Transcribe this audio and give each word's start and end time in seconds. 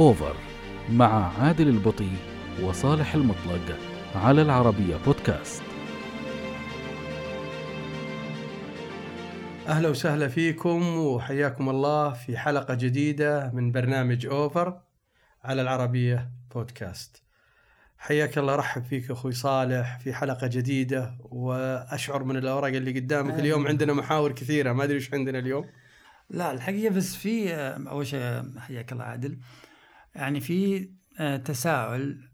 أوفر 0.00 0.36
مع 0.90 1.42
عادل 1.42 1.68
البطي 1.68 2.10
وصالح 2.62 3.14
المطلق 3.14 3.78
على 4.14 4.42
العربية 4.42 4.96
بودكاست. 4.96 5.62
أهلا 9.68 9.88
وسهلا 9.88 10.28
فيكم 10.28 10.96
وحياكم 10.98 11.68
الله 11.68 12.12
في 12.12 12.38
حلقة 12.38 12.74
جديدة 12.74 13.50
من 13.54 13.72
برنامج 13.72 14.26
أوفر 14.26 14.80
على 15.44 15.62
العربية 15.62 16.30
بودكاست. 16.54 17.22
حياك 17.98 18.38
الله 18.38 18.56
رحب 18.56 18.84
فيك 18.84 19.10
أخوي 19.10 19.32
صالح 19.32 19.98
في 19.98 20.14
حلقة 20.14 20.46
جديدة 20.46 21.14
وأشعر 21.20 22.24
من 22.24 22.36
الأوراق 22.36 22.72
اللي 22.72 23.00
قدامك 23.00 23.38
اليوم. 23.38 23.66
عندنا 23.66 23.92
محاور 23.92 24.32
كثيرة 24.32 24.72
ما 24.72 24.84
أدري 24.84 24.96
إيش 24.96 25.14
عندنا 25.14 25.38
اليوم. 25.38 25.66
لا 26.30 26.52
الحقيقة 26.52 26.94
بس 26.94 27.16
في 27.16 27.54
آه، 27.54 27.88
أول 27.88 28.06
شيء 28.06 28.44
حياك 28.58 28.92
الله 28.92 29.04
عادل. 29.04 29.38
يعني 30.14 30.40
في 30.40 30.90
آه، 31.18 31.36
تساؤل 31.36 32.30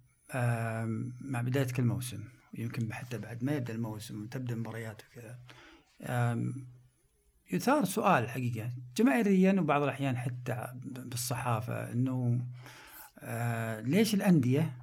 مع 1.20 1.40
بداية 1.42 1.66
كل 1.66 1.84
موسم 1.84 2.24
يمكن 2.54 2.92
حتى 2.92 3.18
بعد 3.18 3.44
ما 3.44 3.52
يبدأ 3.52 3.74
الموسم 3.74 4.22
وتبدأ 4.22 4.54
المباريات 4.54 5.02
وكذا. 5.04 5.38
يثار 7.52 7.84
سؤال 7.84 8.28
حقيقة. 8.28 8.72
جماهيريا 8.96 9.60
وبعض 9.60 9.82
الأحيان 9.82 10.16
حتى 10.16 10.66
بالصحافة 10.84 11.92
إنه 11.92 12.46
آه، 13.18 13.80
ليش 13.80 14.14
الأندية 14.14 14.76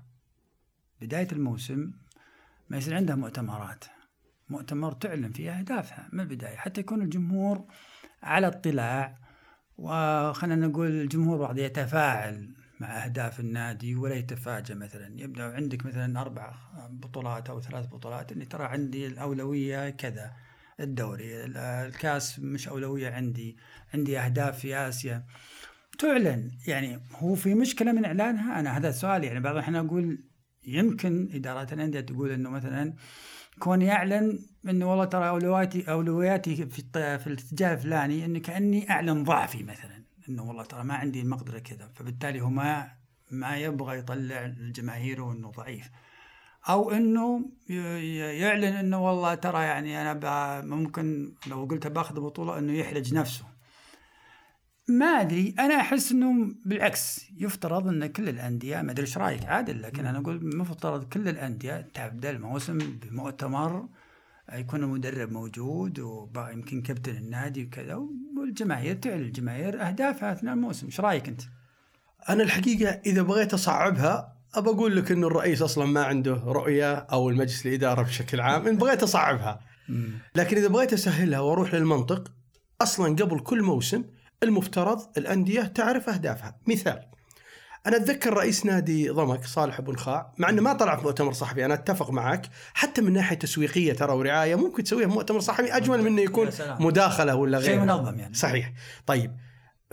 بداية 1.02 1.28
الموسم 1.32 1.92
ما 2.70 2.78
يصير 2.78 2.96
عندها 2.96 3.16
مؤتمرات؟ 3.16 3.84
مؤتمر 4.50 4.92
تعلن 4.92 5.32
فيه 5.32 5.60
أهدافها 5.60 6.10
من 6.14 6.20
البداية. 6.20 6.56
حتى 6.56 6.82
يكون 6.82 7.02
الجمهور 7.02 7.66
على 8.24 8.48
اطلاع 8.48 9.20
وخلينا 9.78 10.68
نقول 10.68 10.88
الجمهور 10.88 11.38
بعض 11.38 11.58
يتفاعل 11.58 12.56
مع 12.84 13.06
أهداف 13.06 13.40
النادي 13.40 13.96
ولا 13.96 14.16
يتفاجأ 14.16 14.76
مثلا. 14.76 15.22
يبدأ 15.22 15.44
عندك 15.56 15.86
مثلا 15.86 16.22
أربع 16.22 16.54
بطولات 16.90 17.50
أو 17.50 17.62
ثلاث 17.62 17.86
بطولات 17.88 18.32
إني 18.32 18.46
ترى 18.46 18.64
عندي 18.64 19.08
الأولوية 19.08 19.90
كذا. 19.90 20.34
الدوري 20.80 21.46
ال- 21.46 21.58
الكاس 21.58 22.40
مش 22.40 22.68
أولوية 22.68 23.10
عندي. 23.10 23.58
عندي 23.94 24.20
أهداف 24.20 24.60
في 24.60 24.76
آسيا. 24.76 25.24
تعلن. 26.00 26.52
يعني 26.68 27.00
هو 27.12 27.36
في 27.36 27.56
مشكلة 27.56 27.92
من 27.92 28.06
إعلانها؟ 28.06 28.60
أنا 28.60 28.78
هذا 28.78 28.90
السؤال. 28.90 29.24
يعني 29.24 29.40
بعض 29.40 29.54
الأحيان 29.56 29.76
أقول 29.76 30.20
يمكن 30.68 31.30
ادارات 31.34 31.74
الأندية 31.74 32.00
تقول 32.00 32.32
إنه 32.32 32.50
مثلا 32.50 32.94
كون 33.60 33.82
يعلن 33.82 34.40
إنه 34.70 34.90
والله 34.90 35.06
ترى 35.06 35.30
اولوياتي 35.30 35.92
أولوياتي 35.92 36.56
في 36.56 36.82
في 37.20 37.28
الاتجاه 37.28 37.74
الفلاني 37.74 38.26
انه 38.26 38.40
كأني 38.40 38.90
أعلن 38.92 39.24
ضعفي 39.24 39.64
مثلا. 39.64 40.03
إنه 40.34 40.44
والله 40.44 40.64
ترى 40.64 40.84
ما 40.84 40.94
عندي 40.94 41.22
المقدرة 41.22 41.60
كذا 41.60 41.92
فبالتالي 41.96 42.42
هو 42.42 42.50
ما 42.50 42.92
ما 43.32 43.58
يبغى 43.58 43.98
يطلع 43.98 44.46
لجماهيره 44.46 45.32
انه 45.32 45.52
ضعيف. 45.52 45.90
أو 46.70 46.92
إنه 46.92 47.46
يعلن 48.40 48.64
إنه 48.64 49.06
والله 49.06 49.36
ترى 49.36 49.64
يعني 49.64 50.02
أنا 50.02 50.62
ممكن 50.62 51.34
لو 51.48 51.66
قلت 51.66 51.88
باخذ 51.88 52.20
بطولة 52.20 52.60
إنه 52.60 52.74
يحرج 52.74 53.14
نفسه. 53.14 53.46
ما 54.88 55.06
أدري 55.06 55.56
أنا 55.60 55.76
أحس 55.76 56.12
إنه 56.12 56.56
بالعكس 56.66 57.32
يفترض 57.38 57.88
إن 57.88 58.06
كل 58.08 58.30
الأندية 58.30 58.82
ما 58.82 58.92
أدري 58.92 59.06
إيش 59.06 59.18
رأيك 59.18 59.46
عادل 59.46 59.82
لكن 59.82 60.06
أنا 60.06 60.20
أقول 60.20 60.36
المفترض 60.36 61.04
كل 61.04 61.28
الأندية 61.28 61.82
تبدا 61.82 62.30
الموسم 62.30 62.78
بمؤتمر 62.78 63.88
يكون 64.54 64.84
المدرب 64.84 65.32
موجود 65.32 66.00
ويمكن 66.00 66.82
كابتن 66.82 67.16
النادي 67.16 67.64
وكذا 67.64 68.08
والجماهير 68.44 68.96
تعلن 68.96 69.22
الجماهير 69.22 69.88
اهدافها 69.88 70.34
اثناء 70.34 70.54
الموسم 70.54 70.86
إيش 70.86 71.00
رأيك 71.00 71.28
أنت؟ 71.28 71.42
أنا 72.30 72.44
الحقيقة 72.44 73.02
إذا 73.06 73.22
بغيت 73.22 73.54
أصعبها 73.54 74.38
أبى 74.56 74.70
أقول 74.70 74.96
لك 74.98 75.12
انه 75.12 75.28
الرئيس 75.28 75.62
أصلا 75.62 75.86
ما 75.86 76.04
عنده 76.04 76.34
رؤية 76.34 76.94
أو 76.94 77.30
المجلس 77.30 77.66
الإدارة 77.66 78.02
بشكل 78.02 78.42
عام 78.42 78.68
إن 78.68 78.78
بغيت 78.78 79.04
أصعبها. 79.04 79.60
لكن 80.36 80.58
إذا 80.58 80.68
بغيت 80.68 80.94
أسهلها 80.94 81.40
وأروح 81.40 81.74
للمنطق 81.74 82.32
أصلا 82.82 83.16
قبل 83.16 83.40
كل 83.40 83.62
موسم 83.62 84.04
المفترض 84.44 85.18
الأندية 85.18 85.62
تعرف 85.62 86.10
أهدافها. 86.10 86.60
مثال 86.68 87.13
أنا 87.88 87.98
أتذكر 87.98 88.34
رئيس 88.34 88.66
نادي 88.66 89.10
ضمك 89.10 89.46
صالح 89.46 89.82
بن 89.82 89.96
خاع 89.96 90.34
مع 90.38 90.50
إنه 90.50 90.62
ما 90.62 90.74
طلع 90.74 90.96
في 90.96 91.04
مؤتمر 91.04 91.34
صحفي 91.34 91.66
أنا 91.66 91.74
أتفق 91.74 92.12
معك 92.12 92.50
حتى 92.74 93.02
من 93.02 93.14
ناحية 93.14 93.38
تسويقية 93.38 93.94
ترى 93.94 94.14
ورعاية 94.14 94.56
ممكن 94.56 94.84
تسويها 94.84 95.08
في 95.08 95.14
مؤتمر 95.14 95.40
صحفي 95.40 95.78
أجمل 95.78 96.02
من 96.02 96.08
إنه 96.08 96.22
يكون. 96.22 96.50
مداخلة 96.80 97.36
ولا 97.36 97.62
شيء 97.62 97.70
غيره. 97.70 97.82
منظم 97.82 98.20
يعني. 98.20 98.34
صحيح. 98.34 98.74
طيب 99.06 99.36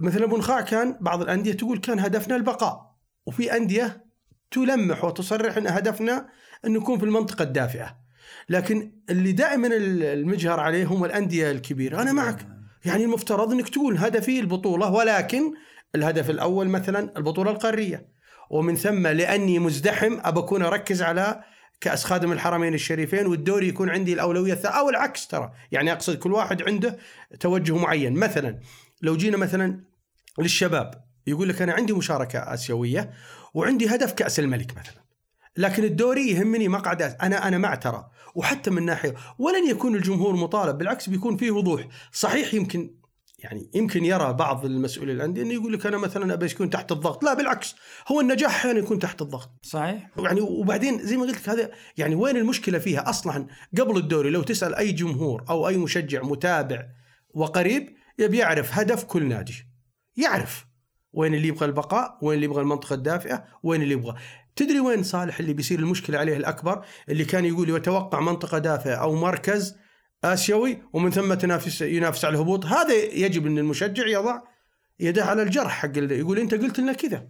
مثلا 0.00 0.24
ابو 0.24 0.36
نخاع 0.36 0.60
كان 0.60 0.96
بعض 1.00 1.22
الأندية 1.22 1.52
تقول 1.52 1.78
كان 1.78 1.98
هدفنا 1.98 2.36
البقاء 2.36 2.94
وفي 3.26 3.56
أندية 3.56 4.04
تلمح 4.50 5.04
وتصرح 5.04 5.56
إن 5.56 5.66
هدفنا 5.66 6.28
إن 6.66 6.72
نكون 6.72 6.98
في 6.98 7.04
المنطقة 7.04 7.42
الدافئة. 7.42 7.96
لكن 8.48 8.92
اللي 9.10 9.32
دائما 9.32 9.68
المجهر 9.72 10.60
عليه 10.60 10.84
هم 10.84 11.04
الأندية 11.04 11.50
الكبيرة. 11.50 12.02
أنا 12.02 12.12
معك. 12.12 12.46
يعني 12.84 13.04
المفترض 13.04 13.52
إنك 13.52 13.68
تقول 13.68 13.98
هدفي 13.98 14.40
البطولة 14.40 14.90
ولكن 14.90 15.54
الهدف 15.94 16.30
الأول 16.30 16.68
مثلا 16.68 17.12
البطولة 17.16 17.50
القارية. 17.50 18.08
ومن 18.50 18.76
ثم 18.76 19.06
لأني 19.06 19.58
مزدحم 19.58 20.18
أبى 20.20 20.40
أكون 20.40 20.62
أركز 20.62 21.02
على 21.02 21.44
كأس 21.80 22.04
خادم 22.04 22.32
الحرمين 22.32 22.74
الشريفين 22.74 23.26
والدوري 23.26 23.68
يكون 23.68 23.90
عندي 23.90 24.12
الثانية 24.12 24.78
أو 24.78 24.88
العكس 24.88 25.26
ترى. 25.26 25.52
يعني 25.72 25.92
أقصد 25.92 26.18
كل 26.18 26.32
واحد 26.32 26.62
عنده 26.62 26.98
توجه 27.40 27.76
معين. 27.76 28.12
مثلا 28.12 28.58
لو 29.02 29.16
جينا 29.16 29.36
مثلا 29.36 29.80
للشباب 30.38 31.04
يقول 31.26 31.48
لك 31.48 31.62
أنا 31.62 31.72
عندي 31.72 31.92
مشاركة 31.92 32.38
آسيوية 32.38 33.10
وعندي 33.54 33.94
هدف 33.94 34.12
كأس 34.12 34.40
الملك 34.40 34.78
مثلا. 34.78 35.04
لكن 35.56 35.84
الدوري 35.84 36.30
يهمني 36.30 36.68
مقعد 36.68 37.02
أنا 37.02 37.48
أنا 37.48 37.58
مع 37.58 37.74
ترى. 37.74 38.10
وحتى 38.34 38.70
من 38.70 38.84
ناحية 38.84 39.14
ولن 39.38 39.70
يكون 39.70 39.94
الجمهور 39.94 40.36
مطالب 40.36 40.78
بالعكس 40.78 41.08
بيكون 41.08 41.36
فيه 41.36 41.50
وضوح. 41.50 41.88
صحيح 42.12 42.54
يمكن 42.54 42.94
يعني 43.44 43.70
يمكن 43.74 44.04
يرى 44.04 44.32
بعض 44.32 44.64
المسؤولين 44.64 45.16
الأندية 45.16 45.42
إنه 45.42 45.54
يقول 45.54 45.72
لك 45.72 45.86
أنا 45.86 45.98
مثلا 45.98 46.34
أبي 46.34 46.46
يكون 46.46 46.70
تحت 46.70 46.92
الضغط. 46.92 47.24
لا 47.24 47.34
بالعكس 47.34 47.74
هو 48.08 48.20
النجاح 48.20 48.50
أحيانا 48.50 48.78
يكون 48.78 48.98
تحت 48.98 49.22
الضغط. 49.22 49.50
صحيح؟ 49.62 50.10
يعني 50.18 50.40
وبعدين 50.40 51.02
زي 51.02 51.16
ما 51.16 51.22
قلت 51.22 51.36
لك 51.36 51.48
هذا 51.48 51.70
يعني 51.96 52.14
وين 52.14 52.36
المشكلة 52.36 52.78
فيها؟ 52.78 53.10
أصلا 53.10 53.46
قبل 53.78 53.96
الدوري 53.96 54.30
لو 54.30 54.42
تسأل 54.42 54.74
أي 54.74 54.92
جمهور 54.92 55.44
أو 55.50 55.68
أي 55.68 55.76
مشجع 55.76 56.22
متابع 56.22 56.86
وقريب 57.34 57.88
يبي 58.18 58.38
يعرف 58.38 58.78
هدف 58.78 59.04
كل 59.04 59.28
نادي 59.28 59.54
يعرف 60.16 60.66
وين 61.12 61.34
اللي 61.34 61.48
يبغى 61.48 61.66
البقاء 61.66 62.18
وين 62.22 62.34
اللي 62.34 62.44
يبغى 62.44 62.62
المنطقة 62.62 62.94
الدافئة 62.94 63.44
وين 63.62 63.82
اللي 63.82 63.94
يبغى. 63.94 64.14
تدري 64.56 64.80
وين 64.80 65.02
صالح 65.02 65.40
اللي 65.40 65.52
بيصير 65.52 65.78
المشكلة 65.78 66.18
عليه 66.18 66.36
الأكبر؟ 66.36 66.84
اللي 67.08 67.24
كان 67.24 67.44
يقول 67.44 67.70
يتوقع 67.70 68.20
منطقة 68.20 68.58
دافئة 68.58 68.94
أو 68.94 69.14
مركز 69.14 69.76
آسيوي 70.24 70.82
ومن 70.92 71.10
ثم 71.10 71.34
تنافس 71.34 71.80
ينافس 71.82 72.24
على 72.24 72.34
الهبوط. 72.34 72.66
هذا 72.66 72.94
يجب 72.94 73.46
إن 73.46 73.58
المشجع 73.58 74.06
يضع 74.06 74.40
يده 75.00 75.24
على 75.24 75.42
الجرح 75.42 75.70
حق 75.72 75.96
ال- 75.96 76.12
يقول 76.12 76.38
أنت 76.38 76.54
قلت 76.54 76.78
لنا 76.80 76.92
كذا. 76.92 77.28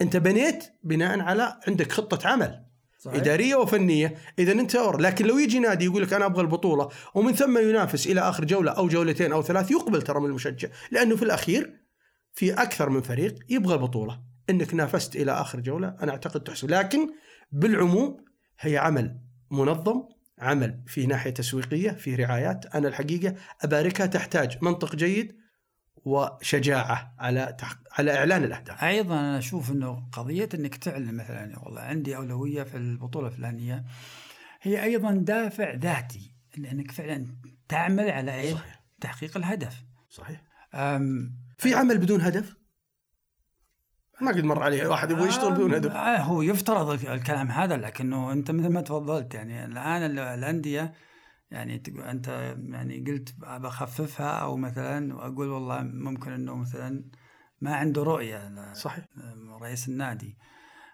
أنت 0.00 0.16
بنيت 0.16 0.64
بناء 0.82 1.20
على 1.20 1.60
عندك 1.68 1.92
خطة 1.92 2.28
عمل 2.28 2.64
صحيح. 2.98 3.16
إدارية 3.20 3.54
وفنية. 3.54 4.14
إذا 4.38 4.52
أنت 4.52 4.76
أور 4.76 5.00
لكن 5.00 5.26
لو 5.26 5.38
يجي 5.38 5.58
نادي 5.58 5.84
يقول 5.84 6.02
لك 6.02 6.12
أنا 6.12 6.26
أبغى 6.26 6.42
البطولة 6.42 6.88
ومن 7.14 7.32
ثم 7.32 7.58
ينافس 7.58 8.06
إلى 8.06 8.20
آخر 8.20 8.44
جولة 8.44 8.72
أو 8.72 8.88
جولتين 8.88 9.32
أو 9.32 9.42
ثلاث 9.42 9.70
يقبل 9.70 10.02
ترى 10.02 10.20
من 10.20 10.26
المشجع. 10.26 10.68
لأنه 10.90 11.16
في 11.16 11.22
الأخير 11.22 11.80
في 12.32 12.52
أكثر 12.52 12.88
من 12.88 13.00
فريق 13.00 13.34
يبغى 13.48 13.74
البطولة. 13.74 14.20
إنك 14.50 14.74
نافست 14.74 15.16
إلى 15.16 15.32
آخر 15.32 15.60
جولة 15.60 15.96
أنا 16.02 16.12
أعتقد 16.12 16.40
تحسب. 16.40 16.70
لكن 16.70 17.10
بالعموم 17.52 18.16
هي 18.60 18.78
عمل 18.78 19.20
منظم 19.50 20.02
عمل 20.40 20.80
في 20.86 21.06
ناحية 21.06 21.30
تسويقية 21.30 21.90
في 21.90 22.14
رعايات 22.14 22.74
أنا 22.74 22.88
الحقيقة 22.88 23.34
أباركها 23.62 24.06
تحتاج 24.06 24.58
منطق 24.62 24.96
جيد 24.96 25.36
وشجاعة 26.04 27.14
على 27.18 27.56
تحق... 27.58 27.78
على 27.98 28.16
إعلان 28.16 28.44
الأهداف 28.44 28.84
أيضا 28.84 29.14
أنا 29.20 29.38
أشوف 29.38 29.70
إنه 29.70 30.08
قضية 30.12 30.48
إنك 30.54 30.76
تعلن 30.76 31.14
مثلا 31.14 31.58
والله 31.58 31.80
عندي 31.80 32.16
أولوية 32.16 32.62
في 32.62 32.76
البطولة 32.76 33.26
الفلانية 33.26 33.84
هي 34.62 34.82
أيضا 34.82 35.12
دافع 35.12 35.74
ذاتي 35.74 36.34
لانك 36.56 36.90
فعلا 36.90 37.26
تعمل 37.68 38.10
على 38.10 38.34
إيه؟ 38.34 38.54
صحيح. 38.54 38.82
تحقيق 39.00 39.36
الهدف. 39.36 39.84
صحيح 40.10 40.42
أم 40.74 41.34
في 41.58 41.74
عمل 41.74 41.98
بدون 41.98 42.20
هدف 42.20 42.59
ما 44.22 44.30
قد 44.30 44.44
مر 44.44 44.62
عليه 44.62 44.86
واحد 44.86 45.10
يبغى 45.10 45.28
يشتغل 45.28 45.52
بدون 45.54 45.74
هدف 45.74 45.90
آه 45.92 46.16
هو 46.18 46.42
يفترض 46.42 46.90
الك- 46.90 47.06
الكلام 47.06 47.48
هذا 47.50 47.76
لكنه 47.76 48.32
أنت 48.32 48.50
مثل 48.50 48.68
ما 48.68 48.80
تفضلت 48.80 49.34
يعني 49.34 49.64
الآن 49.64 50.02
ال- 50.02 50.18
الأندية 50.18 50.92
يعني 51.50 51.78
تقول 51.78 52.00
أنت 52.02 52.28
يعني 52.68 53.04
قلت 53.06 53.34
بخففها 53.40 54.30
أو 54.30 54.56
مثلا 54.56 55.14
وأقول 55.14 55.48
والله 55.48 55.82
ممكن 55.82 56.32
إنه 56.32 56.54
مثلا 56.56 57.04
ما 57.60 57.74
عنده 57.74 58.02
رؤية 58.02 58.72
صحيح. 58.72 59.04
رئيس 59.62 59.88
النادي. 59.88 60.36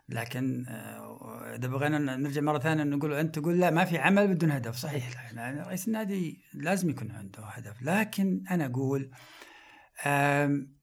لكن 0.08 0.64
آه، 0.68 1.54
إذا 1.56 1.68
بغينا 1.68 1.98
نرجع 2.16 2.40
مرة 2.40 2.58
ثانية 2.58 2.82
نقول 2.84 3.12
أنت 3.12 3.38
تقول 3.38 3.60
لا 3.60 3.70
ما 3.70 3.84
في 3.84 3.98
عمل 3.98 4.34
بدون 4.34 4.50
هدف. 4.50 4.76
صحيح. 4.76 5.32
يعني 5.34 5.60
رئيس 5.60 5.88
النادي 5.88 6.38
لازم 6.54 6.90
يكون 6.90 7.10
عنده 7.10 7.44
هدف. 7.44 7.82
لكن 7.82 8.44
أنا 8.50 8.66
أقول 8.66 9.10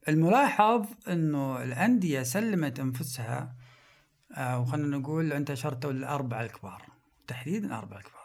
الملاحظ 0.08 0.86
إنه 1.08 1.64
الأندية 1.64 2.24
سلمت 2.24 2.80
أنفسها 2.80 3.56
آه، 4.36 4.60
وخلنا 4.60 4.98
نقول 4.98 5.34
أنت 5.34 5.52
اشرتوا 5.52 5.92
الأربعة 5.92 6.42
الكبار 6.42 6.82
تحديدا 7.28 7.68
الأربعة 7.68 7.98
الكبار. 7.98 8.24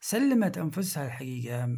سلمت 0.00 0.58
أنفسها 0.58 1.06
الحقيقة 1.06 1.76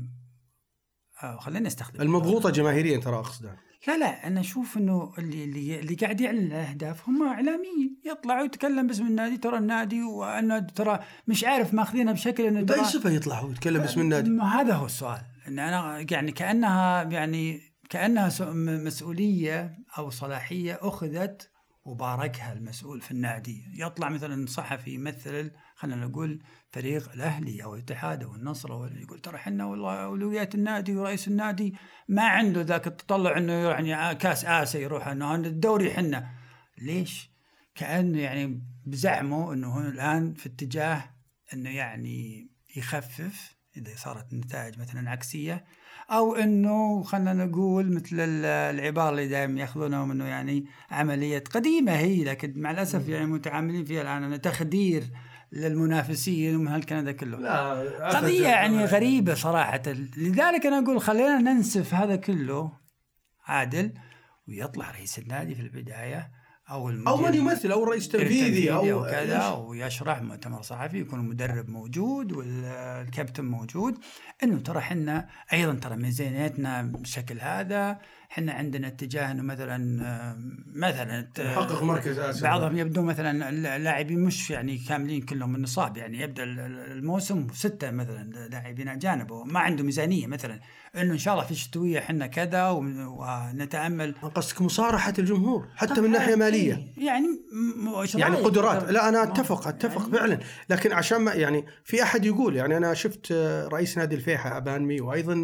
آه، 1.23 1.37
خلينا 1.37 1.67
نستخدم 1.67 2.01
المضغوطة 2.01 2.51
جماهيريا 2.51 2.99
ترى 2.99 3.17
أقصد. 3.17 3.47
أنا. 3.47 3.57
لا 3.89 3.99
لا 3.99 4.27
أنا 4.27 4.41
أشوف 4.41 4.77
إنه 4.77 5.13
اللي 5.19 5.45
اللي, 5.45 5.81
اللي 5.81 5.95
قاعد 5.95 6.21
يعلن 6.21 6.47
الأهداف 6.47 7.09
هم 7.09 7.23
إعلاميين. 7.23 8.01
يطلع 8.05 8.41
ويتكلم 8.41 8.87
باسم 8.87 9.07
النادي 9.07 9.37
ترى 9.37 9.59
النادي 9.59 10.03
وانه 10.03 10.59
ترى 10.59 11.01
مش 11.29 11.45
عارف 11.45 11.75
ماخذينها 11.75 12.13
بشكل 12.13 12.47
إنه 12.47 12.63
باي 12.63 12.85
صفه 12.85 13.11
يطلع 13.11 13.43
ويتكلم 13.43 13.81
باسم 13.81 14.01
النادي. 14.01 14.31
ما 14.31 14.61
هذا 14.61 14.75
هو 14.75 14.87
السؤال. 14.87 15.23
إن 15.49 15.59
أنا 15.59 16.07
يعني 16.11 16.33
كأنها 16.33 17.03
يعني 17.03 17.70
كأنها 17.91 18.29
س- 18.29 18.41
م- 18.43 18.85
مسؤولية 18.85 19.79
أو 19.99 20.11
صلاحية 20.11 20.79
أخذت 20.83 21.51
وباركها 21.85 22.53
المسؤول 22.53 23.01
في 23.01 23.11
النادي 23.11 23.65
يطلع 23.75 24.09
مثلا 24.09 24.47
صحفي 24.47 24.91
يمثل 24.91 25.51
خلينا 25.75 26.07
نقول 26.07 26.43
فريق 26.71 27.13
الأهلي 27.13 27.65
أو 27.65 27.75
الاتحاد 27.75 28.23
أو 28.23 28.35
النصر 28.35 28.73
أو 28.73 28.85
يقول 28.85 29.19
ترى 29.21 29.37
إحنا 29.37 29.65
والله 29.65 30.05
أولويات 30.05 30.55
النادي 30.55 30.97
ورئيس 30.97 31.29
النادي 31.29 31.75
ما 32.09 32.23
عنده 32.23 32.61
ذاك 32.61 32.87
التطلع 32.87 33.37
إنه 33.39 33.53
يعني 33.53 34.15
كأس 34.15 34.45
آسيا 34.45 34.81
يروح 34.81 35.09
إنه 35.09 35.35
الدوري 35.35 35.91
حنا 35.95 36.31
ليش؟ 36.79 37.31
كأنه 37.75 38.19
يعني 38.21 38.63
بزعمه 38.87 39.53
إنه 39.53 39.69
هو 39.69 39.81
الآن 39.81 40.35
في 40.35 40.49
اتجاه 40.49 41.05
إنه 41.55 41.71
يعني 41.71 42.49
يخفف 42.77 43.60
إذا 43.77 43.91
صارت 43.97 44.33
النتائج 44.33 44.79
مثلا 44.79 45.11
عكسية 45.11 45.65
أو 46.11 46.35
إنه 46.35 47.03
خلينا 47.03 47.33
نقول 47.35 47.95
مثل 47.95 48.17
ال- 48.21 48.45
العباره 48.45 49.11
اللي 49.11 49.29
دائما 49.29 49.61
ياخذونها 49.61 50.05
إنه 50.05 50.25
يعني 50.25 50.67
عمليه 50.91 51.39
قديمة 51.39 51.93
هي 51.93 52.25
لكن 52.25 52.53
مع 52.57 52.71
الأسف 52.71 53.09
يعني 53.09 53.27
متعاملين 53.27 53.85
فيها 53.85 54.03
الآن. 54.03 54.41
تخدير 54.41 55.05
للمنافسين 55.53 56.57
ومن 56.57 56.69
هالكلام 56.69 57.05
ذا 57.05 57.13
كله. 57.13 57.39
لا 57.39 58.09
قضية 58.09 58.49
يعني 58.49 58.85
غريبة 58.85 59.35
صراحة. 59.35 59.83
لذلك 60.17 60.67
أنا 60.67 60.79
أقول 60.79 61.01
خلينا 61.01 61.39
ننسف 61.39 61.95
هذا 61.95 62.17
كله 62.17 62.73
عادل 63.47 63.93
ويطلع 64.49 64.91
رئيس 64.91 65.19
النادي 65.19 65.55
في 65.55 65.63
البداية 65.63 66.31
أو 66.71 66.89
المدير 66.89 67.09
أو 67.09 67.17
من 67.17 67.35
يمثل 67.35 67.73
أو 67.73 67.85
رئيس 67.85 68.09
تنفيذي 68.09 68.73
أو 68.73 68.91
أو 68.93 69.11
كذا 69.11 69.49
ويشرح 69.49 70.23
مؤتمر 70.23 70.63
صحفي 70.63 70.99
يكون 71.01 71.21
المدرب 71.21 71.69
موجود 71.71 72.33
والكابتن 72.33 73.45
موجود. 73.45 73.99
إنه 74.43 74.59
ترى 74.61 74.79
إحنا 74.79 75.29
أيضا 75.53 75.75
ترى 75.75 75.97
ميزانيتنا 75.97 76.83
بالشكل 76.83 77.39
هذا 77.41 77.99
إحنا 78.33 78.53
عندنا 78.53 78.87
اتجاه 78.89 79.31
إنه 79.31 79.43
مثلا 79.43 79.79
مثلا 80.75 81.29
يحقق 81.39 81.83
مركز 81.83 82.19
آسيا. 82.19 82.43
بعضهم 82.43 82.77
يبدو 82.79 83.03
مثلا 83.03 83.49
اللاعبين 83.77 84.21
مش 84.21 84.51
يعني 84.51 84.79
كاملين 84.79 85.23
كلهم 85.23 85.55
النصاب 85.57 85.97
يعني 85.97 86.21
يبدأ 86.21 86.43
ال- 86.43 86.61
ال- 86.61 86.93
الموسم 86.93 87.47
ستة 87.53 87.91
مثلا 87.91 88.49
لاعبين 88.49 88.89
اجانب 88.89 89.31
وما 89.31 89.61
عنده 89.61 89.85
ميزانية 89.85 90.27
مثلا. 90.27 90.61
إنه 90.97 91.13
إن 91.13 91.19
شاء 91.19 91.35
الله 91.35 91.45
في 91.45 91.51
الشتويه 91.51 91.99
إحنا 91.99 92.27
كذا 92.27 92.69
ون- 92.71 93.07
ونتأمل. 93.07 94.15
قصدك 94.35 94.63
مصارحة 94.63 95.13
الجمهور 95.19 95.69
حتى 95.77 96.01
من 96.01 96.11
ناحية 96.11 96.35
مالية. 96.35 96.93
يعني 96.97 97.27
يعني؟ 98.15 98.37
قدرات. 98.37 98.91
لا 98.91 99.09
أنا 99.09 99.23
أتفق 99.23 99.69
أتفق 99.69 100.01
يعني 100.01 100.13
فعلا. 100.13 100.39
لكن 100.71 100.93
عشان 100.93 101.19
ما 101.21 101.33
يعني 101.33 101.67
في 101.85 102.03
أحد 102.03 102.25
يقول 102.25 102.57
يعني 102.57 102.77
أنا 102.77 102.95
شفت 102.95 103.33
رئيس 103.73 103.99
نادي 103.99 104.15
الفيحة 104.15 104.57
ابانمي 104.57 105.01
وأيضا 105.01 105.35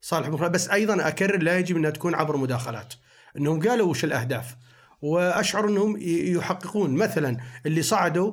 صالح 0.00 0.28
بن 0.28 0.48
بس 0.48 0.70
أيضا 0.70 1.08
أكرر 1.08 1.42
لا 1.42 1.58
يجب 1.58 1.76
انها 1.76 1.90
تكون 1.90 2.14
عبر 2.14 2.36
مداخلات. 2.36 2.94
إنهم 3.38 3.68
قالوا 3.68 3.90
وش 3.90 4.04
الأهداف. 4.04 4.56
وأشعر 5.02 5.68
إنهم 5.68 5.96
يحققون. 6.36 6.90
مثلا 6.94 7.36
اللي 7.66 7.82
صعدوا 7.82 8.32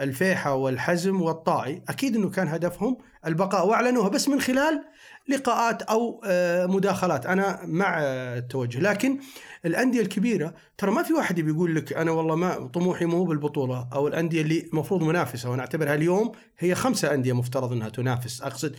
الفيحة 0.00 0.54
والحزم 0.54 1.22
والطائي 1.22 1.82
أكيد 1.88 2.16
إنه 2.16 2.30
كان 2.30 2.48
هدفهم 2.48 2.96
البقاء 3.26 3.66
وأعلنوها 3.66 4.08
بس 4.08 4.28
من 4.28 4.40
خلال 4.40 4.84
لقاءات 5.28 5.82
أو 5.82 6.22
آه، 6.26 6.66
مداخلات. 6.66 7.26
أنا 7.26 7.60
مع 7.64 7.98
آه، 8.00 8.38
التوجه. 8.38 8.78
لكن 8.78 9.18
الأندية 9.64 10.00
الكبيرة 10.00 10.54
ترى 10.78 10.90
ما 10.90 11.02
في 11.02 11.12
واحد 11.12 11.40
بيقول 11.40 11.74
لك 11.74 11.92
أنا 11.92 12.10
والله 12.10 12.34
ما 12.34 12.66
طموحي 12.66 13.04
مو 13.04 13.24
بالبطولة 13.24 13.88
أو 13.92 14.08
الأندية 14.08 14.42
اللي 14.42 14.68
المفروض 14.72 15.02
منافسة 15.02 15.50
وأنا 15.50 15.62
أعتبرها 15.62 15.94
اليوم 15.94 16.32
هي 16.58 16.74
خمسة 16.74 17.14
أندية 17.14 17.32
مفترض 17.32 17.72
إنها 17.72 17.88
تنافس 17.88 18.42
أقصد 18.42 18.76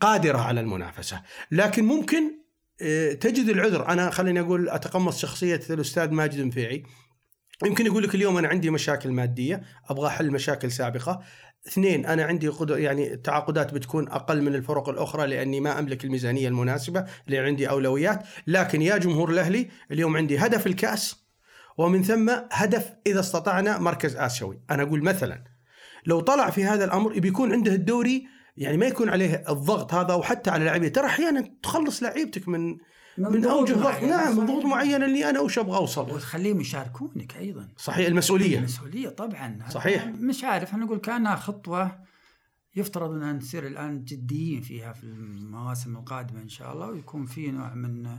قادرة 0.00 0.38
على 0.38 0.60
المنافسة. 0.60 1.22
لكن 1.50 1.84
ممكن 1.84 2.46
آه، 2.82 3.12
تجد 3.12 3.48
العذر. 3.48 3.88
أنا 3.88 4.10
خليني 4.10 4.40
أقول 4.40 4.68
أتقمص 4.68 5.18
شخصية 5.18 5.60
الأستاذ 5.70 6.10
ماجد 6.10 6.40
منفيعي 6.40 6.82
يمكن 7.64 7.86
يقول 7.86 8.02
لك 8.02 8.14
اليوم 8.14 8.36
أنا 8.36 8.48
عندي 8.48 8.70
مشاكل 8.70 9.10
مادية 9.10 9.62
أبغى 9.88 10.06
احل 10.06 10.30
مشاكل 10.30 10.72
سابقة. 10.72 11.22
اثنين 11.66 12.06
أنا 12.06 12.24
عندي 12.24 12.48
قدر 12.48 12.78
يعني 12.78 13.12
التعاقدات 13.12 13.74
بتكون 13.74 14.08
أقل 14.08 14.42
من 14.42 14.54
الفرق 14.54 14.88
الأخرى 14.88 15.26
لأني 15.26 15.60
ما 15.60 15.78
أملك 15.78 16.04
الميزانية 16.04 16.48
المناسبة 16.48 17.04
اللي 17.26 17.38
عندي 17.38 17.68
أولويات. 17.68 18.22
لكن 18.46 18.82
يا 18.82 18.96
جمهور 18.96 19.30
الأهلي 19.30 19.68
اليوم 19.90 20.16
عندي 20.16 20.38
هدف 20.38 20.66
الكأس 20.66 21.26
ومن 21.78 22.02
ثم 22.02 22.30
هدف 22.52 22.92
إذا 23.06 23.20
استطعنا 23.20 23.78
مركز 23.78 24.16
آسيوي. 24.16 24.60
أنا 24.70 24.82
أقول 24.82 25.02
مثلا 25.02 25.44
لو 26.06 26.20
طلع 26.20 26.50
في 26.50 26.64
هذا 26.64 26.84
الأمر 26.84 27.18
بيكون 27.18 27.52
عنده 27.52 27.72
الدوري 27.72 28.26
يعني 28.56 28.76
ما 28.76 28.86
يكون 28.86 29.08
عليه 29.08 29.44
الضغط 29.48 29.94
هذا 29.94 30.14
وحتى 30.14 30.50
على 30.50 30.64
لاعبيه. 30.64 30.88
ترى 30.88 31.06
أحيانا 31.06 31.50
تخلص 31.62 32.02
لعيبتك 32.02 32.48
من 32.48 32.76
من 33.18 33.44
أوجه 33.44 33.72
ضغط. 33.72 34.02
نعم 34.02 34.38
من 34.38 34.46
ضغوط. 34.46 34.64
معينه 34.64 35.06
اللي 35.06 35.30
أنا 35.30 35.40
وش 35.40 35.58
أبغى 35.58 35.76
أوصل؟ 35.76 36.10
وتخليهم 36.10 36.60
يشاركونك 36.60 37.36
أيضا. 37.36 37.68
صحيح 37.76 38.06
المسؤولية. 38.06 38.58
المسؤولية 38.58 39.08
طبعا. 39.08 39.58
صحيح. 39.70 40.06
مش 40.06 40.44
عارف 40.44 40.74
أنا 40.74 40.84
أقول 40.84 40.98
كأنها 40.98 41.36
خطوة 41.36 41.98
يفترض 42.76 43.10
أنها 43.10 43.32
نصير 43.32 43.66
الآن 43.66 44.04
جديين 44.04 44.60
فيها 44.60 44.92
في 44.92 45.04
المواسم 45.04 45.96
القادمة 45.96 46.42
إن 46.42 46.48
شاء 46.48 46.72
الله 46.72 46.86
ويكون 46.86 47.26
في 47.26 47.50
نوع 47.50 47.74
من 47.74 48.18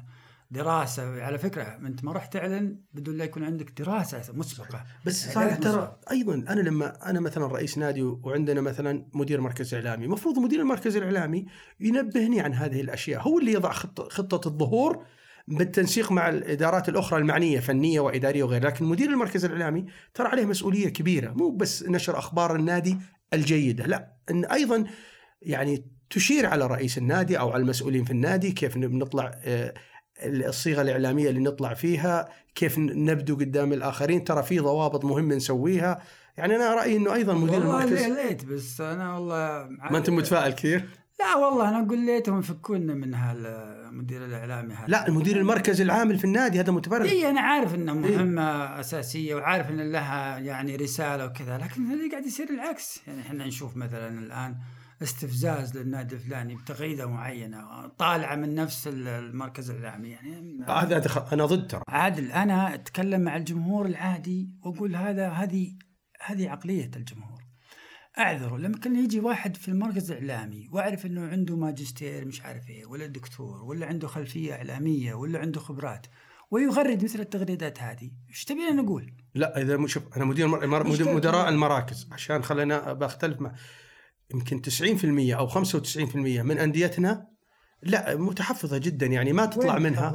دراسة. 0.52 1.24
على 1.24 1.38
فكرة 1.38 1.64
انت 1.64 2.04
ما 2.04 2.12
راح 2.12 2.26
تعلن 2.26 2.80
بدون 2.94 3.18
لا 3.18 3.24
يكون 3.24 3.44
عندك 3.44 3.82
دراسة 3.82 4.34
مسبقة. 4.34 4.84
بس 5.06 5.34
صالح 5.34 5.56
ترى. 5.56 5.98
أيضا 6.12 6.34
أنا 6.34 6.62
لما 6.62 7.10
أنا 7.10 7.20
مثلا 7.20 7.48
رئيس 7.48 7.78
نادي 7.78 8.02
وعندنا 8.04 8.62
مثلا 8.62 9.06
مدير 9.14 9.42
مركز 9.42 9.74
إعلامي، 9.74 10.06
المفروض 10.06 10.40
مدير 10.40 10.60
المركز 10.60 10.96
الإعلامي 10.96 11.46
ينبهني 11.80 12.42
عن 12.42 12.54
هذه 12.54 12.82
الأشياء، 12.82 13.22
هو 13.22 13.40
اللي 13.40 13.54
يضع 13.54 13.72
خطه 13.72 14.10
خطة 14.10 14.48
الظهور 14.48 15.06
بالتنسيق 15.48 16.12
مع 16.12 16.30
الإدارات 16.30 16.90
الأخرى 16.90 17.20
المعنية 17.20 17.60
فنية 17.60 18.00
وإدارية 18.00 18.44
وغيرها، 18.44 18.70
لكن 18.70 18.86
مدير 18.86 19.10
المركز 19.10 19.46
الإعلامي 19.46 19.86
ترى 20.14 20.28
عليه 20.28 20.46
مسؤولية 20.46 20.90
كبيرة، 20.90 21.32
مو 21.32 21.50
بس 21.50 21.84
نشر 21.84 22.18
أخبار 22.18 22.56
النادي 22.56 22.98
الجيدة، 23.34 23.86
لا. 23.86 24.14
إن 24.32 24.46
أيضا 24.46 24.84
يعني 25.42 25.86
تشير 26.10 26.46
على 26.46 26.68
رئيس 26.68 26.98
النادي 26.98 27.40
أو 27.40 27.52
على 27.52 27.62
المسؤولين 27.62 28.04
في 28.04 28.12
النادي 28.12 28.52
كيف 28.52 28.78
بنطلع 28.78 29.32
آه، 29.44 29.74
الصيغة 30.24 30.82
الإعلامية 30.82 31.30
اللي 31.30 31.40
نطلع 31.40 31.74
فيها، 31.74 32.30
كيف 32.56 32.78
نبدو 32.80 33.36
قدام 33.36 33.74
الآخرين، 33.74 34.24
ترى 34.24 34.44
في 34.44 34.60
ضوابط 34.60 35.06
مهمة 35.06 35.36
نسويها، 35.36 36.02
يعني 36.38 36.56
أنا 36.56 36.76
رأيي 36.76 36.98
إنه 36.98 37.14
أيضا 37.14 37.34
مدير 37.34 37.60
والله 37.60 37.84
المركز 37.84 38.06
ليت 38.06 38.46
بس 38.46 38.82
أنا 38.82 39.14
والله 39.14 39.68
ما 39.92 39.98
أنت 39.98 40.10
متفائل 40.10 40.54
كثير؟ 40.54 40.86
لا 41.20 41.36
والله 41.36 41.70
أنا 41.70 41.86
أقول 41.86 42.06
ليتهم 42.06 42.40
يفكونا 42.40 42.94
من 42.94 43.14
هالمدير 43.14 44.26
الإعلامي 44.26 44.74
هذا. 44.74 44.88
لا 44.88 45.08
المدير 45.08 45.38
المركز 45.38 45.82
العامل 45.82 46.18
في 46.18 46.26
النادي 46.26 46.60
هذا 46.60 46.72
متفرغ 46.72 47.10
إي 47.10 47.30
أنا 47.30 47.42
عارف 47.42 47.76
إيه. 47.76 47.80
مهمة 47.80 48.80
أساسية 48.80 49.36
وعارف 49.36 49.70
إن 49.70 49.92
لها 49.92 50.38
يعني 50.38 50.76
رسالة 50.76 51.26
وكذا 51.26 51.58
لكن 51.58 51.92
اللي 51.92 52.12
قاعد 52.12 52.26
يصير 52.26 52.50
العكس. 52.50 53.02
يعني 53.08 53.22
إحنا 53.22 53.48
نشوف 53.48 53.78
مثلا 53.78 54.20
الآن 54.20 54.56
استفزاز 55.04 55.78
للنادي 55.78 56.16
الفلاني 56.16 56.56
بتغريدة 56.56 57.06
معينة 57.06 57.88
طالعة 57.88 58.36
من 58.36 58.56
نفس 58.56 58.88
المركز 58.88 59.70
الإعلامي 59.70 60.10
يعني. 60.10 60.66
هذا 60.68 61.04
أنا 61.34 61.46
ضد 61.46 61.68
ترى. 61.68 61.82
عادل 61.88 62.32
أنا 62.32 62.74
أتكلم 62.74 63.22
مع 63.22 63.38
الجمهور 63.38 63.86
العادي 63.86 64.50
وأقول 64.64 64.96
هذا 64.96 65.30
هذه 65.30 65.78
هذه 66.26 66.50
عقلية 66.50 66.92
الجمهور. 66.96 67.38
اعذره 68.18 68.58
لما 68.58 68.78
كان 68.78 69.04
يجي 69.04 69.20
واحد 69.20 69.58
في 69.58 69.68
المركز 69.68 70.12
الإعلامي 70.12 70.70
وأعرف 70.72 71.06
إنه 71.06 71.28
عنده 71.28 71.56
ماجستير 71.56 72.26
مش 72.26 72.42
عارف 72.42 72.70
إيه 72.70 72.86
ولا 72.86 73.06
دكتور 73.06 73.64
ولا 73.64 73.86
عنده 73.86 74.08
خلفية 74.08 74.54
إعلامية 74.54 75.14
ولا 75.14 75.40
عنده 75.40 75.60
خبرات 75.60 76.08
ويغرد 76.52 77.04
مثل 77.04 77.20
التغريدات 77.20 77.82
هذه 77.82 78.12
إيش 78.30 78.46
تبينا 78.46 78.72
نقول؟ 78.72 79.14
لا 79.36 79.62
إذا 79.62 79.88
شوف 79.88 80.18
أنا 80.18 80.26
مدير 80.26 80.48
مر... 80.48 80.88
مدراء 80.88 81.50
المراكز 81.50 82.10
عشان 82.12 82.44
خلينا 82.44 82.94
بختلف 82.94 83.42
مع 83.42 83.54
يمكن 84.34 84.62
90% 84.62 85.34
أو 85.38 85.48
95% 85.48 86.16
من 86.44 86.58
أنديتنا 86.58 87.28
لا 87.84 88.16
متحفظة 88.16 88.78
جدا 88.78 89.06
يعني 89.06 89.34
ما 89.34 89.46
تطلع 89.46 89.78
منها. 89.80 90.10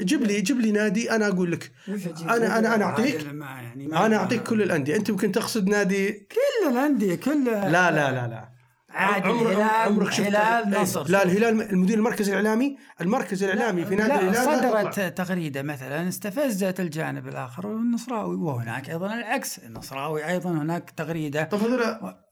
جيب 0.00 0.22
لي 0.24 0.40
جيب 0.40 0.60
لي 0.60 0.70
نادي 0.72 1.10
أنا 1.10 1.28
أقول 1.28 1.52
لك. 1.52 1.72
أنا- 1.86 1.90
أنا- 2.28 2.30
أنا 2.74 2.96
أعطيك- 2.96 3.00
عادل 3.00 3.32
ما 3.34 3.46
يعني 3.46 3.86
أنا 3.86 4.16
أعطيك 4.16 4.42
كل 4.42 4.62
الأندية. 4.62 4.96
أنت 4.96 5.08
يمكن 5.08 5.32
تقصد 5.32 5.68
نادي 5.68 6.12
كل 6.12 6.70
الأندية 6.72 7.14
كل 7.14 7.44
لا 7.44 7.70
لا 7.70 7.90
لا 8.12 8.26
لا. 8.28 8.57
عادي 8.90 9.28
عمر- 9.28 9.50
الهلال 9.50 9.62
عمرك 9.70 10.12
شفت 10.12 10.26
هلال 10.26 10.74
إيه. 10.74 10.82
نصر 10.82 11.08
لا 11.10 11.22
الهلال 11.22 11.70
المدير 11.72 11.98
المركزي 11.98 12.30
الإعلامي 12.32 12.76
المركز 13.00 13.42
الإعلامي 13.44 13.84
في 13.84 13.94
نادي 13.96 14.08
لا 14.08 14.20
الهلال 14.20 14.84
صدرت. 14.84 15.18
تغريدة 15.18 15.62
مثلا 15.62 16.08
استفزت 16.08 16.80
الجانب 16.80 17.28
الآخر 17.28 17.72
النصراوي 17.76 18.36
وهناك 18.36 18.90
أيضا 18.90 19.14
العكس 19.14 19.58
النصراوي 19.58 20.26
أيضا 20.28 20.50
هناك 20.50 20.90
تغريدة 20.90 21.44
طب 21.44 21.58
هذول 21.58 21.80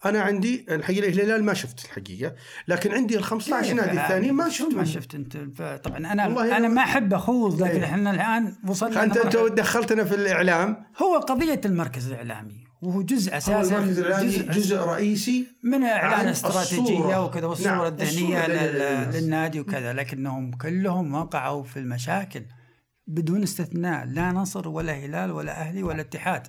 أنا 0.07 0.21
عندي 0.21 0.67
الحقيقة 0.71 1.09
الهلال 1.09 1.45
ما 1.45 1.55
شفت 1.55 1.85
الحقيقة 1.85 2.33
لكن 2.69 2.93
عندي 2.95 3.17
ال 3.17 3.23
15 3.25 3.75
نادي 3.75 3.91
الثانيين 4.01 4.35
ما 4.35 4.49
شفت 4.49 4.75
ما. 4.75 4.85
شفت 4.85 5.15
أنت 5.15 5.37
طبعا 5.85 5.97
أنا 5.99 6.13
أنا 6.13 6.59
أنا- 6.59 6.71
ما 6.71 6.83
أحب 6.83 7.15
أخوض 7.15 7.63
لكن 7.63 7.77
إيه. 7.77 7.85
إحنا 7.85 8.11
الآن 8.11 8.55
وصلنا 8.69 9.03
انت 9.03 9.17
أنت 9.17 9.37
دخلتنا 9.37 10.05
في 10.05 10.15
الإعلام 10.15 10.85
هو 11.03 11.19
قضية 11.19 11.61
المركز 11.65 12.09
الإعلامي 12.09 12.67
وهو 12.87 13.03
جزء 13.03 13.37
أساسا 13.37 13.81
جزء, 13.81 14.53
جزء 14.53 14.77
رئيسي 14.77 15.47
من 15.63 15.83
إعلان 15.85 16.29
استراتيجية. 16.29 17.25
وكذا 17.25 17.47
والصورة 17.47 17.71
نعم، 17.71 17.85
الذهنية. 17.85 18.47
للنادي 19.11 19.61
وكذا 19.61 19.93
لكنهم 19.93 20.51
كلهم 20.51 21.15
وقعوا 21.15 21.63
في 21.63 21.79
المشاكل 21.79 22.43
بدون 23.07 23.43
استثناء 23.43 24.05
لا 24.07 24.33
نصر 24.33 24.69
ولا 24.69 24.93
هلال 24.93 25.31
ولا 25.31 25.61
أهلي 25.61 25.83
ولا 25.83 26.01
اتحاد 26.01 26.47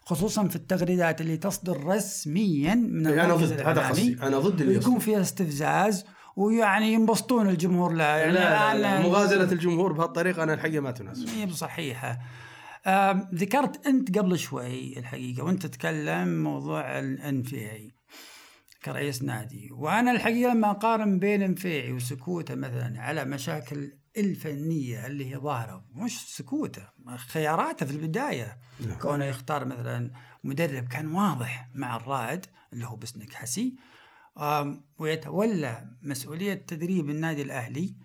خصوصا 0.00 0.48
في 0.48 0.56
التغريدات 0.56 1.20
اللي 1.20 1.36
تصدر 1.36 1.84
رسميا 1.84 2.74
من 2.74 3.06
أنا 3.06 3.24
المركز 3.24 3.52
ضد 3.52 3.60
هذا. 3.60 3.88
قصدي 3.88 4.16
أنا 4.22 4.38
ضد 4.38 4.60
اللي 4.60 4.74
يصير. 4.74 4.98
فيها 4.98 5.20
استفزاز 5.20 6.04
ويعني 6.36 6.92
ينبسطون 6.92 7.48
الجمهور 7.48 7.92
لا 7.92 8.16
يعني 8.16 8.32
لا, 8.32 8.40
لا, 8.40 8.48
لا, 8.50 8.72
الآن 8.72 9.02
مغازلة 9.02 9.52
الجمهور 9.52 9.92
بهالطريقة 9.92 10.42
أنا 10.42 10.54
الحقيقة 10.54 10.80
ما 10.80 10.90
تناسب 10.90 11.28
هي 11.28 11.46
بصحيحة 11.46 12.18
ذكرت 13.34 13.86
أنت 13.86 14.18
قبل 14.18 14.38
شوي 14.38 14.98
الحقيقة 14.98 15.44
وأنت 15.44 15.66
تتكلم 15.66 16.42
موضوع 16.42 16.98
الانفيعي 16.98 17.94
كرئيس 18.84 19.22
نادي. 19.22 19.68
وأنا 19.72 20.10
الحقيقة 20.10 20.52
لما 20.52 20.70
أقارن 20.70 21.18
بين 21.18 21.42
انفيعي 21.42 21.92
وسكوته 21.92 22.54
مثلا 22.54 23.00
على 23.00 23.24
مشاكل 23.24 23.92
الفنية 24.16 25.06
اللي 25.06 25.30
هي 25.30 25.36
ظاهرة 25.36 25.84
مش 25.94 26.36
سكوته 26.36 26.82
خياراته 27.16 27.86
في 27.86 27.92
البداية. 27.92 28.58
نعم. 28.86 28.98
كونه 28.98 29.24
يختار 29.24 29.64
مثلا 29.64 30.10
مدرب 30.44 30.88
كان 30.88 31.06
واضح 31.14 31.68
مع 31.74 31.96
الرائد 31.96 32.46
اللي 32.72 32.86
هو 32.86 32.96
بسنك 32.96 33.34
حسي 33.34 33.76
ويتولى 34.98 35.86
مسؤولية 36.02 36.54
تدريب 36.54 37.10
النادي 37.10 37.42
الأهلي. 37.42 37.96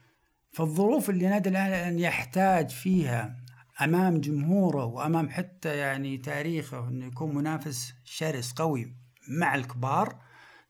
في 0.51 0.59
الظروف 0.59 1.09
اللي 1.09 1.27
نادي 1.27 1.49
الأهلي 1.49 2.01
يحتاج 2.01 2.69
فيها 2.69 3.40
أمام 3.81 4.17
جمهوره 4.17 4.85
وأمام 4.85 5.29
حتى 5.29 5.77
يعني 5.77 6.17
تاريخه 6.17 6.87
إنه 6.87 7.05
يكون 7.05 7.35
منافس 7.35 7.93
شرس 8.03 8.51
قوي 8.51 8.95
مع 9.27 9.55
الكبار 9.55 10.21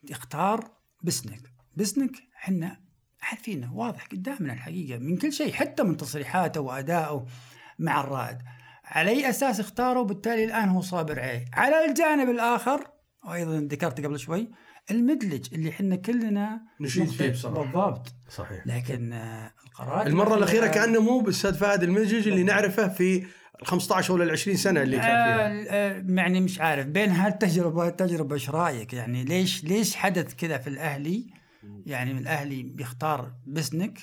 يختار 0.10 0.72
بسنك 1.03 1.41
بسنك 1.75 2.12
إحنا 2.36 2.81
عارفينه 3.22 3.75
واضح 3.75 4.05
قدامنا 4.05 4.53
الحقيقة 4.53 5.00
من 5.00 5.17
كل 5.17 5.34
شيء 5.34 5.53
حتى 5.53 5.84
من 5.84 5.98
تصريحاته 5.98 6.62
وأدائه 6.62 7.25
مع 7.79 8.01
الرائد. 8.01 8.38
على 8.86 9.10
أي 9.10 9.29
أساس 9.29 9.60
اختاره؟ 9.60 10.00
وبالتالي 10.00 10.46
الآن 10.46 10.70
هو 10.70 10.81
صابر 10.81 11.20
عليه 11.20 11.46
على 11.53 11.86
الجانب 11.86 12.29
الآخر 12.29 12.88
وأيضا 13.25 13.60
ذكرت 13.60 14.05
قبل 14.05 14.20
شوي 14.20 14.51
المدلج 14.91 15.47
اللي 15.53 15.69
إحنا 15.69 15.95
كلنا 15.95 16.61
نشيد 16.81 17.09
فيه 17.09 17.29
بصراحة. 17.31 17.63
بالضبط. 17.63 18.15
صحيح. 18.29 18.67
لكن 18.67 19.13
القرارات 19.67 20.07
المرة 20.07 20.35
الأخيرة 20.38 20.67
كأنه 20.67 21.01
مو 21.01 21.19
بالأستاذ 21.19 21.53
فهد 21.53 21.83
المنجج 21.83 22.27
اللي 22.27 22.43
نعرفه 22.43 22.88
في 22.88 23.25
ال 23.61 23.67
15 23.67 24.13
ولا 24.13 24.23
ال 24.23 24.31
20 24.31 24.57
سنة 24.57 24.81
اللي 24.81 24.95
كان 24.97 25.05
فيها. 25.05 25.47
آه، 25.47 25.97
آه، 26.00 26.05
يعني 26.09 26.41
مش 26.41 26.59
عارف. 26.61 26.85
بين 26.88 27.09
هالتجربة 27.09 27.77
والتجربة 27.79 28.33
إيش 28.35 28.50
رأيك؟ 28.50 28.93
يعني 28.93 29.23
ليش 29.23 29.63
ليش 29.63 29.95
حدث 29.95 30.33
كذا 30.35 30.57
في 30.57 30.67
الأهلي؟ 30.67 31.33
يعني 31.85 32.13
من 32.13 32.19
الأهلي 32.19 32.63
بيختار 32.63 33.31
بسنك 33.47 34.00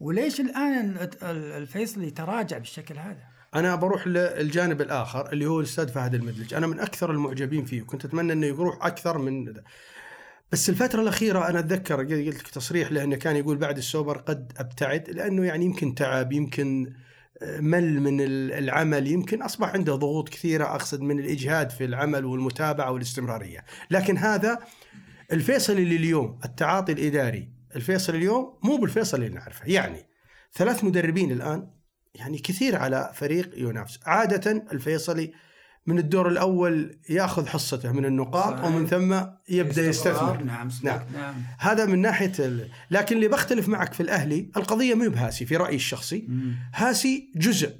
وليش 0.00 0.40
الآن 0.40 0.90
ال- 0.90 1.00
ال- 1.22 1.52
الفيصلي 1.62 2.10
تراجع 2.10 2.58
بالشكل 2.58 2.98
هذا؟ 2.98 3.27
أنا 3.54 3.74
بروح 3.74 4.06
للجانب 4.06 4.80
الآخر 4.80 5.32
اللي 5.32 5.46
هو 5.46 5.60
الأستاذ 5.60 5.88
فهد 5.88 6.14
المدلج. 6.14 6.54
أنا 6.54 6.66
من 6.66 6.80
أكثر 6.80 7.10
المعجبين 7.10 7.64
فيه 7.64 7.82
كنت 7.82 8.04
أتمنى 8.04 8.32
إنه 8.32 8.46
يروح 8.46 8.86
أكثر 8.86 9.18
من 9.18 9.44
ده. 9.44 9.64
بس 10.52 10.68
الفترة 10.68 11.02
الأخيرة 11.02 11.48
أنا 11.48 11.58
أتذكر 11.58 11.96
قلت 12.00 12.10
لك 12.12 12.48
تصريح 12.48 12.92
لأنه 12.92 13.16
كان 13.16 13.36
يقول 13.36 13.56
بعد 13.56 13.76
السوبر 13.76 14.18
قد 14.18 14.52
أبتعد 14.56 15.10
لأنه 15.10 15.44
يعني 15.44 15.64
يمكن 15.64 15.94
تعب 15.94 16.32
يمكن 16.32 16.92
آه، 17.42 17.60
مل 17.60 18.00
من 18.00 18.20
ال- 18.20 18.52
العمل 18.52 19.06
يمكن 19.06 19.42
أصبح 19.42 19.68
عنده 19.68 19.94
ضغوط 19.94 20.28
كثيرة 20.28 20.64
أقصد 20.64 21.00
من 21.00 21.18
الإجهاد 21.18 21.70
في 21.70 21.84
العمل 21.84 22.24
والمتابعة 22.24 22.90
والاستمرارية. 22.90 23.64
لكن 23.90 24.16
هذا 24.18 24.58
الفيصل 25.32 25.72
اللي 25.72 25.96
اليوم 25.96 26.38
التعاطي 26.44 26.92
الإداري 26.92 27.48
الفيصل 27.76 28.14
اليوم 28.14 28.58
مو 28.62 28.76
بالفيصل 28.76 29.16
اللي 29.16 29.28
نعرفه. 29.28 29.66
يعني 29.66 30.06
ثلاث 30.54 30.84
مدربين 30.84 31.32
الآن 31.32 31.70
يعني 32.14 32.38
كثير 32.38 32.76
على 32.76 33.10
فريق 33.14 33.50
ينافس 33.56 33.98
عادة 34.06 34.64
الفيصلي 34.72 35.32
من 35.86 35.98
الدور 35.98 36.28
الأول 36.28 36.98
يأخذ 37.08 37.46
حصته 37.46 37.92
من 37.92 38.04
النقاط 38.04 38.54
صحيح. 38.54 38.64
ومن 38.64 38.86
ثم 38.86 39.20
يبدأ 39.48 39.86
يستثمر 39.86 40.42
نعم 40.42 40.68
نعم. 40.82 40.96
نعم 40.98 41.06
نعم 41.14 41.34
هذا 41.58 41.86
من 41.86 41.98
ناحية 41.98 42.32
ال... 42.38 42.68
لكن 42.90 43.16
اللي 43.16 43.28
بختلف 43.28 43.68
معك 43.68 43.92
في 43.92 44.02
الأهلي 44.02 44.50
القضية 44.56 44.94
مو 44.94 45.08
بهاسي 45.10 45.46
في 45.46 45.56
رأيي 45.56 45.76
الشخصي 45.76 46.26
مم. 46.28 46.56
هاسي 46.74 47.32
جزء 47.36 47.70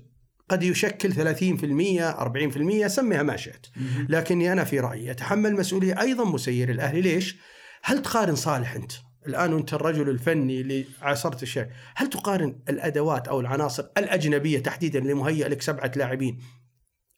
قد 0.48 0.62
يشكل 0.62 1.36
30% 1.36 2.84
40% 2.84 2.86
سميها 2.86 3.22
ما 3.22 3.36
شئت. 3.36 3.66
لكني 4.08 4.52
أنا 4.52 4.64
في 4.64 4.80
رأيي 4.80 5.10
أتحمل 5.10 5.52
مسؤولية 5.54 6.00
أيضا 6.00 6.24
مسير 6.24 6.70
الأهلي 6.70 7.00
ليش؟ 7.00 7.36
هل 7.82 8.02
تقارن 8.02 8.34
صالح 8.34 8.74
أنت 8.74 8.92
الآن 9.28 9.52
أنت 9.52 9.74
الرجل 9.74 10.10
الفني 10.10 10.60
اللي 10.60 10.86
عاصرت 11.02 11.42
الشيء 11.42 11.68
هل 11.96 12.10
تقارن 12.10 12.58
الأدوات 12.68 13.28
أو 13.28 13.40
العناصر 13.40 13.86
الأجنبية 13.98 14.58
تحديدا 14.58 14.98
اللي 14.98 15.14
مهيئ 15.14 15.48
لك 15.48 15.62
سبعة 15.62 15.92
لاعبين 15.96 16.38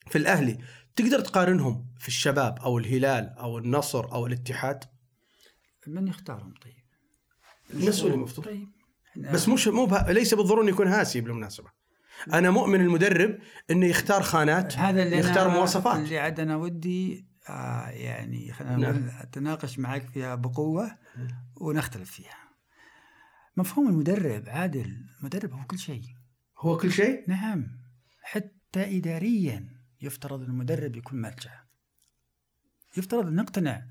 في 0.07 0.17
الأهلي 0.17 0.57
تقدر 0.95 1.19
تقارنهم 1.19 1.87
في 1.99 2.07
الشباب 2.07 2.59
أو 2.59 2.77
الهلال 2.77 3.29
أو 3.39 3.57
النصر 3.57 4.11
أو 4.11 4.27
الاتحاد؟ 4.27 4.83
من 5.87 6.07
يختارهم 6.07 6.53
طيب؟ 6.61 6.73
المسؤول 7.73 8.13
المفترض 8.13 8.45
طيب. 8.45 8.67
بس 9.15 9.49
مش 9.49 9.67
مو 9.67 9.85
بها 9.85 10.13
ليس 10.13 10.33
بالضرورة 10.33 10.69
يكون 10.69 10.87
هاسي 10.87 11.21
بالمناسبة. 11.21 11.69
أنا 12.33 12.51
مؤمن 12.51 12.81
المدرب 12.81 13.37
إنه 13.71 13.85
يختار 13.85 14.21
خانات 14.21 14.77
هذا 14.77 15.03
اللي 15.03 15.17
يختار 15.17 15.45
أنا 15.45 15.53
مواصفات. 15.53 15.97
اللي 15.97 16.19
عاد 16.19 16.39
أنا 16.39 16.55
ودي 16.55 17.25
آه 17.49 17.89
يعني 17.89 18.53
خلينا 18.53 18.91
نعم. 18.91 19.09
أتناقش 19.21 19.79
معك 19.79 20.07
فيها 20.07 20.35
بقوة. 20.35 20.91
ونختلف 21.61 22.11
فيها. 22.11 22.37
مفهوم 23.57 23.89
المدرب 23.89 24.43
عادل، 24.49 25.05
المدرب 25.19 25.53
هو 25.53 25.63
كل 25.65 25.79
شيء. 25.79 26.03
هو 26.59 26.77
كل 26.77 26.91
شيء 26.91 27.23
نعم 27.27 27.67
حتى 28.23 28.97
اداريا 28.97 29.69
يفترض 30.01 30.41
المدرب 30.41 30.95
يكون 30.95 31.21
مرجع. 31.21 31.51
يفترض 32.97 33.31
نقتنع 33.31 33.83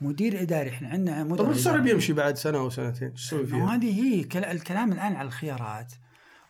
مدير 0.00 0.42
إداري 0.42 0.70
إحنا 0.70 0.88
عندنا 0.88 1.22
طب 1.22 1.30
مدرب 1.30 1.50
الصعب 1.50 1.74
إداري. 1.74 1.90
يمشي 1.90 2.12
بعد 2.12 2.36
سنة 2.36 2.58
أو 2.58 2.70
سنتين 2.70 3.08
إيش 3.10 3.26
تسوي 3.26 3.46
فيها؟ 3.46 3.64
وهذه 3.64 4.02
هي 4.04 4.24
كلا- 4.24 4.52
الكلام 4.52 4.92
الآن 4.92 5.16
على 5.16 5.26
الخيارات 5.26 5.92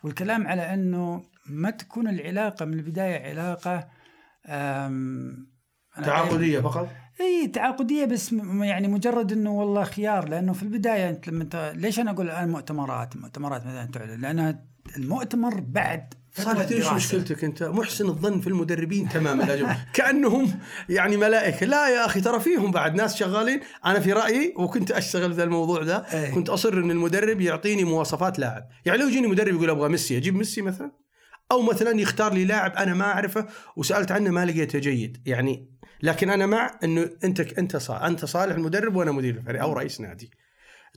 والكلام 0.03 0.47
على 0.47 0.73
إنه 0.73 1.25
ما 1.49 1.69
تكون 1.69 2.07
العلاقة 2.07 2.65
من 2.65 2.73
البداية 2.73 3.29
علاقة 3.29 3.89
تعاقدية 6.03 6.59
فقط 6.59 6.89
إي 7.21 7.47
تعاقدية 7.47 8.05
بس 8.05 8.33
يعني 8.61 8.87
مجرد 8.87 9.31
إنه 9.31 9.51
والله 9.51 9.83
خيار 9.83 10.29
لأنه 10.29 10.53
في 10.53 10.63
البداية 10.63 11.09
أنت 11.09 11.27
لما 11.27 11.43
انت 11.43 11.73
ليش 11.75 11.99
أنا 11.99 12.11
أقول 12.11 12.25
الان 12.25 12.49
مؤتمرات؟ 12.49 13.17
مؤتمرات 13.17 13.65
مثلا 13.65 13.85
تعلن 13.85 14.21
لانها 14.21 14.65
المؤتمر 14.97 15.59
بعد 15.59 16.13
صالح 16.43 16.67
إيش. 16.71 16.93
مشكلتك 16.93 17.43
أنت؟ 17.43 17.63
محسن 17.63 18.05
الظن 18.05 18.39
في 18.39 18.47
المدربين 18.47 19.09
تماما 19.09 19.43
يا. 19.43 19.77
كأنهم 19.93 20.59
يعني 20.89 21.17
ملائكة. 21.17 21.65
لا 21.65 21.89
يا 21.89 22.05
أخي 22.05 22.21
ترى 22.21 22.39
فيهم 22.39 22.71
بعد 22.71 22.95
ناس 22.95 23.15
شغالين. 23.15 23.59
أنا 23.85 23.99
في 23.99 24.13
رأيي 24.13 24.53
وكنت 24.57 24.91
أشتغل 24.91 25.31
في 25.31 25.37
ذا 25.37 25.43
الموضوع 25.43 25.83
ده. 25.83 26.05
كنت 26.33 26.49
أصر 26.49 26.73
إن 26.73 26.91
المدرب 26.91 27.41
يعطيني 27.41 27.83
مواصفات 27.83 28.39
لاعب. 28.39 28.67
يعني 28.85 28.99
لو 28.99 29.07
يجيني 29.07 29.27
مدرب 29.27 29.55
يقول 29.55 29.69
أبغى 29.69 29.89
ميسي 29.89 30.17
أجيب 30.17 30.35
ميسي 30.35 30.61
مثلا؟ 30.61 30.91
أو 31.51 31.61
مثلا 31.61 31.99
يختار 32.01 32.33
لي 32.33 32.45
لاعب 32.45 32.73
أنا 32.75 32.93
ما 32.93 33.05
أعرفه 33.05 33.47
وسألت 33.75 34.11
عنه 34.11 34.29
ما 34.29 34.45
لقيته 34.45 34.79
جيد. 34.79 35.21
يعني 35.25 35.69
لكن 36.03 36.29
أنا 36.29 36.45
مع 36.45 36.79
إنه 36.83 37.09
أنت 37.23 37.39
أنت 37.39 37.77
صالح 37.77 38.01
أنت 38.03 38.25
صالح 38.25 38.55
المدرب 38.55 38.95
وأنا 38.95 39.11
مدير 39.11 39.35
الفريق 39.35 39.61
أو 39.61 39.73
رئيس 39.73 40.01
نادي. 40.01 40.31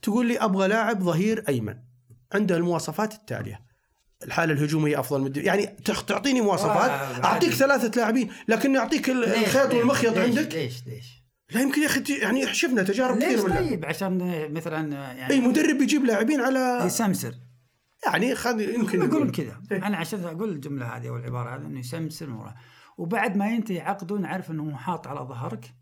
تقول 0.03 0.25
لي 0.27 0.37
أبغى 0.37 0.67
لاعب 0.67 1.03
ظهير 1.03 1.43
أيمن. 1.49 1.75
عنده 2.33 2.57
المواصفات 2.57 3.13
التالية. 3.13 3.59
الحالة 4.25 4.53
الهجومية 4.53 4.99
أفضل 4.99 5.21
من 5.21 5.31
يعني 5.35 5.65
تعطيني 6.07 6.41
مواصفات 6.41 6.89
آه، 6.91 7.25
أعطيك 7.25 7.49
ثلاثة 7.53 8.01
لاعبين 8.01 8.31
لكن 8.47 8.75
أعطيك 8.77 9.09
الخيط 9.09 9.73
والمخيط 9.73 10.17
ليش- 10.17 10.37
عندك؟ 10.37 10.53
ليش؟ 10.55 10.83
ليش؟ 10.87 11.23
لا 11.51 11.61
يمكن 11.61 11.81
يا 11.81 11.85
أخي 11.87 12.03
يعني 12.21 12.53
شفنا 12.53 12.83
تجارب 12.83 13.17
ليش 13.17 13.25
كثير 13.33 13.45
ولا 13.45 13.55
طيب؟ 13.55 13.85
عشان 13.85 14.17
مثلا 14.53 14.93
يعني 14.93 15.33
أي 15.33 15.39
مدرب 15.39 15.77
بيجيب 15.77 16.05
لاعبين 16.05 16.41
على 16.41 16.81
يسمسر. 16.85 17.33
يعني 18.05 18.35
خذ 18.35 18.59
يمكن 18.61 19.01
يقولون. 19.03 19.31
كذا. 19.31 19.61
إيه. 19.71 19.87
أنا 19.87 19.97
عشان 19.97 20.23
أقول 20.23 20.49
الجملة 20.49 20.85
هذه 20.97 21.07
أو 21.09 21.17
العبارة 21.17 21.55
هذه 21.55 21.61
إنه 21.65 21.79
يسمسر 21.79 22.29
وبعد 22.99 23.37
ما 23.37 23.51
ينتهي 23.51 23.81
عقده 23.81 24.17
نعرف 24.17 24.51
إنه 24.51 24.63
هو 24.63 24.77
حاط 24.77 25.07
على 25.07 25.19
ظهرك 25.19 25.73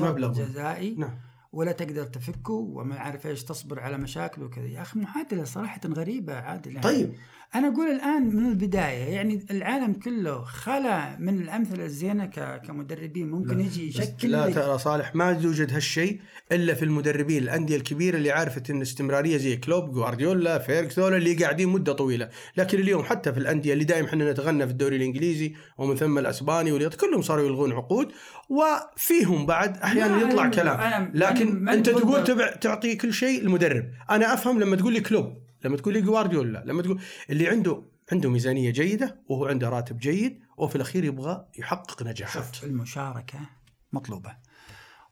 مبلغ. 0.00 0.32
جزائي 0.32 0.94
نعم. 0.94 1.18
ولا 1.52 1.72
تقدر 1.72 2.04
تفكه 2.04 2.52
وما 2.52 2.98
عارف 2.98 3.26
إيش 3.26 3.44
تصبر 3.44 3.80
على 3.80 3.98
مشاكله 3.98 4.44
وكذا. 4.44 4.66
يا 4.66 4.82
أخي 4.82 5.00
معادله 5.00 5.44
صراحة 5.44 5.80
غريبة 5.86 6.34
عادل 6.34 6.70
يعني 6.70 6.82
طيب. 6.82 7.14
أنا 7.54 7.68
أقول 7.68 7.86
الآن 7.90 8.36
من 8.36 8.48
البداية 8.48 9.04
يعني 9.14 9.46
العالم 9.50 9.92
كله 9.92 10.44
خلا 10.44 11.16
من 11.18 11.40
الأمثلة 11.40 11.84
الزينة 11.84 12.26
ك- 12.26 12.60
كمدربين. 12.66 13.30
ممكن 13.30 13.60
يجي 13.60 13.88
بس 13.88 13.96
يشكل 13.96 14.30
لا 14.30 14.50
ترى 14.50 14.78
صالح 14.78 15.14
ما 15.14 15.30
يوجد 15.42 15.72
هالشيء 15.72 16.20
إلا 16.52 16.74
في 16.74 16.84
المدربين. 16.84 17.42
الأندية 17.42 17.76
الكبيرة 17.76 18.16
اللي 18.16 18.30
عارفة 18.30 18.62
إن 18.70 18.80
استمرارية 18.82 19.36
زي 19.36 19.56
كلوب 19.56 19.92
جوارديولا 19.92 20.58
فيرجسون 20.58 21.14
اللي 21.14 21.34
قاعدين 21.34 21.68
مدة 21.68 21.92
طويلة. 21.92 22.28
لكن 22.56 22.78
اليوم 22.78 23.02
حتى 23.02 23.32
في 23.32 23.38
الأندية 23.38 23.72
اللي 23.72 23.84
دائما 23.84 24.08
إحنا 24.08 24.32
نتغنى 24.32 24.66
في 24.66 24.72
الدوري 24.72 24.96
الإنجليزي 24.96 25.54
ومن 25.78 25.96
ثم 25.96 26.18
الأسباني 26.18 26.72
والإيطالي 26.72 26.94
كلهم 26.94 27.22
صاروا 27.22 27.46
يلغون 27.46 27.72
عقود. 27.72 28.08
وفيهم 28.48 29.46
بعد 29.46 29.76
أحيانا 29.76 30.16
لا، 30.16 30.28
يطلع 30.28 30.48
كلام. 30.48 31.10
لكن 31.14 31.68
أنت 31.68 31.90
تقول 31.90 32.24
تبع 32.24 32.50
تعطي 32.54 32.96
كل 32.96 33.12
شيء 33.12 33.42
المدرب. 33.42 33.84
أنا 34.10 34.34
أفهم 34.34 34.60
لما 34.60 34.76
تقول 34.76 34.92
لي 34.92 35.00
كلوب. 35.00 35.47
لما 35.64 35.76
تقول 35.76 35.94
لي 35.94 36.00
جوارديولا 36.00 36.62
لما 36.66 36.82
تقول 36.82 37.00
اللي 37.30 37.48
عنده 37.48 37.82
عنده 38.12 38.30
ميزانية 38.30 38.70
جيدة 38.70 39.20
وهو 39.28 39.46
عنده 39.46 39.68
راتب 39.68 39.98
جيد 39.98 40.40
وفي 40.56 40.76
الأخير 40.76 41.04
يبغى 41.04 41.46
يحقق 41.58 42.02
نجاحات. 42.02 42.54
شوف 42.54 42.64
المشاركة 42.64 43.38
مطلوبة. 43.92 44.36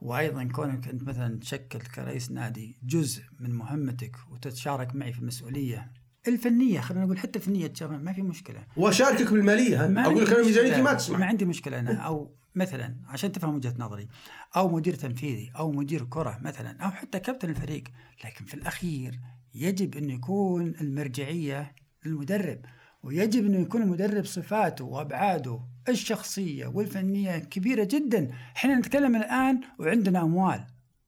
وأيضا 0.00 0.44
كونك 0.44 0.88
أنت 0.88 1.02
مثلا 1.02 1.38
تشكل 1.40 1.78
كرئيس 1.78 2.30
نادي 2.30 2.78
جزء 2.82 3.22
من 3.40 3.50
مهمتك 3.50 4.16
وتتشارك 4.30 4.94
معي 4.94 5.12
في 5.12 5.18
المسؤولية 5.18 5.92
الفنية 6.28 6.80
خلينا 6.80 7.04
نقول 7.04 7.18
حتى 7.18 7.38
فنية 7.38 7.66
تشارك 7.66 8.00
ما 8.00 8.12
في 8.12 8.22
مشكلة. 8.22 8.66
وأشاركك 8.76 9.32
بالمالية؟ 9.32 9.86
ما 9.86 10.04
أقول 10.04 10.24
لك 10.24 10.32
أنا 10.32 10.44
ميزانيتي. 10.44 10.76
ما 10.76 10.82
ما 10.82 10.94
تسمح. 10.94 11.20
عندي 11.20 11.44
مشكلة 11.44 11.78
أنا. 11.78 11.94
أو 11.94 12.36
مثلا 12.54 12.96
عشان 13.06 13.32
تفهم 13.32 13.54
وجهة 13.54 13.74
نظري 13.78 14.08
أو 14.56 14.68
مدير 14.68 14.94
تنفيذي 14.94 15.52
أو 15.56 15.72
مدير 15.72 16.04
كرة 16.04 16.38
مثلا 16.42 16.82
أو 16.82 16.90
حتى 16.90 17.20
كابتن 17.20 17.50
الفريق 17.50 17.84
لكن 18.24 18.44
في 18.44 18.54
الأخير 18.54 19.20
يجب 19.56 19.96
أن 19.96 20.10
يكون 20.10 20.75
المرجعية 20.80 21.72
للمدرب 22.04 22.58
ويجب 23.02 23.46
أنه 23.46 23.58
يكون 23.58 23.82
المدرب 23.82 24.25
صفاته 24.25 24.84
وأبعاده 24.84 25.60
الشخصية 25.88 26.66
والفنية 26.66 27.38
كبيرة 27.38 27.84
جدا 27.84 28.30
إحنا 28.56 28.75
نتكلم 28.78 29.16
الآن 29.16 29.60
وعندنا 29.78 30.22
أموال 30.22 30.66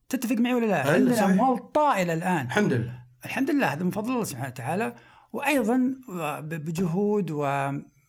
تتفق 0.08 0.36
معي 0.36 0.54
ولا 0.54 0.66
لا؟ 0.66 0.82
أيوة، 0.84 0.94
عندنا 0.94 1.14
صحيح. 1.14 1.28
أموال 1.30 1.72
طائلة 1.72 2.14
الآن 2.14 2.46
الحمد 2.46 2.72
لله 2.72 3.02
الحمد 3.24 3.50
لله 3.50 3.66
هذا 3.72 3.84
من 3.84 3.90
فضل 3.90 4.12
الله 4.12 4.24
سبحانه 4.24 4.48
وتعالى 4.48 4.94
وأيضا 5.32 5.76
ب- 6.40 6.54
بجهود 6.64 7.30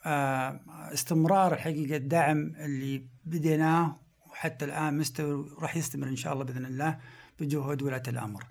واستمرار 0.05 1.53
الحقيقة 1.53 1.95
الدعم 1.97 2.37
اللي 2.59 3.05
بديناه 3.25 3.99
وحتى 4.31 4.65
الآن 4.65 4.97
مستمر 4.97 5.45
راح 5.61 5.77
يستمر 5.77 6.07
إن 6.07 6.15
شاء 6.15 6.33
الله 6.33 6.43
بإذن 6.45 6.65
الله 6.65 6.97
بجهود 7.39 7.81
ولاة 7.81 8.03
الأمر. 8.07 8.43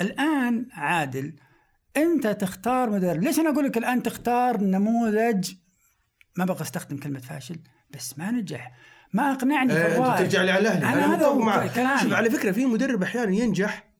الآن 0.00 0.66
عادل 0.72 1.34
أنت 1.96 2.26
تختار 2.26 2.90
مدرب، 2.90 3.22
ليش 3.22 3.38
أنا 3.38 3.50
أقول 3.50 3.64
لك 3.64 3.76
الآن 3.76 4.02
تختار 4.02 4.60
نموذج؟ 4.60 5.52
ما 6.36 6.44
بغى 6.44 6.62
أستخدم 6.62 6.96
كلمة 6.96 7.20
فاشل 7.20 7.58
بس 7.90 8.18
ما 8.18 8.30
نجح. 8.30 8.72
ما 9.12 9.32
أقنعني. 9.32 9.72
انت 9.72 10.18
ترجع 10.18 10.42
لي 10.42 10.50
على 10.50 10.60
الاهلي 10.60 11.04
أنا 11.04 11.14
هذا 11.14 11.72
كلامي. 11.74 12.00
شوف 12.00 12.12
على 12.12 12.30
فكرة 12.30 12.52
في 12.52 12.66
مدرب 12.66 13.02
أحيانا 13.02 13.32
ينجح 13.32 13.92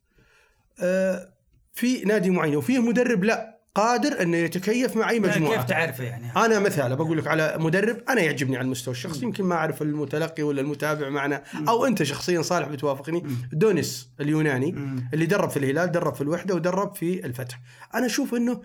آه، 0.80 1.32
في 1.72 2.04
نادي 2.04 2.30
معين 2.30 2.56
وفيه 2.56 2.78
مدرب 2.78 3.24
لا. 3.24 3.51
قادر 3.74 4.22
أنه 4.22 4.36
يتكيف 4.36 4.96
مع 4.96 5.10
أي 5.10 5.20
مجموعة 5.20 5.56
كيف 5.56 5.64
تعرفه 5.64 6.04
يعني؟ 6.04 6.32
أنا 6.36 6.58
مثلا 6.58 6.94
بقول 6.94 7.18
لك 7.18 7.26
على 7.26 7.56
مدرب 7.60 7.96
أنا 8.08 8.20
يعجبني 8.20 8.56
على 8.56 8.64
المستوى 8.64 8.92
الشخصي 8.92 9.24
يمكن 9.24 9.44
ما 9.44 9.54
أعرف 9.54 9.82
المتلقي 9.82 10.42
ولا 10.42 10.60
المتابع 10.60 11.08
معنا 11.08 11.42
أو 11.68 11.86
أنت 11.86 12.02
شخصيا 12.02 12.42
صالح 12.42 12.68
بتوافقني 12.68 13.26
دونيس 13.52 14.10
اليوناني. 14.20 14.74
اللي 15.14 15.26
درب 15.26 15.50
في 15.50 15.56
الهلال 15.56 15.92
درب 15.92 16.14
في 16.14 16.20
الوحدة 16.20 16.54
ودرب 16.54 16.94
في 16.94 17.26
الفتح 17.26 17.60
أنا 17.94 18.06
أشوف 18.06 18.34
إنه 18.34 18.60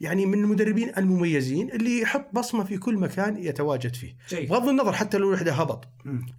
يعني 0.00 0.26
من 0.26 0.38
المدربين 0.38 0.92
المميزين 0.98 1.70
اللي 1.70 2.00
يحط 2.00 2.26
بصمة 2.32 2.64
في 2.64 2.78
كل 2.78 2.96
مكان 2.96 3.36
يتواجد 3.36 3.94
فيه. 3.96 4.16
بغض 4.46 4.68
النظر 4.68 4.92
حتى 4.92 5.18
لو 5.18 5.28
الوحدة 5.28 5.52
هبط. 5.52 5.88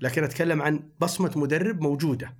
لكن 0.01 0.23
أتكلم 0.23 0.61
عن 0.61 0.79
بصمة 0.99 1.31
مدرب 1.35 1.81
موجودة. 1.81 2.33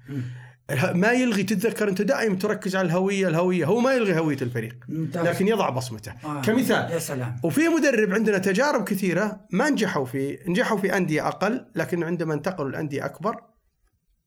ما 0.94 1.12
يلغي 1.12 1.44
تتذكر 1.44 1.90
أنت 1.90 2.02
دائما 2.02 2.36
تركز 2.36 2.76
على 2.76 2.86
الهوية 2.86 3.28
الهوية 3.28 3.66
هو 3.66 3.80
ما 3.80 3.94
يلغي 3.94 4.20
هوية 4.20 4.38
الفريق 4.42 4.78
ممتاز. 4.90 5.28
لكن 5.28 5.48
يضع 5.48 5.70
بصمته. 5.70 6.12
آه. 6.24 6.42
كمثال 6.42 6.92
يا 6.92 7.00
سلام. 7.00 7.40
وفي 7.44 7.62
مدرب 7.68 8.14
عندنا 8.14 8.38
تجارب 8.38 8.84
كثيرة 8.84 9.46
ما 9.52 9.70
نجحوا 9.70 10.06
في 10.06 10.40
نجحوا 10.48 10.78
في 10.78 10.98
أندية 10.98 11.28
أقل 11.28 11.66
لكن 11.76 12.04
عندما 12.04 12.34
انتقلوا 12.34 12.72
لأندية 12.72 13.06
أكبر 13.06 13.42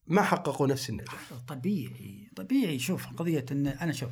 ما 0.07 0.23
حققوا 0.23 0.67
نفس 0.67 0.91
النجاح. 0.91 1.15
طبيعي 1.49 2.31
طبيعي. 2.37 2.79
شوف 2.79 3.07
قضية 3.07 3.45
إن 3.53 3.67
أنا 3.67 3.93
شوف 3.93 4.11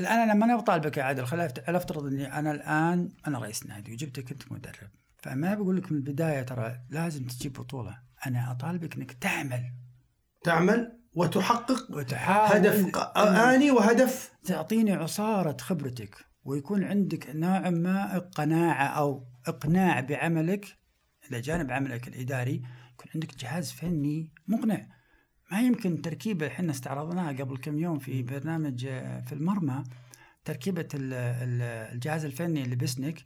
الآن 0.00 0.18
أنا 0.18 0.32
لما 0.32 0.44
أنا 0.44 0.56
بطالبك 0.56 0.96
يا 0.96 1.02
عادل 1.02 1.26
خلينا 1.26 1.48
أفت- 1.48 1.68
أفترض 1.68 2.06
إني 2.06 2.38
أنا 2.38 2.50
الآن 2.50 3.08
أنا 3.26 3.38
رئيس 3.38 3.66
نادي 3.66 3.92
وجبتك 3.92 4.32
انت 4.32 4.52
مدرب 4.52 4.90
فما 5.22 5.54
بقول 5.54 5.76
لك 5.76 5.92
من 5.92 5.98
البداية 5.98 6.42
ترى 6.42 6.76
لازم 6.90 7.24
تجيب 7.24 7.52
بطولة. 7.52 7.98
أنا 8.26 8.50
أطالبك 8.50 8.96
إنك 8.96 9.12
تعمل. 9.12 9.62
تعمل؟ 10.44 10.99
وتحقق 11.14 11.86
وتحاول 11.90 12.56
هدف 12.56 12.96
آني 13.16 13.70
وهدف. 13.70 14.32
تعطيني 14.44 14.92
عصارة 14.92 15.56
خبرتك 15.60 16.16
ويكون 16.44 16.84
عندك 16.84 17.30
نوع 17.34 17.70
ما 17.70 18.18
قناعه 18.18 18.86
أو 18.86 19.26
إقناع 19.46 20.00
بعملك 20.00 20.66
إلى 21.30 21.40
جانب 21.40 21.70
عملك 21.72 22.08
الإداري 22.08 22.54
يكون 22.92 23.06
عندك 23.14 23.36
جهاز 23.36 23.72
فني 23.72 24.32
مقنع. 24.48 24.86
ما 25.52 25.60
يمكن 25.60 26.02
تركيبة 26.02 26.46
إحنا 26.46 26.70
استعرضناها 26.72 27.32
قبل 27.32 27.56
كم 27.56 27.78
يوم 27.78 27.98
في 27.98 28.22
برنامج 28.22 28.86
في 29.26 29.32
المرمى 29.32 29.82
ال- 30.94 31.92
الجهاز 31.94 32.24
الفني 32.24 32.62
لبسنك 32.64 33.24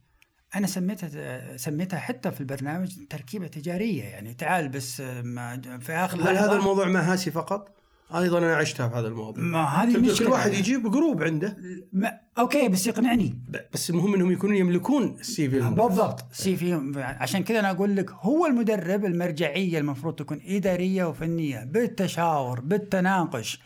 أنا 0.55 0.66
سميتها 0.66 1.57
سميتها 1.57 1.99
حتى 1.99 2.31
في 2.31 2.40
البرنامج 2.40 3.07
تركيبة 3.11 3.47
تجارية 3.47 4.03
يعني 4.05 4.35
تعال 4.35 4.68
بس 4.68 5.01
ما- 5.25 5.79
في 5.79 5.92
آخر 5.92 6.20
هل 6.31 6.37
هذا 6.37 6.53
الموضوع 6.53 6.88
مهاسي 6.88 7.31
فقط؟ 7.31 7.73
أيضا 8.14 8.38
أنا 8.38 8.57
عشتها 8.57 8.88
في 8.88 8.97
هذا 8.97 9.09
الموضوع. 9.09 9.45
ما 9.45 9.64
هذه 9.64 9.93
كل 9.93 10.01
مشكلة 10.01 10.31
واحد 10.31 10.55
يجيب 10.55 10.90
جروب 10.90 11.23
عنده. 11.23 11.57
ما 11.93 12.21
أوكي 12.38 12.69
بس 12.69 12.87
يقنعني. 12.87 13.38
بس 13.73 13.90
المهم 13.90 14.14
إنهم 14.14 14.33
يكونون 14.33 14.57
يملكون 14.57 15.17
السي 15.21 15.51
في. 15.51 15.61
بالضبط. 15.61 16.25
سي 16.33 16.57
في 16.57 16.93
عشان 16.97 17.45
كذا 17.45 17.61
أنا 17.61 17.71
أقول 17.71 17.97
لك 17.97 18.11
هو 18.11 18.47
المدرب 18.47 19.05
المرجعية 19.05 19.79
المفروض 19.79 20.14
تكون 20.14 20.40
إدارية 20.47 21.05
وفنية 21.05 21.64
بالتشاور 21.64 22.61
بالتناقش. 22.61 23.61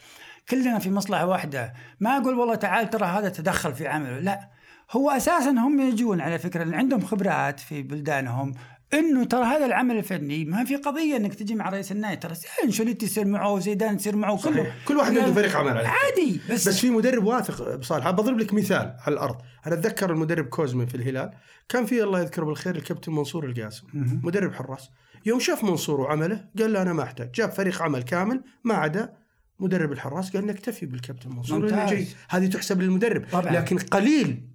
كلنا 0.48 0.78
في 0.78 0.90
مصلحة 0.90 1.26
واحدة. 1.26 1.72
ما 2.00 2.16
أقول 2.16 2.34
والله 2.34 2.54
تعال 2.54 2.90
ترى 2.90 3.06
هذا 3.06 3.28
تدخل 3.28 3.74
في 3.74 3.86
عمله 3.86 4.18
لا. 4.18 4.48
هو 4.90 5.10
أساسا 5.10 5.50
هم 5.50 5.80
يجون 5.80 6.20
على 6.20 6.38
فكرة 6.38 6.76
عندهم 6.76 7.00
خبرات 7.00 7.60
في 7.60 7.82
بلدانهم. 7.82 8.54
إنه 8.94 9.24
ترى 9.24 9.44
هذا 9.44 9.66
العمل 9.66 9.96
الفني 9.98 10.44
ما 10.44 10.64
في 10.64 10.76
قضية 10.76 11.16
إنك 11.16 11.34
تجي 11.34 11.54
مع 11.54 11.68
رئيس 11.68 11.92
النادي 11.92 12.16
ترى 12.16 12.34
انشوليتي 12.64 13.06
يصير 13.06 13.24
معه 13.24 13.52
وزيدان 13.52 13.94
يصير 13.94 14.16
معه 14.16 14.42
كله. 14.42 14.72
كل 14.84 14.96
واحد 14.96 15.18
عنده 15.18 15.32
فريق 15.32 15.56
عمل 15.56 15.76
عليه. 15.76 15.88
عادي 15.88 16.40
بس, 16.50 16.68
بس 16.68 16.78
في 16.78 16.90
مدرب 16.90 17.24
واثق 17.24 17.76
بصالح 17.76 18.10
بضرب 18.10 18.38
لك 18.38 18.54
مثال 18.54 18.96
على 19.06 19.14
الأرض 19.14 19.36
أنا 19.66 19.74
أتذكر 19.74 20.12
المدرب 20.12 20.44
كوزمن 20.44 20.86
في 20.86 20.94
الهلال 20.94 21.30
كان 21.68 21.86
في 21.86 22.02
الله 22.02 22.20
يذكره 22.20 22.44
بالخير 22.44 22.76
الكابتن 22.76 23.12
منصور 23.12 23.46
القاسم. 23.46 23.86
مدرب 24.22 24.54
حراس 24.54 24.88
يوم 25.26 25.40
شاف 25.40 25.64
منصور 25.64 26.00
وعمله 26.00 26.44
قال 26.58 26.72
له 26.72 26.82
أنا 26.82 26.92
ما 26.92 27.02
أحتاج 27.02 27.30
جاب 27.32 27.50
فريق 27.50 27.82
عمل 27.82 28.02
كامل 28.02 28.42
ما 28.64 28.74
عدا 28.74 29.12
مدرب 29.60 29.92
الحراس 29.92 30.36
قال 30.36 30.46
نكتفي 30.46 30.86
بالكابتن 30.86 31.30
منصور. 31.30 31.86
جيد 31.86 32.08
هذه 32.28 32.46
تحسب 32.46 32.82
للمدرب 32.82 33.24
طبعاً. 33.32 33.52
لكن 33.52 33.78
قليل 33.78 34.48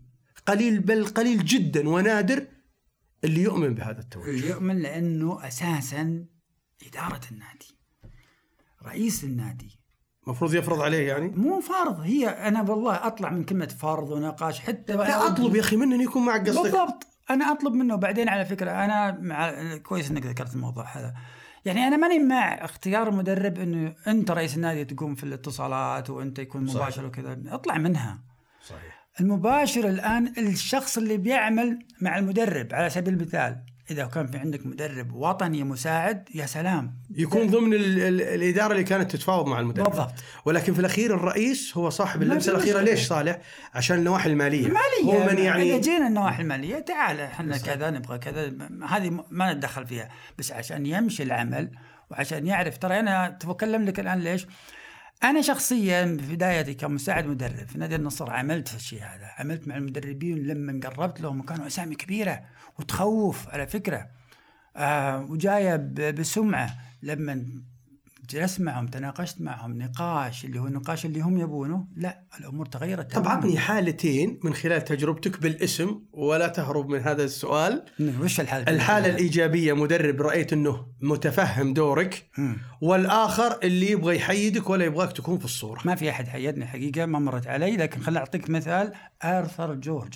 قليل 0.46 0.80
بل 0.80 1.06
قليل 1.06 1.46
جدا 1.46 1.90
ونادر 1.90 2.44
اللي 3.24 3.42
يؤمن 3.42 3.74
بهذا 3.74 4.00
التوجه. 4.00 4.50
يؤمن 4.50 4.80
لأنه 4.80 5.48
أساسا 5.48 6.26
إدارة 6.88 7.22
النادي 7.32 7.78
رئيس 8.86 9.24
النادي. 9.24 9.80
المفروض 10.28 10.54
يفرض 10.54 10.82
عليه 10.82 11.08
يعني؟ 11.08 11.30
مو 11.30 11.60
فرض 11.60 12.00
هي 12.00 12.30
أنا 12.30 12.62
والله 12.62 13.08
أطلع 13.08 13.30
من 13.30 13.44
كلمة 13.44 13.66
فرض 13.66 14.12
ونقاش 14.12 14.60
حتى 14.60 14.94
لا 14.94 15.28
أطلب 15.28 15.56
يا 15.56 15.62
أخي 15.62 15.76
منه 15.76 15.96
إنه 15.96 16.04
يكون 16.04 16.26
معك 16.26 16.50
قصدك. 16.50 16.62
بالضبط 16.62 17.08
أنا 17.30 17.52
أطلب 17.52 17.74
منه. 17.74 17.96
بعدين 17.96 18.30
على 18.30 18.46
فكرة 18.46 18.72
أنا 18.72 19.12
مع 19.12 19.78
كويس 19.78 20.12
إنك 20.12 20.26
ذكرت 20.26 20.54
الموضوع 20.54 20.98
هذا. 20.98 21.14
يعني 21.66 21.88
أنا 21.88 21.98
ماني 21.98 22.20
مع 22.20 22.54
اختيار 22.54 23.10
المدرب 23.10 23.60
إنه 23.60 23.96
أنت 24.08 24.32
رئيس 24.32 24.56
النادي 24.56 24.86
تقوم 24.86 25.16
في 25.16 25.24
الاتصالات 25.24 26.10
وأنت 26.10 26.40
يكون 26.40 26.68
صحيح. 26.68 26.82
مباشر 26.82 27.06
وكذا. 27.06 27.44
أطلع 27.48 27.78
منها. 27.78 28.24
صحيح. 28.62 28.93
المباشر 29.20 29.90
الآن 29.90 30.34
الشخص 30.38 30.98
اللي 30.98 31.18
بيعمل 31.18 31.80
مع 32.02 32.18
المدرب 32.18 32.74
على 32.74 32.90
سبيل 32.90 33.14
المثال 33.14 33.58
إذا 33.92 34.06
كان 34.06 34.28
في 34.28 34.38
عندك 34.38 34.66
مدرب 34.66 35.14
وطني 35.14 35.64
مساعد 35.64 36.30
يا 36.36 36.46
سلام. 36.46 36.98
يكون 37.16 37.48
ضمن 37.48 37.74
ال 37.74 38.00
ال 38.00 38.22
الإدارة 38.22 38.72
اللي 38.72 38.84
كانت 38.84 39.12
تتفاوض 39.12 39.48
مع 39.48 39.60
المدرب. 39.60 39.86
بالضبط. 39.86 40.14
ولكن 40.46 40.74
في 40.74 40.80
الأخير 40.80 41.16
الرئيس 41.16 41.78
هو 41.78 41.90
صاحب 41.90 42.22
اللمسه 42.22 42.52
الأخيرة. 42.52 42.82
ليش 42.82 43.08
صالح؟ 43.08 43.40
عشان 43.74 43.98
النواحي 43.98 44.30
المالية. 44.30 44.68
مالية 44.68 45.04
هو 45.06 45.24
من 45.24 45.30
إذا 45.30 45.44
يعني 45.44 45.80
جينا 45.80 46.08
النواحي 46.08 46.42
المالية 46.42 46.80
تعال 46.80 47.20
إحنا 47.20 47.58
كذا 47.58 47.90
نبغى 47.90 48.18
كذا. 48.18 48.54
هذه 48.90 49.26
ما 49.30 49.54
نتدخل 49.54 49.88
فيها. 49.88 50.10
بس 50.38 50.52
عشان 50.52 50.86
يمشي 50.86 51.24
العمل 51.24 51.72
وعشان 52.12 52.48
يعرف 52.48 52.78
ترى 52.78 53.00
أنا 53.00 53.28
اتكلم 53.28 53.86
لك 53.86 54.00
الآن 54.00 54.20
ليش؟ 54.20 54.48
أنا 55.24 55.42
شخصيا 55.42 56.06
في 56.06 56.36
بدايتي 56.36 56.74
كمساعد 56.74 57.26
مدرب 57.26 57.68
في 57.68 57.78
نادي 57.78 57.96
النصر 57.96 58.32
عملت 58.32 58.76
الشيء 58.76 59.00
هذا 59.00 59.32
عملت 59.38 59.68
مع 59.68 59.78
المدربين 59.78 60.48
لما 60.48 60.80
قربت 60.84 61.22
لهم 61.22 61.40
وكانوا 61.40 61.68
أسامي 61.68 61.96
كبيرة 61.96 62.44
وتخوف 62.80 63.50
على 63.50 63.68
فكرة. 63.68 64.10
آه 64.76 65.22
وجاية 65.22 65.76
بسمعة 66.12 66.78
لما 67.04 67.46
جلست 68.30 68.62
معهم 68.62 68.88
تناقشت 68.88 69.42
معهم 69.42 69.78
نقاش 69.82 70.46
اللي 70.46 70.60
هو 70.60 70.68
النقاش 70.68 71.06
اللي 71.06 71.22
هم 71.22 71.38
يبونه 71.38 71.88
لا 71.96 72.24
الأمور 72.40 72.66
تغيرت 72.66 73.16
طب. 73.16 73.28
عطني 73.28 73.58
حالتين 73.58 74.40
من 74.44 74.54
خلال 74.54 74.84
تجربتك 74.86 75.42
بالاسم 75.42 76.00
ولا 76.14 76.48
تهرب 76.48 76.90
من 76.90 77.00
هذا 77.00 77.24
السؤال 77.24 77.86
مم، 78.00 78.22
وش 78.22 78.40
الحالة 78.40 78.72
الحالة 78.72 79.10
الإيجابية 79.10 79.74
مدرب 79.74 80.22
رأيت 80.22 80.54
أنه 80.54 80.86
متفهم 81.02 81.74
دورك 81.74 82.26
مم. 82.38 82.58
والآخر 82.82 83.60
اللي 83.64 83.92
يبغى 83.92 84.16
يحيدك 84.16 84.70
ولا 84.70 84.86
يبغاك 84.86 85.12
تكون 85.12 85.38
في 85.40 85.46
الصورة 85.46 85.82
ما 85.86 85.96
في 85.96 86.10
أحد 86.10 86.28
حيدني 86.28 86.66
حقيقة 86.66 87.06
ما 87.06 87.20
مرت 87.20 87.48
علي 87.48 87.78
لكن 87.78 88.02
خليني 88.02 88.20
أعطيك 88.20 88.50
مثال 88.50 88.94
آرثر 89.24 89.74
جورج 89.74 90.14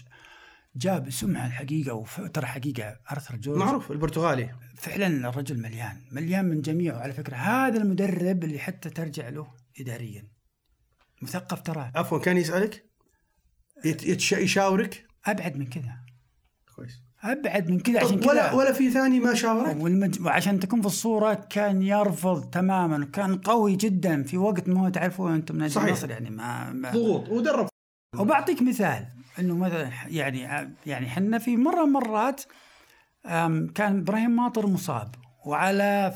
جاب 0.78 1.10
سمعة 1.10 1.48
الحقيقة 1.48 1.94
وترى 1.94 2.46
حقيقة 2.46 2.98
أرثر 3.12 3.36
جورج. 3.36 3.58
معروف 3.58 3.92
البرتغالي. 3.92 4.50
فعلا 4.78 5.30
الرجل 5.30 5.62
مليان 5.62 6.02
مليان 6.12 6.46
من 6.46 6.62
جميعه. 6.62 6.98
على 6.98 7.13
فكرة 7.13 7.36
هذا 7.36 7.78
المدرب 7.78 8.44
اللي 8.44 8.60
حتى 8.60 8.90
ترجع 8.90 9.30
له 9.30 9.48
اداريا. 9.80 10.28
مثقف 11.22 11.62
ترى. 11.62 11.92
عفوا 11.96 12.20
كان 12.20 12.38
يسألك؟ 12.38 12.86
يت- 13.86 14.04
يتش- 14.04 14.32
يشاورك؟ 14.32 15.06
أبعد 15.26 15.58
من 15.58 15.66
كذا. 15.66 15.96
كويس. 16.76 17.02
أبعد 17.24 17.70
من 17.70 17.80
كذا 17.80 18.00
عشان 18.00 18.20
طب 18.20 18.28
ولا 18.28 18.48
كذا. 18.50 18.58
ولا 18.58 18.72
في 18.74 18.92
ثاني 18.92 19.20
ما 19.20 19.34
شاورك؟ 19.34 19.76
والمج... 19.80 20.22
وعشان 20.22 20.60
تكون 20.60 20.82
في 20.82 20.88
الصورة 20.88 21.34
كان 21.34 21.82
يرفض 21.82 22.50
تماما 22.50 23.06
وكان 23.06 23.38
قوي 23.38 23.76
جدا 23.76 24.24
في 24.24 24.38
وقت 24.38 24.70
ما 24.70 24.82
هو 24.82 24.90
تعرفون 24.90 25.34
أنتم 25.34 25.58
نادي. 25.58 25.80
النصر 25.80 26.10
يعني 26.10 26.30
ما, 26.30 26.72
ما 26.72 26.92
ضغوط 26.92 27.30
ودرب. 27.30 27.68
وبعطيك 28.18 28.62
مثال. 28.62 29.08
إنه 29.39 29.58
مثلا 29.58 29.91
يعني 30.08 30.39
يعني 30.86 31.08
إحنا 31.08 31.38
في 31.38 31.58
مرة 31.58 31.86
مرات 31.86 32.43
كان 33.76 34.00
إبراهيم 34.00 34.36
ماطر 34.36 34.67
مصاب 34.67 35.15
وعلى 35.45 36.13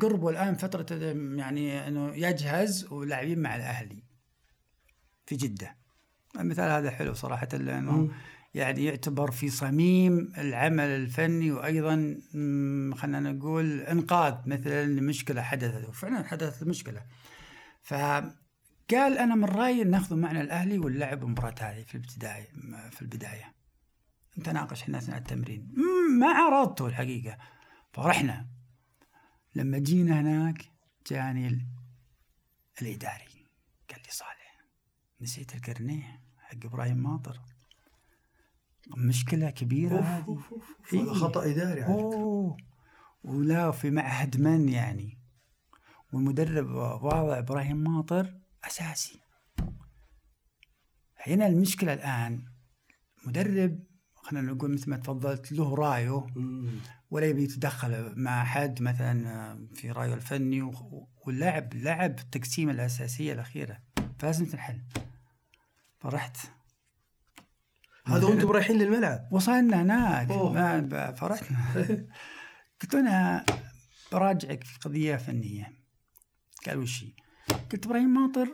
قربه 0.00 0.30
الآن 0.30 0.54
فترة 0.54 0.96
يعني 1.36 1.88
إنه 1.88 2.14
يجهز 2.14 2.92
ولاعبين 2.92 3.38
مع 3.38 3.56
الأهلي 3.56 4.02
في 5.26 5.36
جدة. 5.36 5.76
المثال 6.40 6.70
هذا 6.70 6.90
حلو 6.90 7.14
صراحة 7.14 7.48
لأنه 7.52 8.10
يعني 8.54 8.84
يعتبر 8.84 9.30
في 9.30 9.48
صميم 9.48 10.32
العمل 10.38 10.84
الفني 10.84 11.52
وأيضا 11.52 12.16
خلينا 12.96 13.20
نقول 13.20 13.80
إنقاذ 13.80 14.34
مثلا 14.46 14.84
لمشكلة 14.84 15.42
حدثت 15.42 15.88
وفعلا 15.88 16.24
حدثت 16.24 16.64
مشكلة. 16.64 17.02
فقال 18.90 19.18
أنا 19.18 19.34
من 19.34 19.44
رأيي 19.44 19.84
نأخذ 19.84 20.16
معنا 20.16 20.40
الأهلي 20.40 20.78
ونلعب 20.78 21.22
المباراه 21.24 21.54
هذه 21.60 21.82
في 21.82 21.94
الابتدائي 21.94 22.46
في 22.90 23.02
البداية. 23.02 23.54
نتناقش 24.38 24.82
إحنا 24.82 24.98
أثناء 24.98 25.18
التمرين. 25.18 25.74
ما 26.20 26.26
عرضته 26.26 26.86
الحقيقة. 26.86 27.38
فرحنا. 27.92 28.46
لما 29.54 29.78
جينا 29.78 30.20
هناك 30.20 30.64
جاني 31.10 31.48
ال- 31.48 31.66
الإداري. 32.82 33.46
قال 33.90 34.00
لي 34.00 34.10
صالح 34.10 34.58
نسيت 35.20 35.54
الكرنيه 35.54 36.20
حق 36.38 36.56
إبراهيم 36.64 36.96
ماطر. 36.96 37.40
مشكلة 38.96 39.50
كبيرة 39.50 39.96
أوف، 39.96 40.04
هذه. 40.06 40.24
أوف، 40.28 40.52
أوف، 40.52 40.52
أوف. 40.52 41.44
إيه. 41.44 41.64
فكرة. 41.74 41.84
أوه. 41.84 42.56
ولا 43.24 43.70
في 43.70 43.90
معهد 43.90 44.40
من 44.40 44.68
يعني. 44.68 45.18
والمدرب 46.12 46.70
واضع 47.02 47.38
إبراهيم 47.38 47.76
ماطر 47.76 48.34
أساسي. 48.64 49.20
هنا 51.26 51.46
المشكلة 51.46 51.92
الآن 51.92 52.44
مدرب 53.26 53.78
خلينا 54.14 54.52
نقول 54.52 54.72
مثل 54.72 54.90
ما 54.90 54.96
تفضلت 54.96 55.52
له 55.52 55.74
رايه. 55.74 56.26
ولا 57.10 57.26
يبي 57.26 57.42
يتدخل 57.44 58.14
مع 58.16 58.44
حد 58.44 58.82
مثلا 58.82 59.68
في 59.74 59.90
رأيه 59.90 60.14
الفني 60.14 60.72
واللاعب 61.26 61.74
لعب 61.74 62.18
التقسيمة 62.18 62.72
الأساسية 62.72 63.32
الأخيرة. 63.32 63.78
فلازم 64.18 64.46
تنحل 64.46 64.82
فرحت. 66.00 66.36
هذا 68.06 68.26
وأنتم 68.26 68.50
رايحين 68.50 68.78
للملعب. 68.78 69.28
وصلنا 69.32 69.82
هناك 69.82 70.28
فرحنا 71.16 71.58
قلت 72.82 72.94
أنا 72.94 73.44
براجعك 74.12 74.64
في 74.64 74.78
قضية 74.78 75.16
فنية. 75.16 75.72
قال 76.66 76.78
وش 76.78 77.04
هي؟ 77.04 77.21
قلت 77.52 77.86
إبراهيم 77.86 78.14
ماطر 78.14 78.48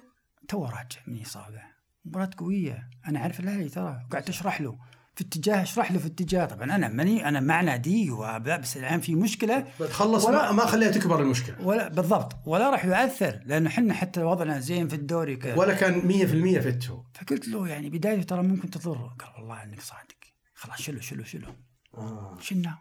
تو 0.48 0.64
راجع 0.64 1.00
من 1.06 1.20
اصابه 1.20 1.62
مباراه 2.04 2.30
قوية. 2.36 2.90
أنا 3.08 3.20
عارف 3.20 3.40
الأهلي 3.40 3.68
ترى. 3.68 4.06
قاعد 4.10 4.28
أشرح 4.28 4.60
له. 4.60 4.78
في 5.14 5.24
اتجاه 5.24 5.62
أشرح 5.62 5.92
له 5.92 5.98
في 5.98 6.06
اتجاه. 6.06 6.44
طبعا 6.46 6.64
أنا 6.74 6.88
ماني 6.88 7.28
أنا 7.28 7.40
مع 7.40 7.60
نادي 7.60 8.10
بس 8.46 8.76
الآن 8.76 9.00
في 9.00 9.14
مشكلة. 9.14 9.66
خلص 9.90 10.24
ولا- 10.24 10.52
ما, 10.52 10.66
خليها 10.66 10.90
تكبر 10.90 11.22
المشكلة. 11.22 11.66
ولا 11.66 11.88
بالضبط. 11.88 12.36
ولا 12.46 12.70
راح 12.70 12.84
يؤثر 12.84 13.40
لأنه 13.44 13.68
إحنا 13.68 13.94
حتى 13.94 14.22
وضعنا 14.22 14.58
زين 14.60 14.88
في 14.88 14.94
الدوري 14.94 15.36
كذا 15.36 15.54
ولا 15.54 15.74
كان 15.74 16.00
100% 16.08 16.60
فت 16.60 16.88
هو. 16.90 17.04
فقلت 17.14 17.48
له 17.48 17.68
يعني 17.68 17.90
بدايته 17.90 18.22
ترى 18.22 18.42
ممكن 18.42 18.70
تضره 18.70 19.16
قال 19.18 19.30
والله 19.38 19.62
إنك 19.62 19.80
صادق. 19.80 20.16
خلاص 20.54 20.78
شيله 20.82 21.00
شيله 21.00 21.24
شيله 21.24 21.56
آه. 21.94 22.38
شلناه 22.40 22.78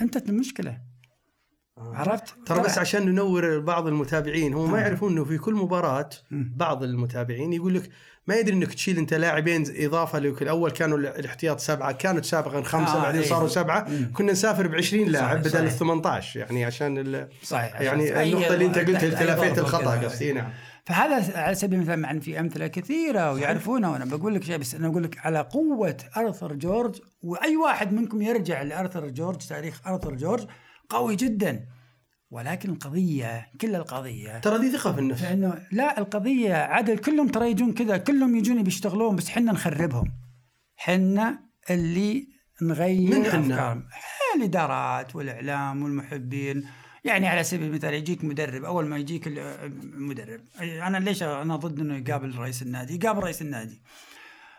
انتهت 0.00 0.28
المشكلة. 0.28 0.80
عرفت؟ 1.78 2.34
ترى 2.46 2.60
بس 2.60 2.78
عشان 2.78 3.06
ننور 3.06 3.58
بعض 3.58 3.86
المتابعين 3.86 4.54
هم 4.54 4.72
ما 4.72 4.78
آه. 4.78 4.80
يعرفون 4.80 5.12
إنه 5.12 5.24
في 5.24 5.38
كل 5.38 5.54
مباراة. 5.54 6.10
بعض 6.30 6.82
المتابعين 6.82 7.52
يقول 7.52 7.74
لك 7.74 7.90
ما 8.26 8.34
يدري 8.36 8.54
إنك 8.54 8.74
تشيل 8.74 8.98
أنت 8.98 9.14
لاعبين 9.14 9.64
إضافة 9.76 10.18
لك 10.18 10.42
الأول 10.42 10.70
كانوا 10.70 10.98
الاحتياط 10.98 11.60
سبعة 11.60 11.92
كانت 11.92 12.24
سابقا 12.24 12.62
خمسة 12.62 12.98
آه، 12.98 13.02
بعدين 13.02 13.20
إيه. 13.20 13.28
صاروا 13.28 13.48
سبعة 13.48 13.86
مم. 13.88 14.12
كنا 14.14 14.32
نسافر 14.32 14.66
ب 14.66 14.74
20 14.74 15.08
لاعب 15.08 15.40
بدل. 15.40 15.64
ال 15.64 15.70
18 15.70 16.40
يعني 16.40 16.64
عشان 16.64 16.98
ال... 16.98 17.28
صحيح 17.42 17.80
يعني 17.80 18.22
النقطة 18.22 18.54
اللي 18.54 18.66
أنت 18.66 18.78
قلتها 18.78 19.24
تلافيت 19.24 19.52
ضغط 19.52 19.74
الخطأ. 19.74 19.96
قصدي 19.96 20.32
نعم 20.32 20.50
فهذا 20.84 21.38
على 21.40 21.54
سبيل 21.54 21.78
المثال 21.78 22.00
مع 22.00 22.18
في 22.18 22.40
أمثلة 22.40 22.66
كثيرة 22.66 23.32
ويعرفونها 23.32 23.90
وأنا 23.90 24.04
بقول 24.04 24.34
لك 24.34 24.42
شيء 24.44 24.56
بس 24.56 24.74
أنا 24.74 24.86
أقول 24.86 25.02
لك 25.02 25.26
على 25.26 25.40
قوة 25.40 25.96
أرثر 26.16 26.52
جورج 26.52 27.00
وأي 27.22 27.56
واحد 27.56 27.92
منكم 27.92 28.22
يرجع 28.22 28.62
لأرثر 28.62 29.08
جورج 29.08 29.36
تاريخ 29.48 29.80
أرثر 29.86 30.14
جورج 30.14 30.46
قوي 30.88 31.16
جدا. 31.16 31.66
ولكن 32.30 32.70
القضية 32.70 33.48
كل 33.60 33.74
القضية. 33.74 34.38
ترى 34.38 34.58
دي 34.58 34.70
ثقة 34.76 34.92
في 34.92 35.00
النفس. 35.00 35.22
فانه 35.22 35.66
لا 35.72 35.98
القضية 35.98 36.54
عدل. 36.54 36.98
كلهم 36.98 37.28
ترى 37.28 37.50
يجون 37.50 37.72
كذا 37.72 37.96
كلهم 37.96 38.36
يجون 38.36 38.62
بيشتغلون 38.62 39.16
بس 39.16 39.28
حنا 39.28 39.52
نخربهم. 39.52 40.12
حنا 40.76 41.40
اللي 41.70 42.28
نغير 42.62 43.18
من 43.18 43.24
حنا؟ 43.24 43.40
أفكارهم. 43.40 43.84
الإدارات 44.36 45.16
والإعلام 45.16 45.82
والمحبين. 45.82 46.66
يعني 47.04 47.28
على 47.28 47.44
سبيل 47.44 47.66
المثال 47.66 47.94
يجيك 47.94 48.24
مدرب. 48.24 48.64
أول 48.64 48.86
ما 48.86 48.96
يجيك 48.98 49.26
ال- 49.26 49.38
المدرب. 49.82 50.40
أنا 50.60 50.98
ليش 50.98 51.22
أنا 51.22 51.56
ضد 51.56 51.80
إنه 51.80 51.96
يقابل 51.96 52.38
رئيس 52.38 52.62
النادي؟ 52.62 52.94
يقابل 52.94 53.20
رئيس 53.22 53.42
النادي. 53.42 53.82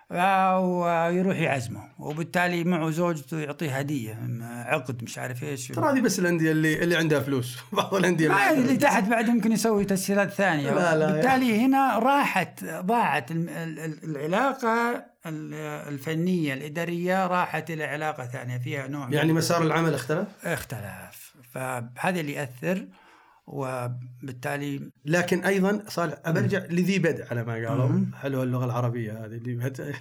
ويروح 0.09 1.37
يعزمه 1.37 1.83
وبالتالي 1.99 2.63
معه 2.63 2.89
زوجته 2.89 3.39
يعطيه 3.39 3.77
هدية 3.77 4.19
عقد 4.41 5.03
مش 5.03 5.17
عارف 5.17 5.43
إيش. 5.43 5.67
ترى 5.67 5.91
هذه 5.91 6.01
بس 6.01 6.19
الأندية 6.19 6.51
اللي 6.51 6.83
اللي 6.83 6.95
عندها 6.95 7.19
فلوس 7.19 7.57
بعض 7.73 7.95
الأندية 7.95 8.27
ما 8.27 8.51
اللي 8.51 8.77
تحت 8.77 9.03
بعد 9.03 9.27
يمكن 9.27 9.51
يسوي 9.51 9.85
تسهيلات 9.85 10.29
ثانية. 10.31 10.71
لا، 10.73 10.97
لا، 10.97 11.11
بالتالي 11.11 11.65
هنا 11.65 11.99
راحت 11.99 12.63
ضاعت 12.65 13.31
العلاقة 13.31 15.05
ال- 15.25 15.53
الفنية 15.93 16.53
الإدارية 16.53 17.27
راحت 17.27 17.71
إلى 17.71 17.83
علاقة 17.83 18.25
ثانية 18.25 18.57
فيها 18.57 18.87
نوع 18.87 19.07
يعني 19.11 19.33
مسار 19.33 19.63
العمل 19.63 19.93
اختلف؟ 19.93 20.27
اختلاف 20.43 21.33
فهذا 21.53 22.19
اللي 22.19 22.33
يأثر. 22.33 22.85
وبالتالي 23.47 24.91
لكن 25.05 25.43
أيضا 25.43 25.83
صالح 25.87 26.29
برجع 26.31 26.65
لذي 26.69 26.99
بدء 26.99 27.25
على 27.31 27.43
ما 27.43 27.53
قالوا. 27.53 28.05
حلوة 28.21 28.43
اللغة 28.43 28.65
العربية 28.65 29.11
هذه 29.25 29.31
اللي 29.35 29.55
بدء 29.55 29.93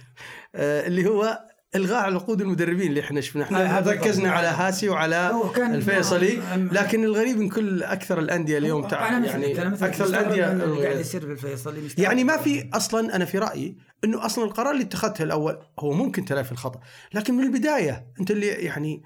آه، 0.55 0.87
اللي 0.87 1.07
هو 1.09 1.39
إلغاء 1.75 2.13
عقود 2.13 2.41
المدربين 2.41 2.87
اللي 2.89 2.99
إحنا 3.01 3.21
شفنا 3.21 3.43
إحنا 3.43 3.79
ركزنا. 3.79 4.31
على 4.31 4.47
هاسي 4.47 4.89
وعلى 4.89 5.31
الفيصلي 5.57 6.39
لكن 6.71 7.03
الغريب 7.03 7.41
إن 7.41 7.49
كل 7.49 7.83
أكثر 7.83 8.19
الأندية 8.19 8.57
اليوم 8.57 8.87
تع... 8.87 9.07
أنا 9.09 9.19
مثل- 9.19 9.29
يعني 9.43 9.73
أكثر 9.85 10.05
الأندية 10.05 10.45
قاعد 10.83 10.99
يصير 10.99 11.21
في 11.21 11.31
الفيصلي 11.31 11.81
مستغرب. 11.81 11.99
يعني 12.05 12.23
ما 12.23 12.37
في 12.37 12.69
أصلا 12.73 13.15
أنا 13.15 13.25
في 13.25 13.37
رأيي 13.37 13.77
إنه 14.03 14.25
أصلا 14.25 14.45
القرار 14.45 14.71
اللي 14.71 14.83
اتخذته 14.83 15.23
الأول 15.23 15.57
هو 15.79 15.93
ممكن 15.93 16.25
تلافي 16.25 16.51
الخطأ 16.51 16.79
لكن 17.13 17.33
من 17.33 17.43
البداية 17.43 18.07
أنت 18.19 18.31
اللي 18.31 18.47
يعني 18.47 19.03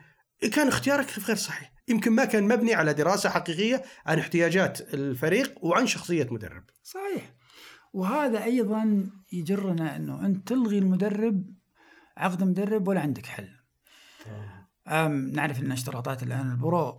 كان 0.53 0.67
اختيارك 0.67 1.05
غير 1.27 1.35
صحيح 1.35 1.73
يمكن 1.89 2.11
ما 2.11 2.25
كان 2.25 2.43
مبني 2.43 2.73
على 2.73 2.93
دراسة 2.93 3.29
حقيقية 3.29 3.83
عن 4.05 4.19
احتياجات 4.19 4.93
الفريق 4.93 5.65
وعن 5.65 5.87
شخصية 5.87 6.27
مدرب. 6.31 6.63
صحيح. 6.83 7.33
وهذا 7.93 8.43
أيضا 8.43 9.09
يجرنا 9.33 9.95
إنه 9.95 10.25
أنت 10.25 10.47
تلغي 10.47 10.77
المدرب 10.77 11.53
عقد 12.17 12.43
مدرب 12.43 12.87
ولا 12.87 13.01
عندك 13.01 13.25
حل. 13.25 13.49
أم 14.87 15.29
نعرف 15.29 15.59
إن 15.59 15.71
اشتراطات 15.71 16.23
الآن 16.23 16.51
البرو 16.51 16.97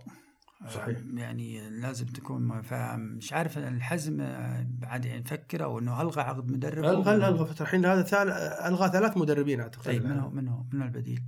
صحيح. 0.69 0.97
آه، 0.97 1.19
يعني 1.19 1.69
لازم 1.69 2.05
تكون 2.05 2.61
فمش 2.61 3.33
عارف 3.33 3.57
الحزم 3.57 4.21
آه، 4.21 4.67
بعد 4.69 5.05
يعني 5.05 5.21
يفكر 5.21 5.63
أو 5.63 5.79
إنه 5.79 6.01
ألغى 6.01 6.21
عقد 6.21 6.51
مدرب 6.51 6.85
ألغى 6.85 7.15
ألغى 7.15 7.45
فترة. 7.45 7.63
الحين 7.63 7.85
هذا 7.85 8.01
ثال... 8.01 8.31
ألغى 8.65 8.89
ثلاث 8.91 9.17
مدربين 9.17 9.59
أعتقد 9.59 9.83
طيب 9.83 10.05
من 10.05 10.19
هو 10.19 10.29
من 10.29 10.47
هو 10.47 10.63
من 10.73 10.81
البديل؟ 10.81 11.21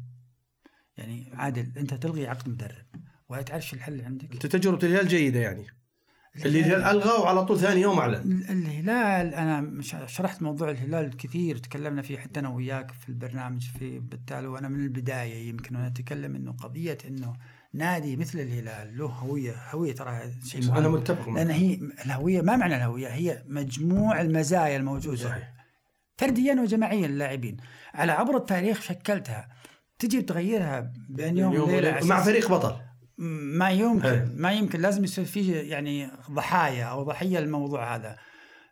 يعني 0.98 1.32
عادل 1.34 1.78
أنت 1.78 1.94
تلغي 1.94 2.28
عقد 2.28 2.50
مدرب. 2.50 2.86
ولا 3.30 3.42
تعرف 3.42 3.68
شو 3.68 3.76
الحل 3.76 4.02
عندك؟ 4.02 4.34
أنت 4.34 4.46
تجربة 4.46 4.88
الهلال 4.88 5.08
جيدة 5.08 5.40
يعني. 5.40 5.66
اللي 6.46 6.60
الهلال 6.60 6.84
الغى 6.84 7.22
وعلى 7.22 7.46
طول 7.46 7.60
ثاني 7.60 7.82
يوم 7.82 8.00
أعلن. 8.00 8.16
ال- 8.16 8.50
الهلال 8.50 9.34
أنا 9.36 9.62
مش 9.62 9.96
شرحت 10.06 10.42
موضوع 10.42 10.70
الهلال 10.70 11.18
كثير 11.18 11.58
تكلمنا 11.58 12.02
فيه 12.02 12.18
حتى 12.18 12.40
أنا 12.40 12.50
وياك 12.50 12.92
في 12.92 13.10
البرنامج 13.10 13.68
في 13.80 14.00
بالتالي 14.00 14.48
وأنا 14.48 14.68
من 14.68 14.84
البداية 14.84 15.50
يمكن 15.50 15.76
وأنا 15.76 15.88
أتكلم 15.88 16.36
إنه 16.36 16.52
قضية 16.52 16.98
إنه 17.08 17.34
نادي 17.74 18.16
مثل 18.16 18.40
الهلال 18.40 18.98
له 18.98 19.06
هوية 19.06 19.56
هوية 19.72 19.94
ترى 19.96 20.32
شيء 20.46 20.78
أنا 20.78 20.90
متفق 20.90 21.28
معك. 21.28 21.38
لأن 21.38 21.50
هي 21.50 21.74
الهوية 22.06 22.42
ما 22.42 22.56
معنى 22.56 22.76
الهوية 22.76 23.08
هي 23.08 23.44
مجموع 23.48 24.22
المزايا 24.22 24.78
الموجودة. 24.78 25.18
صحيح. 25.18 25.54
فرديا 26.18 26.54
وجماعيا 26.62 27.08
للاعبين 27.08 27.58
على 27.94 28.12
عبر 28.12 28.38
التاريخ 28.38 28.82
شكلتها. 28.82 29.48
تجي 30.00 30.22
تغيرها 30.22 30.92
بين 31.10 31.38
يوم 31.38 31.60
وليلة. 31.60 32.00
مع 32.06 32.24
فريق 32.24 32.52
بطل. 32.52 32.76
ما 33.18 33.70
يمكن 33.70 34.08
إيه. 34.08 34.28
ما 34.36 34.52
يمكن 34.52 34.82
لازم 34.82 35.04
يصير 35.04 35.26
فيه 35.26 35.56
يعني 35.56 36.10
ضحايا 36.32 36.86
أو 36.86 37.04
ضحية 37.04 37.40
الموضوع 37.40 37.96
هذا 37.96 38.18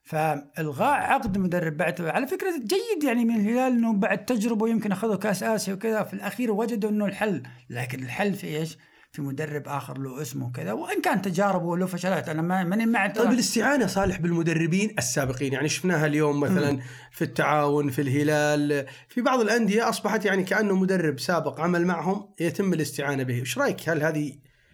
فالغاء 0.03 0.99
عقد 0.99 1.37
مدرب 1.37 1.77
بعد 1.77 2.01
على 2.01 2.27
فكرة 2.27 2.57
جيد 2.59 3.03
يعني 3.03 3.25
من 3.25 3.35
الهلال 3.35 3.71
إنه 3.71 3.93
بعد 3.93 4.25
تجربة 4.25 4.69
يمكن 4.69 4.91
أخذوا 4.91 5.15
كأس 5.15 5.43
آسيا 5.43 5.73
وكذا 5.73 6.03
في 6.03 6.13
الأخير 6.13 6.51
وجدوا 6.51 6.89
إنه 6.89 7.05
الحل 7.05 7.43
لكن 7.69 8.03
الحل 8.03 8.33
في 8.33 8.47
إيش؟ 8.47 8.77
في 9.11 9.21
مدرب 9.21 9.67
آخر 9.67 9.97
له 9.97 10.21
اسمه 10.21 10.45
وكذا 10.45 10.73
وإن 10.73 11.01
كان 11.01 11.21
تجاربه 11.21 11.77
له 11.77 11.85
فشلات 11.85 12.29
أنا 12.29 12.41
ما 12.41 12.63
ماني 12.63 12.85
مع 12.85 13.07
طيب 13.07 13.31
الاستعانة 13.31 13.87
صالح 13.87 14.19
بالمدربين 14.19 14.95
السابقين 14.97 15.53
يعني 15.53 15.69
شفناها 15.69 16.05
اليوم 16.05 16.39
مثلا 16.39 16.79
في 17.11 17.23
التعاون 17.23 17.89
في 17.89 18.01
الهلال 18.01 18.85
في 19.09 19.21
بعض 19.21 19.39
الأندية 19.39 19.89
أصبحت 19.89 20.25
يعني 20.25 20.43
كأنه 20.43 20.75
مدرب 20.75 21.19
سابق 21.19 21.59
عمل 21.59 21.85
معهم 21.85 22.29
يتم 22.39 22.73
الاستعانة 22.73 23.23
به، 23.23 23.39
إيش 23.39 23.57
رأيك؟ 23.57 23.89
هل 23.89 24.03
هذه 24.03 24.33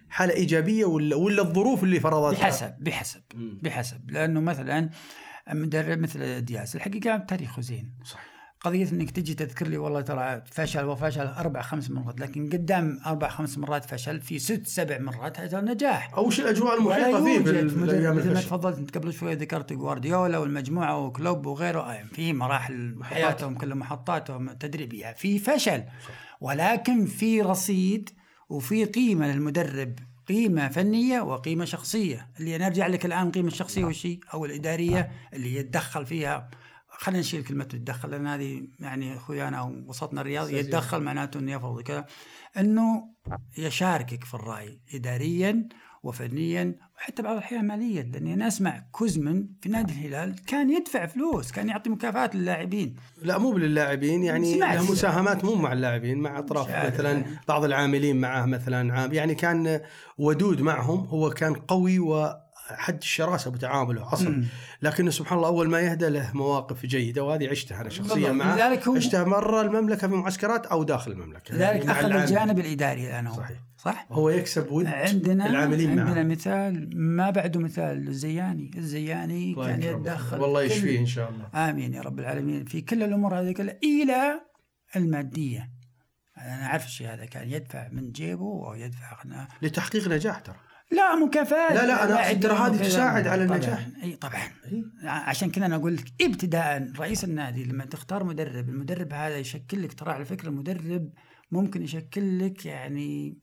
حالة 0.10 0.34
إيجابية 0.34 0.86
ولا 0.86 1.16
ولا 1.16 1.42
الظروف 1.42 1.84
اللي 1.84 2.00
فرضتها؟ 2.00 2.42
بحسب 2.42 2.74
بحسب 2.80 3.22
مم. 3.36 3.60
بحسب. 3.64 4.12
لأنه 4.12 4.40
مثلا 4.40 4.90
مدرب 5.54 6.00
مثل 6.00 6.42
دياس 6.42 6.76
الحقيقة 6.76 7.18
تاريخه 7.18 7.62
زين. 7.62 7.94
صح 8.06 8.37
قضية 8.62 8.92
إنك 8.92 9.12
تجي 9.12 9.34
تذكر 9.34 9.68
لي 9.68 9.78
والله 9.78 10.02
ترى 10.02 10.42
فشل 10.52 10.86
وفشل 10.86 11.28
أربع 11.28 11.62
خمس 11.62 11.92
مرات 11.92 12.20
لكن 12.20 12.50
قدام 12.50 13.00
أربع 13.06 13.30
خمس 13.30 13.58
مرات 13.58 13.86
فشل 13.86 14.22
في 14.22 14.40
ست 14.40 14.68
سبع 14.68 14.98
مرات 15.00 15.40
هذا 15.40 15.62
نجاح. 15.62 16.14
أو 16.14 16.28
وش 16.28 16.40
الاجواء 16.40 16.78
المحيطة 16.80 17.24
فيه 17.24 17.38
الأيام 17.38 18.18
مثل 18.18 18.34
ما؟ 18.34 18.42
تفضلت 18.42 18.78
أنت 18.78 18.98
قبل 18.98 19.14
شوي 19.14 19.36
ذكرت 19.36 19.74
جوارديولا 19.74 20.38
والمجموعة 20.38 21.06
وكلوب 21.06 21.46
وغيره 21.46 21.80
آه، 21.80 22.04
في 22.14 22.34
مراحل. 22.34 22.96
حياتهم 23.04 23.56
كلها 23.56 23.76
محطاتهم 23.76 24.50
التدريبيه 24.50 25.14
في 25.14 25.40
فشل. 25.40 25.84
ولكن 26.42 27.06
في 27.06 27.42
رصيد 27.42 28.10
وفي 28.50 28.86
قيمة 28.86 29.34
للمدرب 29.34 30.00
قيمة 30.28 30.68
فنية 30.68 31.22
وقيمة 31.22 31.66
شخصية. 31.66 32.28
اللي 32.40 32.58
نرجع 32.58 32.88
لك 32.88 33.06
الآن 33.06 33.32
قيمة 33.32 33.48
الشخصية 33.48 33.86
والشيء 33.86 34.20
أو 34.34 34.46
الإدارية 34.46 35.12
اللي 35.34 35.56
يتدخل 35.56 36.06
فيها 36.06 36.50
خلينا 36.98 37.20
نشيل 37.20 37.44
كلمة 37.44 37.64
يتدخل 37.64 38.12
لأن 38.12 38.28
هذه 38.28 38.68
يعني 38.80 39.18
أخويانا 39.18 39.84
وسطنا 39.88 40.22
الرياضي 40.22 40.58
يتدخل 40.58 41.02
معناته 41.02 41.40
أنه 41.40 41.52
يفرض 41.52 41.82
كذا 41.82 42.06
أنه 42.58 43.14
يشاركك 43.58 44.24
في 44.24 44.34
الرأي 44.34 44.82
إداريا 44.94 45.70
وفنيا 46.04 46.76
وحتى 46.98 47.22
بعض 47.22 47.38
الأحيان 47.38 47.68
ماليا 47.68 48.04
لأني 48.04 48.34
أنا 48.34 48.48
أسمع 48.48 48.84
كوزمن 48.92 49.48
في 49.62 49.70
نادي 49.70 49.94
الهلال 49.94 50.36
كان 50.46 50.70
يدفع 50.70 51.06
فلوس 51.06 51.52
كان 51.52 51.70
يعطي 51.70 51.90
مكافآت 51.90 52.36
للاعبين 52.36 52.96
لا 53.22 53.38
مو 53.38 53.58
للاعبين 53.58 54.24
يعني. 54.24 54.60
له 54.60 54.92
مساهمات 54.92 55.46
مو 55.46 55.56
مع 55.56 55.74
اللاعبين 55.74 56.18
مع 56.18 56.40
أطراف 56.40 56.86
مثلا 56.86 57.12
يعني. 57.12 57.26
بعض 57.48 57.64
العاملين 57.64 58.22
معه 58.22 58.46
مثلا 58.46 58.94
عام 58.94 59.14
يعني 59.14 59.36
كان 59.36 59.82
ودود 60.18 60.62
معهم 60.62 61.06
هو 61.06 61.30
كان 61.30 61.54
قوي 61.54 62.00
وحد 62.72 62.98
الشراسة 62.98 63.52
بتعامله 63.52 64.14
أصلا. 64.14 64.44
لكنه 64.82 65.12
سبحان 65.12 65.38
الله 65.38 65.48
أول 65.50 65.70
ما 65.70 65.80
يهدى 65.80 66.10
له 66.10 66.32
مواقف 66.34 66.86
جيدة 66.86 67.24
وهذه 67.24 67.50
عشتها 67.50 67.82
أنا 67.82 67.90
شخصيا. 67.90 68.32
معه 68.32 68.56
لذلك 68.56 68.88
هو- 68.88 68.96
عشتها 68.96 69.24
مرة 69.24 69.62
المملكة 69.62 70.08
في 70.08 70.14
معسكرات 70.14 70.66
أو 70.66 70.84
داخل 70.84 71.12
المملكة 71.12 71.56
لذلك 71.56 71.90
أخذ 71.90 72.06
العامل. 72.06 72.24
الجانب 72.24 72.60
الإداري 72.60 73.08
الآن 73.08 73.28
هو 73.28 73.36
صحيح. 73.38 73.58
صح؟ 73.78 74.08
هو 74.12 74.30
يكسب 74.30 74.72
ود 74.72 74.86
عندنا 74.86 75.50
العاملين 75.50 75.90
عندنا 76.00 76.14
معه 76.14 76.24
مثال 76.24 76.90
ما 76.94 77.30
بعده 77.30 77.60
مثال 77.60 78.08
الزياني 78.08 78.72
الزياني 78.78 79.56
كان. 79.56 79.84
يتدخل 79.84 80.42
والله 80.42 80.64
يشفيه 80.64 81.00
إن 81.00 81.06
شاء 81.06 81.30
الله 81.30 81.70
آمين 81.70 81.94
يا 81.94 82.02
رب 82.02 82.20
العالمين 82.20 82.66
في 82.66 82.82
كل 82.82 83.04
الأمور 83.04 83.40
هذه 83.40 83.52
كلها 83.52 83.78
إلى 83.84 84.42
المادية 84.96 85.70
أنا 86.38 86.66
أعرف 86.66 86.86
الشيء 86.86 87.08
هذا 87.14 87.26
كان 87.26 87.50
يدفع 87.52 87.88
من 87.92 88.12
جيبه 88.12 88.68
أو 88.68 88.74
يدفع 88.74 89.18
لتحقيق 89.62 90.08
نجاح 90.08 90.40
ترى 90.40 90.56
لا 90.92 91.16
مكافآت 91.16 91.72
لا، 91.72 91.86
لا، 91.88 92.28
أقصد 92.28 92.40
ترى 92.40 92.54
هذه 92.54 92.70
وكذا. 92.76 92.84
تساعد 92.90 93.28
على. 93.28 93.44
النجاح. 93.44 93.88
إي 94.04 94.16
طبعا 94.16 94.42
إي. 94.72 94.84
عشان 95.04 95.52
كذا 95.52 95.66
أنا 95.66 95.76
أقول 95.76 95.96
لك 95.96 96.06
ابتداء 96.22 96.92
رئيس 97.00 97.24
النادي 97.24 97.64
لما 97.64 97.86
تختار 97.86 98.24
مدرب 98.24 98.70
المدرب 98.70 99.14
هذا 99.14 99.38
يشكل 99.38 99.84
لك 99.84 99.94
ترى 99.94 100.12
على 100.12 100.26
فكرة 100.26 100.50
المدرب 100.50 101.10
ممكن 101.52 101.84
يشكل 101.84 102.46
لك 102.46 102.66
يعني 102.66 103.38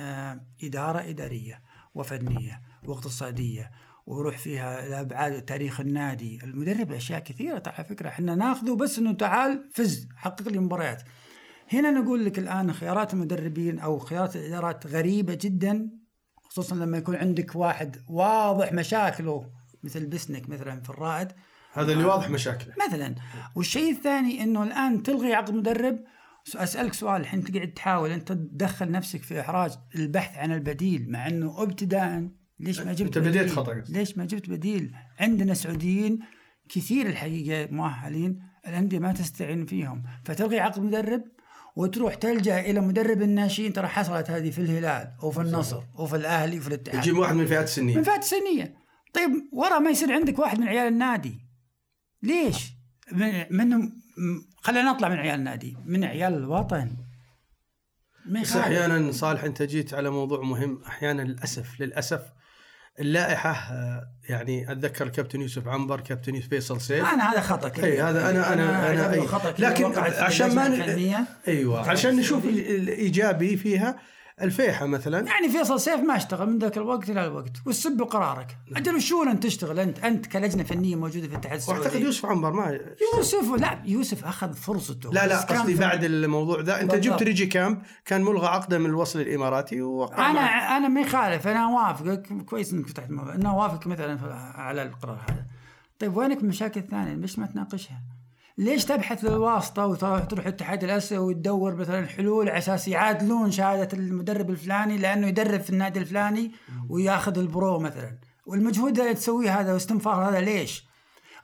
آه 0.00 0.40
إدارة 0.64 1.08
إدارية 1.08 1.62
وفنية 1.94 2.60
واقتصاديه 2.84 3.70
ويروح 4.06 4.38
فيها 4.38 4.88
لابعاد 4.88 5.42
تاريخ 5.42 5.80
النادي 5.80 6.38
المدرب 6.44 6.92
أشياء 6.92 7.20
كثيرة 7.20 7.58
ترى 7.58 7.74
على 7.74 7.84
فكرة 7.84 8.08
إحنا 8.08 8.34
ناخذه 8.34 8.74
بس 8.76 8.98
إنه 8.98 9.12
تعال 9.12 9.70
فز 9.74 10.08
حقق 10.16 10.48
لي 10.48 10.58
مباريات 10.58 11.02
هنا 11.72 11.90
نقول 11.90 12.24
لك 12.24 12.38
الآن 12.38 12.72
خيارات 12.72 13.14
المدربين 13.14 13.78
أو 13.78 13.98
خيارات 13.98 14.36
الإدارات 14.36 14.86
غريبة 14.86 15.38
جدا 15.40 15.90
خصوصا 16.54 16.74
لما 16.76 16.98
يكون 16.98 17.16
عندك 17.16 17.56
واحد 17.56 17.96
واضح 18.08 18.72
مشاكله 18.72 19.50
مثل 19.82 20.06
بسنك 20.06 20.48
مثلا 20.48 20.80
في 20.80 20.90
الرائد. 20.90 21.28
هذا 21.72 21.92
اللي 21.92 22.04
واضح 22.04 22.30
مشاكله. 22.30 22.74
مثلا. 22.88 23.14
والشيء 23.54 23.92
الثاني 23.92 24.42
إنه 24.42 24.62
الآن 24.62 25.02
تلغي 25.02 25.34
عقد 25.34 25.54
مدرب. 25.54 25.98
أسألك 26.56 26.92
سؤال 26.92 27.20
الحين 27.20 27.44
تقعد 27.44 27.72
تحاول 27.72 28.10
أنت 28.10 28.32
تدخل 28.32 28.90
نفسك 28.90 29.22
في 29.22 29.40
إحراج 29.40 29.72
البحث 29.94 30.38
عن 30.38 30.52
البديل 30.52 31.10
مع 31.10 31.26
إنه 31.26 31.62
ابتداء 31.62 32.28
ليش 32.60 32.80
ما 32.80 32.92
جبت 32.92 33.16
أنت 33.16 33.28
بديت 33.28 33.52
قصدك. 33.52 33.84
ليش 33.88 34.18
ما 34.18 34.24
جبت 34.24 34.50
بديل؟ 34.50 34.94
عندنا 35.20 35.54
سعوديين 35.54 36.18
كثير 36.68 37.06
الحقيقة 37.06 37.72
مؤهلين 37.72 38.42
الأندية 38.66 38.98
ما 38.98 39.12
تستعين 39.12 39.66
فيهم. 39.66 40.02
فتلغي 40.24 40.60
عقد 40.60 40.80
مدرب 40.80 41.24
وتروح 41.76 42.14
تلجأ 42.14 42.60
إلى 42.60 42.80
مدرب 42.80 43.22
الناشئين. 43.22 43.72
ترى 43.72 43.86
حصلت 43.86 44.30
هذه 44.30 44.50
في 44.50 44.58
الهلال 44.58 45.14
وفي 45.22 45.40
النصر 45.40 45.82
وفي 45.94 46.16
الأهلي 46.16 46.58
وفي 46.58 46.68
الاتحاد. 46.68 47.00
تجيب 47.00 47.16
واحد 47.16 47.34
من 47.34 47.40
الفئات 47.40 47.58
من 47.58 47.64
السنيه 47.64 48.02
فئات 48.02 48.22
السنية. 48.22 48.76
طيب 49.14 49.30
ورا 49.52 49.78
ما 49.78 49.90
يصير 49.90 50.12
عندك 50.12 50.38
واحد 50.38 50.60
من 50.60 50.68
عيال 50.68 50.92
النادي. 50.92 51.40
ليش؟ 52.22 52.72
من 53.12 53.46
من 53.50 53.92
خلينا 54.56 54.92
نطلع 54.92 55.08
من 55.08 55.16
عيال 55.16 55.38
النادي. 55.38 55.76
من 55.84 56.04
عيال 56.04 56.34
الوطن. 56.34 56.96
بس. 58.26 58.56
أحيانا 58.56 59.12
صالح 59.12 59.44
أنت 59.44 59.62
جيت 59.62 59.94
على 59.94 60.10
موضوع 60.10 60.42
مهم. 60.42 60.82
أحيانا 60.86 61.22
للاسف 61.22 61.80
للأسف 61.80 62.22
اللائحة 63.00 63.50
آه، 63.50 64.08
يعني 64.28 64.72
أتذكر 64.72 65.08
كابتن 65.08 65.40
يوسف 65.40 65.68
عنبر 65.68 66.00
كابتن 66.00 66.34
يوسف 66.34 66.48
فيصل 66.48 66.80
سيف 66.80 67.04
أنا 67.04 67.32
هذا 67.32 67.40
خطأ 67.40 67.68
كبير. 67.68 67.84
اي 67.84 68.02
هذا 68.02 68.30
أنا 68.30 68.52
أنا 68.52 68.90
أنا 68.90 69.04
أعتبره 69.04 69.48
أي. 69.48 69.54
لكن 69.58 69.98
عشان 69.98 70.54
ما. 70.54 71.24
أيوه 71.48 71.90
عشان 71.90 72.16
نشوف 72.16 72.44
ال- 72.44 72.70
الإيجابي 72.76 73.56
فيها 73.56 73.96
الفيحاء 74.42 74.86
مثلا. 74.86 75.26
يعني 75.26 75.48
فيصل 75.48 75.80
سيف 75.80 76.00
ما 76.00 76.16
اشتغل 76.16 76.50
من 76.50 76.58
ذاك 76.58 76.76
الوقت 76.76 77.10
إلى 77.10 77.24
الوقت. 77.26 77.52
والسبب 77.66 78.02
قرارك. 78.02 78.58
أجل 78.76 79.02
شو 79.02 79.22
أنت 79.22 79.42
تشتغل؟ 79.42 79.78
أنت 79.78 79.98
أنت 79.98 80.26
كلجنة 80.26 80.62
فنية 80.62 80.96
موجودة 80.96 81.26
في 81.26 81.32
الاتحاد 81.32 81.56
السعودي. 81.56 81.80
وأعتقد 81.80 82.00
يوسف 82.00 82.26
عنبر 82.26 82.52
ما 82.52 82.78
يوسف 83.16 83.50
لا 83.60 83.82
يوسف 83.84 84.24
أخذ 84.24 84.52
فرصته. 84.54 85.12
لا 85.12 85.26
لا 85.26 85.40
قصدي 85.40 85.74
بعد 85.74 86.04
الموضوع 86.04 86.60
ذا 86.60 86.80
أنت 86.80 86.90
بالضبط. 86.90 87.12
جبت 87.12 87.22
ريجي 87.22 87.46
كامب 87.46 87.82
كان 88.04 88.22
ملغى 88.22 88.46
عقده 88.46 88.78
من 88.78 88.86
الوصل 88.86 89.20
الإماراتي 89.20 89.80
أنا 89.80 90.32
معه. 90.32 90.76
أنا 90.76 90.88
ما 90.88 91.00
يخالف. 91.00 91.46
أنا 91.46 91.72
أوافقك. 91.72 92.32
كويس 92.32 92.72
إنك 92.72 92.86
فتحت 92.86 93.10
الموضوع. 93.10 93.34
أنا 93.34 93.50
أوافقك 93.50 93.86
مثلا 93.86 94.34
على 94.54 94.82
القرار 94.82 95.20
هذا. 95.28 95.44
طيب 95.98 96.16
وينك 96.16 96.38
المشاكل 96.38 96.80
الثانية؟ 96.80 97.14
ليش 97.14 97.38
ما 97.38 97.46
تناقشها؟ 97.46 98.02
ليش 98.58 98.84
تبحث 98.84 99.24
للواسطة 99.24 99.86
وتروح 99.86 100.24
تروح 100.24 100.46
الاتحاد 100.46 100.84
الأسيوي 100.84 101.34
وتدور 101.34 101.74
مثلا 101.74 102.06
حلول 102.06 102.48
على 102.48 102.58
أساس 102.58 102.88
يعادلون 102.88 103.50
شهادة 103.50 103.98
المدرب 103.98 104.50
الفلاني 104.50 104.98
لأنه 104.98 105.26
يدرب 105.26 105.60
في 105.60 105.70
النادي 105.70 105.98
الفلاني 106.00 106.52
ويأخذ 106.88 107.38
ال 107.38 107.48
pro 107.48 107.78
مثلا. 107.78 108.18
والمجهود 108.46 109.00
اللي 109.00 109.14
تسويه 109.14 109.60
هذا 109.60 109.72
واستنفار 109.72 110.28
هذا 110.28 110.40
ليش؟ 110.40 110.84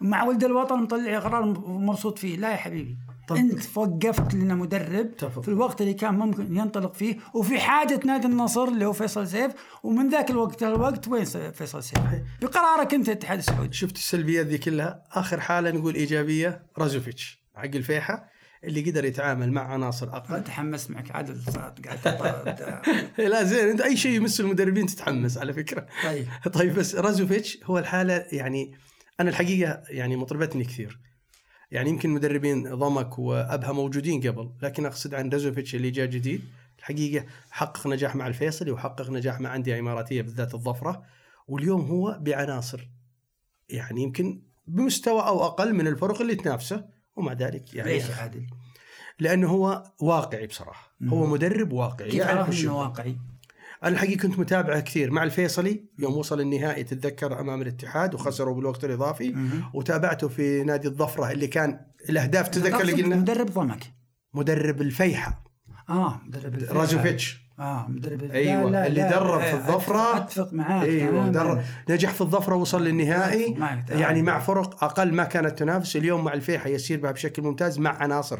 مع 0.00 0.24
ولد 0.24 0.44
الوطن 0.44 0.82
مطلع 0.82 1.18
قرار 1.18 1.44
مبسوط 1.66 2.18
فيه. 2.18 2.36
لا 2.36 2.50
يا 2.50 2.56
حبيبي. 2.56 2.98
أنت 3.36 3.78
وقفت 3.78 4.34
لنا 4.34 4.54
مدرب 4.54 5.06
اتفق. 5.06 5.42
في 5.42 5.48
الوقت 5.48 5.80
اللي 5.80 5.94
كان 5.94 6.14
ممكن 6.14 6.56
ينطلق 6.56 6.94
فيه 6.94 7.16
وفي 7.34 7.60
حاجة 7.60 8.00
نادي 8.04 8.26
النصر 8.26 8.64
اللي 8.64 8.84
هو 8.84 8.92
فيصل 8.92 9.28
سيف 9.28 9.52
ومن 9.82 10.08
ذاك 10.08 10.30
الوقت 10.30 10.64
للوقت 10.64 11.08
وين 11.08 11.24
فيصل 11.24 11.82
سيف؟ 11.82 12.00
بقرارك 12.42 12.94
أنت 12.94 13.08
الاتحاد 13.08 13.38
السعودي. 13.38 13.72
شفت 13.72 13.96
السلبيات 13.96 14.46
ذي 14.46 14.58
كلها؟ 14.58 15.04
آخر 15.12 15.40
حالة 15.40 15.70
نقول 15.70 15.94
إيجابية 15.94 16.62
رازوفيتش 16.78 17.40
حق 17.54 17.64
الفيحاء 17.74 18.30
اللي 18.64 18.90
قدر 18.90 19.04
يتعامل 19.04 19.52
مع 19.52 19.62
عناصر 19.62 20.08
أنا 20.08 20.16
أقل. 20.16 20.44
تحمست 20.44 20.90
معك 20.90 21.06
صارت 21.50 21.86
قاعد 21.86 22.84
لا 23.18 23.44
زين 23.44 23.68
أنت 23.68 23.80
أي 23.80 23.96
شيء 23.96 24.12
يمس 24.16 24.40
المدربين 24.40 24.86
تتحمس 24.86 25.38
على 25.38 25.52
فكرة. 25.52 25.86
طيب. 26.04 26.26
طيب 26.58 26.74
بس 26.74 26.94
رازوفيتش 26.94 27.58
هو 27.64 27.78
الحالة 27.78 28.26
يعني 28.32 28.74
أنا 29.20 29.30
الحقيقة 29.30 29.82
يعني 29.88 30.16
مطربتني 30.16 30.64
كثير. 30.64 31.00
يعني 31.70 31.90
يمكن 31.90 32.10
مدربين 32.10 32.74
ضمك 32.74 33.18
وأبها 33.18 33.72
موجودين 33.72 34.20
قبل 34.20 34.50
لكن 34.62 34.86
أقصد 34.86 35.14
عن 35.14 35.28
رازوفيتش 35.28 35.74
اللي 35.74 35.90
جاء 35.90 36.06
جديد. 36.06 36.44
الحقيقة 36.78 37.26
حقق 37.50 37.86
نجاح 37.86 38.16
مع 38.16 38.26
الفيصلي 38.26 38.70
وحقق 38.70 39.10
نجاح 39.10 39.40
مع 39.40 39.56
أندية 39.56 39.78
إماراتية 39.78 40.22
بالذات 40.22 40.54
الظفرة 40.54 41.02
واليوم 41.48 41.80
هو 41.80 42.18
بعناصر. 42.20 42.88
يعني 43.68 44.02
يمكن 44.02 44.42
بمستوى 44.66 45.20
أو 45.20 45.44
أقل 45.44 45.74
من 45.74 45.86
الفرق 45.86 46.20
اللي 46.20 46.34
تنافسه 46.34 46.84
ومع 47.16 47.32
ذلك 47.32 47.74
يعني 47.74 47.92
ليش 47.92 48.10
عادل؟ 48.10 48.46
لأنه 49.18 49.48
هو 49.48 49.92
واقعي 50.00 50.46
بصراحة. 50.46 50.96
هو 51.04 51.26
مدرب 51.26 51.72
واقعي. 51.72 52.10
كيف 52.10 52.20
يعرف 52.20 52.64
إنه. 52.64 52.78
واقعي؟ 52.78 53.16
أنا 53.84 53.92
الحقيقة 53.92 54.20
كنت 54.22 54.38
متابعه 54.38 54.80
كثير. 54.80 55.10
مع 55.10 55.22
الفيصلي 55.22 55.84
يوم 55.98 56.16
وصل 56.16 56.40
النهائي 56.40 56.84
تتذكر 56.84 57.40
أمام 57.40 57.62
الاتحاد 57.62 58.14
وخسروا 58.14 58.54
بالوقت 58.54 58.84
الإضافي. 58.84 59.34
وتابعته 59.74 60.28
في 60.28 60.64
نادي 60.64 60.88
الظفرة 60.88 61.30
اللي 61.30 61.46
كان 61.46 61.80
الأهداف 62.08 62.48
تتذكر 62.48 62.80
اللي 62.80 62.92
قلنا؟ 62.92 63.16
مدرب 63.16 63.46
ضمك. 63.46 63.84
مدرب 64.34 64.80
الفيحة. 64.80 65.44
آه 65.88 66.20
مدرب. 66.26 66.54
رازوفيتش. 66.70 67.50
آه 67.58 67.86
مدرب 67.88 68.22
أيوة، 68.22 68.86
اللي 68.86 69.08
درب 69.08 69.40
في 69.40 69.54
الظفرة. 69.54 70.16
أتفق 70.16 70.52
معاك. 70.52 70.88
أيوه 70.88 71.10
تماماً. 71.10 71.32
در... 71.54 71.62
نجح 71.90 72.10
في 72.10 72.20
الظفرة 72.20 72.54
وصل 72.54 72.84
للنهائي. 72.84 73.56
يعني 73.88 74.22
مع 74.22 74.38
فرق 74.38 74.84
أقل 74.84 75.14
ما 75.14 75.24
كانت 75.24 75.58
تنافس. 75.58 75.96
اليوم 75.96 76.24
مع 76.24 76.32
الفيحة 76.32 76.68
يسير 76.68 77.00
بها 77.00 77.12
بشكل 77.12 77.42
ممتاز 77.42 77.78
مع 77.78 77.90
عناصر 77.90 78.38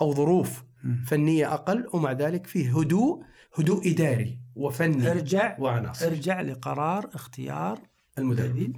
أو 0.00 0.14
ظروف. 0.14 0.62
فنية 1.06 1.54
أقل. 1.54 1.86
ومع 1.92 2.12
ذلك 2.12 2.46
فيه 2.46 2.78
هدوء. 2.78 3.22
هدوء 3.58 3.90
إداري 3.90 4.38
وفني 4.54 5.10
ارجع 5.10 5.56
وعناصر. 5.58 6.06
ارجع 6.06 6.40
لقرار 6.40 7.10
اختيار 7.14 7.78
المدرب. 8.18 8.76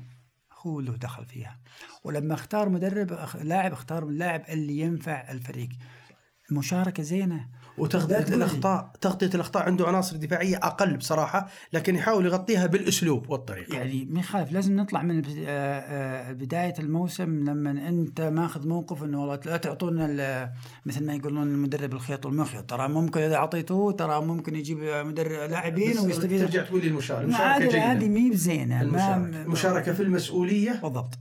هو 0.63 0.81
له 0.81 0.97
دخل 0.97 1.25
فيها. 1.25 1.61
ولما 2.05 2.35
اختار 2.35 2.69
مدرب 2.69 3.27
أخ- 3.27 3.37
لاعب 3.37 3.73
اختار 3.73 4.03
اللاعب 4.09 4.43
اللي 4.49 4.79
ينفع 4.79 5.31
الفريق. 5.31 5.69
المشاركه 6.51 7.03
زينة. 7.03 7.49
وتغطية. 7.79 8.19
الأخطاء 8.35 8.91
تغطية 9.01 9.31
الأخطاء 9.35 9.63
عنده 9.63 9.87
عناصر 9.89 10.17
دفاعية 10.17 10.57
أقل 10.57 10.97
بصراحة 10.97 11.49
لكن 11.73 11.95
يحاول 11.97 12.27
يغطيها 12.27 12.67
بالأسلوب 12.67 13.31
والطريقة. 13.31 13.77
يعني 13.77 14.09
ما 14.11 14.21
يخالف 14.21 14.53
لازم 14.53 14.77
نطلع 14.77 15.03
من 15.03 15.23
آه، 15.27 15.31
آه، 15.49 16.33
بداية 16.33 16.75
الموسم 16.79 17.45
لما 17.45 17.71
أنت 17.89 18.21
ماخذ 18.21 18.69
موقف 18.69 19.03
إنه 19.05 19.21
والله 19.21 19.41
لا 19.47 19.57
تعطونا 19.57 20.53
مثل 20.87 21.07
ما 21.07 21.15
يقولون 21.15 21.43
المدرب 21.43 21.93
الخيط 21.93 22.27
والمخيط 22.27 22.71
ترى 22.71 22.89
ممكن 22.89 23.21
إذا 23.21 23.37
اعطيتوه 23.37 23.93
ترى 23.93 24.21
ممكن 24.21 24.57
يجيب 24.57 24.79
مدرب 24.83 25.51
لاعبين 25.51 25.99
ويستفيد. 25.99 26.41
ترجع 26.41 26.63
تقول 26.63 26.81
لي 26.81 26.89
المشاركة 26.89 27.79
هذه 27.93 28.09
مي 28.09 28.31
بزينه 28.31 28.83
ما- 28.85 29.43
المشاركة. 29.43 29.93
في 29.93 30.03
المسؤولية. 30.03 30.81
بالضبط. 30.83 31.19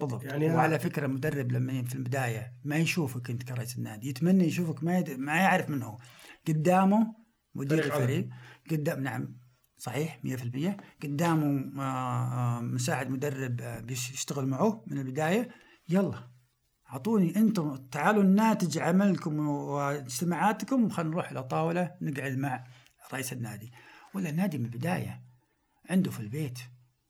بالضبط. 0.00 0.24
يعني 0.24 0.54
وعلى 0.54 0.78
فكرة 0.78 1.06
مدرب 1.06 1.52
لما 1.52 1.82
في 1.84 1.94
البداية 1.94 2.54
ما 2.64 2.76
يشوفك 2.76 3.30
أنت 3.30 3.42
كرئيس 3.42 3.78
النادي 3.78 4.08
يتمنى 4.08 4.44
يشوفك 4.44 4.84
ما 4.84 4.98
يد... 4.98 5.10
ما 5.10 5.36
يعرف 5.36 5.70
من 5.70 5.82
هو. 5.82 5.98
قدامه 6.48 7.14
مدير 7.54 7.82
فريق 7.82 7.94
الفريق 7.94 8.28
قدام 8.70 9.02
نعم 9.02 9.36
صحيح 9.76 10.20
100% 10.26 10.76
قدامه 11.02 11.72
آه، 11.78 12.58
آه، 12.58 12.60
مساعد 12.60 13.10
مدرب 13.10 13.60
آه، 13.60 13.80
بيشتغل 13.80 14.46
معه 14.46 14.84
من 14.86 14.98
البداية. 14.98 15.48
يلا 15.88 16.30
أعطوني 16.90 17.36
أنتم 17.36 17.76
تعالوا 17.76 18.22
ناتج 18.22 18.78
عملكم 18.78 19.48
واجتماعاتكم 19.48 20.88
خلينا 20.88 21.10
نروح 21.10 21.30
إلى 21.30 21.42
طاوله 21.42 21.94
نقعد 22.02 22.38
مع 22.38 22.64
رئيس 23.12 23.32
النادي. 23.32 23.72
ولا 24.14 24.30
النادي 24.30 24.58
من 24.58 24.64
البداية 24.64 25.22
عنده 25.90 26.10
في 26.10 26.20
البيت 26.20 26.58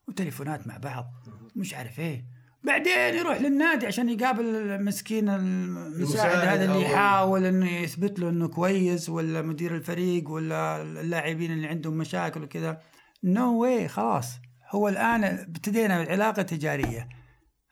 وتليفونات 0.08 0.66
مع 0.66 0.76
بعض 0.76 1.12
مش 1.56 1.74
عارف 1.74 2.00
إيه. 2.00 2.39
بعدين 2.64 3.14
يروح 3.14 3.40
للنادي 3.40 3.86
عشان 3.86 4.08
يقابل 4.08 4.44
المسكين 4.44 5.28
المساعد 5.28 6.48
هذا 6.48 6.64
اللي 6.64 6.82
يحاول 6.82 7.44
إنه 7.44 7.70
يثبت 7.70 8.18
له 8.18 8.28
إنه 8.28 8.48
كويس 8.48 9.08
ولا 9.08 9.42
مدير 9.42 9.74
الفريق 9.74 10.30
ولا 10.30 10.82
اللاعبين 10.82 11.52
اللي 11.52 11.66
عندهم 11.66 11.94
مشاكل 11.94 12.42
وكذا. 12.42 12.80
نو 13.24 13.40
no 13.40 13.60
واي 13.60 13.88
خلاص. 13.88 14.26
هو 14.70 14.88
الآن 14.88 15.24
ابتدينا 15.24 15.94
علاقه 15.94 16.42
تجاريه 16.42 17.08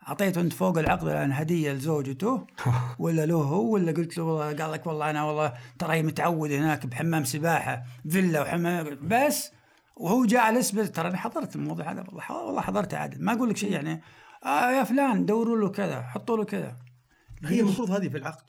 اعطيته 0.09 0.40
أنت 0.40 0.53
فوق 0.53 0.79
العقد 0.79 1.09
الآن 1.09 1.33
هدية 1.33 1.72
لزوجته 1.72 2.46
ولا 2.98 3.27
له 3.27 3.37
هو 3.37 3.70
ولا 3.70 3.92
قلت 3.92 4.18
له 4.18 4.24
والله 4.24 4.62
قال 4.62 4.72
لك 4.72 4.87
والله 4.87 5.11
أنا 5.11 5.24
والله 5.24 5.53
ترى 5.79 6.03
متعود 6.03 6.53
هناك 6.53 6.87
بحمام 6.87 7.24
سباحة 7.24 7.83
فيلا 8.09 8.42
وحمام. 8.42 8.98
بس 9.03 9.51
وهو 9.96 10.24
جالس 10.24 10.70
ترى 10.70 11.09
أنا 11.09 11.16
حضرت 11.16 11.57
الموضوع 11.57 11.92
هذا 11.92 12.05
والله 12.09 12.46
والله 12.46 12.61
حضرته 12.61 12.98
عادل 12.98 13.24
ما 13.24 13.33
أقول 13.33 13.51
لك 13.51 13.57
شيء 13.57 13.72
يعني 13.72 14.03
آه 14.44 14.70
يا 14.70 14.85
فلان 14.85 15.27
دوروا 15.27 15.57
له 15.57 15.68
كذا 15.68 16.03
حطوا 16.03 16.37
له 16.37 16.44
كذا. 16.44 16.77
هي 17.44 17.61
المفروض 17.61 17.90
هذه 17.90 18.09
في 18.09 18.18
العقد. 18.18 18.44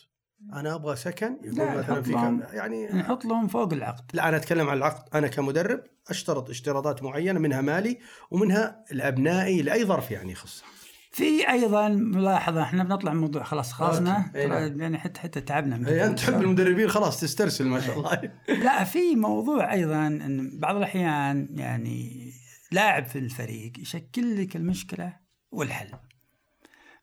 أنا 0.54 0.75
أبغى 0.75 0.95
سكن 0.95 1.38
يكون 1.43 1.58
لا، 1.58 1.78
مثلا 1.78 2.02
في 2.02 2.12
كم 2.12 2.41
يعني 2.54 2.88
نحط 2.88 3.25
لهم 3.25 3.47
فوق 3.47 3.73
العقد. 3.73 4.06
لا 4.13 4.30
أنا 4.30 4.38
أتكلم 4.38 4.69
عن 4.69 4.78
العقد. 4.78 5.15
أنا 5.15 5.28
كمدرب 5.28 5.84
أشترط 6.10 6.49
اشتراطات 6.49 7.04
معينة 7.04 7.39
منها 7.39 7.62
مالي 7.62 7.99
ومنها 8.32 8.84
الأبنائي 8.91 9.62
لأي 9.62 9.86
ظرف 9.86 10.12
يعني 10.12 10.32
يخص. 10.32 10.63
في 11.12 11.49
أيضا 11.49 11.88
ملاحظة 11.89 12.63
إحنا 12.63 12.84
بنطلع 12.84 13.13
من 13.13 13.21
موضوع 13.21 13.43
خلاص 13.43 13.73
خلصنا. 13.73 14.32
ترى 14.34 14.47
نعم. 14.47 14.82
يعني 14.82 14.97
حتى 14.97 15.19
حتى 15.19 15.41
تعبنا 15.41 15.78
من 15.78 15.86
إيه، 15.86 16.06
أنت 16.06 16.19
تحب 16.19 16.41
المدربين 16.41 16.89
خلاص 16.89 17.19
تسترسل 17.19 17.65
ما 17.65 17.80
شاء 17.80 17.97
الله. 17.97 18.32
لا 18.65 18.84
في 18.84 19.15
موضوع 19.15 19.73
أيضا 19.73 20.08
إن 20.08 20.60
بعض 20.60 20.75
الأحيان 20.75 21.47
يعني 21.52 22.32
لاعب 22.71 23.06
في 23.06 23.19
الفريق 23.19 23.80
يشكل 23.80 24.41
لك 24.41 24.56
المشكلة 24.56 25.28
والحل. 25.51 25.91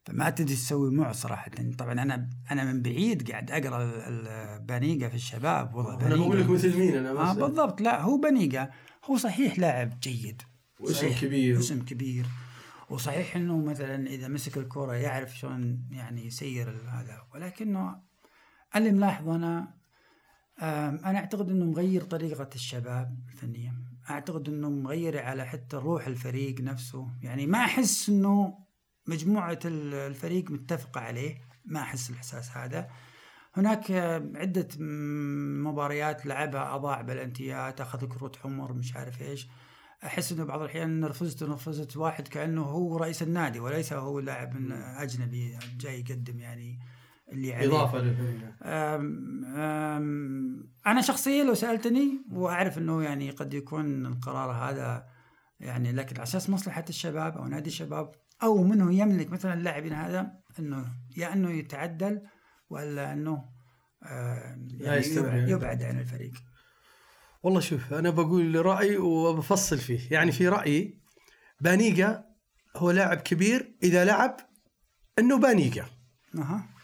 فما 0.05 0.31
تدري 0.31 0.55
تسوي 0.55 0.91
معه 0.95 1.13
صراحة. 1.13 1.51
طبعا 1.79 1.93
أنا 1.93 2.31
أنا 2.51 2.65
من 2.65 2.83
بعيد 2.83 3.31
قاعد 3.31 3.51
أقرأ 3.51 3.83
ال- 3.85 4.29
البانيقه 4.29 5.09
في 5.09 5.15
الشباب 5.15 5.75
والله 5.75 6.07
أنا 6.07 6.17
بقول 6.17 6.41
لك. 6.41 6.51
مثل 6.51 6.79
مين 6.79 6.97
أنا 6.97 7.11
آه 7.11 7.33
بس 7.33 7.39
بالضبط. 7.39 7.81
لا 7.81 8.01
هو 8.03 8.17
بنيقة 8.21 8.71
هو 9.05 9.17
صحيح 9.17 9.59
لاعب 9.59 10.01
جيد. 10.01 10.43
واسم 10.81 11.09
كبير. 11.21 11.59
اسم 11.59 11.85
كبير. 11.85 12.27
وصحيح 12.91 13.37
إنه 13.37 13.59
مثلا 13.59 14.07
إذا 14.07 14.29
مسك 14.29 14.59
الكرة 14.59 14.93
يعرف 14.95 15.39
شلون 15.39 15.89
يعني 15.91 16.27
يسير 16.27 16.69
هذا. 16.89 17.23
ولكنه 17.35 18.03
اللي 18.77 18.91
ملاحظه 18.93 19.37
أنا 19.37 19.75
أنا 21.05 21.19
أعتقد 21.19 21.51
إنه 21.51 21.65
مغير 21.65 22.03
طريقة 22.03 22.49
الشباب 22.55 23.19
الفنية. 23.29 23.73
أعتقد 24.11 24.49
إنه 24.49 24.71
مغير 24.71 25.23
على 25.23 25.47
حتى 25.47 25.77
روح 25.77 26.07
الفريق 26.07 26.61
نفسه. 26.61 27.09
يعني 27.23 27.47
ما 27.47 27.59
أحس 27.59 28.09
إنه 28.09 28.59
مجموعة 29.07 29.59
ال- 29.65 29.95
الفريق 29.95 30.51
متفقة 30.51 31.01
عليه. 31.01 31.39
ما 31.65 31.81
أحس 31.81 32.11
الإحساس 32.11 32.57
هذا. 32.57 32.89
هناك 33.55 33.91
م- 34.79 35.67
مباريات 35.69 36.27
لعبها 36.27 36.75
أضاع 36.75 37.01
بلنتيات 37.01 37.81
أخذ 37.81 38.07
كروت 38.09 38.37
حمر 38.37 38.73
مش 38.73 38.97
عارف 38.97 39.23
إيش. 39.23 39.49
أحس 40.05 40.33
إنه 40.33 40.45
بعض 40.45 40.61
الأحيان 40.61 41.01
نرفزت 41.01 41.43
نرفزت 41.43 41.97
واحد 41.97 42.29
كأنه 42.29 42.63
هو 42.63 42.97
رئيس 42.97 43.23
النادي 43.23 43.61
وليس 43.61 43.93
هو 43.93 44.21
لاعب 44.21 44.55
من 44.61 44.73
أجنبي 44.73 45.59
جاي 45.79 46.01
يقدم 46.01 46.41
يعني. 46.41 46.79
اللي 47.33 47.55
عليه. 47.55 47.69
إضافة 47.69 48.15
أم 48.63 50.71
أنا 50.87 51.01
شخصيا 51.01 51.45
لو 51.45 51.55
سألتني 51.55 52.25
وأعرف 52.33 52.79
أنه 52.79 53.03
يعني 53.03 53.31
قد 53.31 53.55
يكون 53.55 54.07
القرار 54.07 54.51
هذا 54.51 55.07
يعني 55.61 55.93
لكن 55.93 56.17
على 56.17 56.23
أساس 56.23 56.51
مصلحة 56.51 56.85
الشباب 56.89 57.37
أو 57.37 57.47
نادي 57.47 57.71
الشباب 57.71 58.13
أو 58.43 58.63
منه 58.63 58.95
يملك 58.95 59.31
مثلا 59.31 59.55
اللاعبين 59.55 59.93
هذا 59.93 60.33
أنه 60.59 60.87
يا 61.17 61.33
أنه 61.33 61.51
يتعدل 61.51 62.23
ولا 62.71 63.13
أنه 63.13 63.57
آه، 64.03 64.59
يعني 64.81 65.07
يبعد, 65.51 65.83
عن 65.83 65.99
الفريق. 65.99 66.33
والله 67.43 67.61
شوف 67.61 67.95
أنا 67.95 68.11
بقول 68.11 68.67
رايي 68.67 68.97
وبفصل 68.97 69.79
فيه. 69.79 70.01
يعني 70.11 70.33
في 70.33 70.49
رأيي 70.49 71.01
بانيجا 71.61 72.25
هو 72.77 72.91
لاعب 72.91 73.17
كبير. 73.17 73.77
إذا 73.83 74.05
لعب 74.05 74.37
إنه 75.19 75.39
بانيجا. 75.39 75.87
أها. 76.35 76.76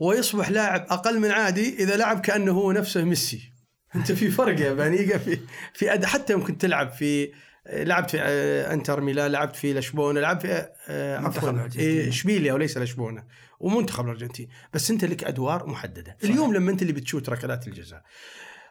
ويصبح 0.00 0.50
لاعب 0.50 0.86
أقل 0.90 1.18
من 1.18 1.30
عادي 1.30 1.82
إذا 1.82 1.96
لعب 1.96 2.20
كأنه 2.20 2.52
هو 2.52 2.72
نفسه 2.72 3.04
ميسي. 3.04 3.52
أنت 3.96 4.12
في 4.12 4.30
فرق 4.30 4.60
يا 4.60 4.72
بانيجا 4.72 5.18
في 5.24 5.38
في 5.74 5.94
أد... 5.94 6.04
حتى 6.04 6.32
يمكن 6.32 6.58
تلعب 6.58 6.92
في 6.92 7.32
لعبت 7.72 8.10
في 8.10 8.18
آه، 8.20 8.74
إنتر 8.74 9.00
ميلان 9.00 9.30
لعبت 9.30 9.56
في 9.56 9.74
لشبونة 9.74 10.20
لعبت 10.20 10.42
في 10.42 10.68
آه، 10.88 11.18
عفوا. 11.18 11.68
إيه، 11.76 12.08
إشبيليا 12.08 12.52
وليس 12.52 12.78
لشبونة. 12.78 13.24
ومنتخب 13.60 14.04
الأرجنتين. 14.04 14.48
بس 14.74 14.90
أنت 14.90 15.04
لك 15.04 15.24
أدوار 15.24 15.66
محددة. 15.66 16.16
اليوم 16.24 16.54
لما 16.54 16.70
أنت 16.70 16.82
اللي 16.82 16.92
بتشوت 16.92 17.28
ركلات 17.28 17.68
الجزاء. 17.68 18.02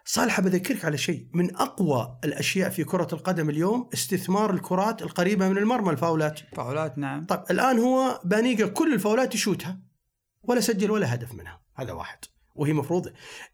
صالح 0.06 0.42
بذكرك 0.42 0.86
على 0.86 0.98
شيء. 0.98 1.28
من 1.34 1.56
أقوى 1.56 2.20
الأشياء 2.24 2.70
في 2.70 2.84
كرة 2.84 3.08
القدم 3.14 3.50
اليوم 3.50 3.90
استثمار 3.94 4.54
الكرات 4.54 5.02
القريبة 5.02 5.50
من 5.50 5.58
المرمى 5.58 5.92
الفاولات. 5.92 6.40
فاولات 6.56 6.98
نعم. 6.98 7.26
طيب 7.26 7.40
الآن 7.52 7.80
هو 7.80 8.22
بانيجا 8.24 8.68
كل 8.68 8.94
الفاولات 8.94 9.36
يشوتها. 9.36 9.89
ولا 10.50 10.60
سجل 10.60 10.91
ولا 10.91 11.14
هدف 11.14 11.34
منها. 11.34 11.62
هذا 11.76 11.93
واحد. 11.93 12.18
وهي 12.56 12.74
مفروض. 12.74 13.12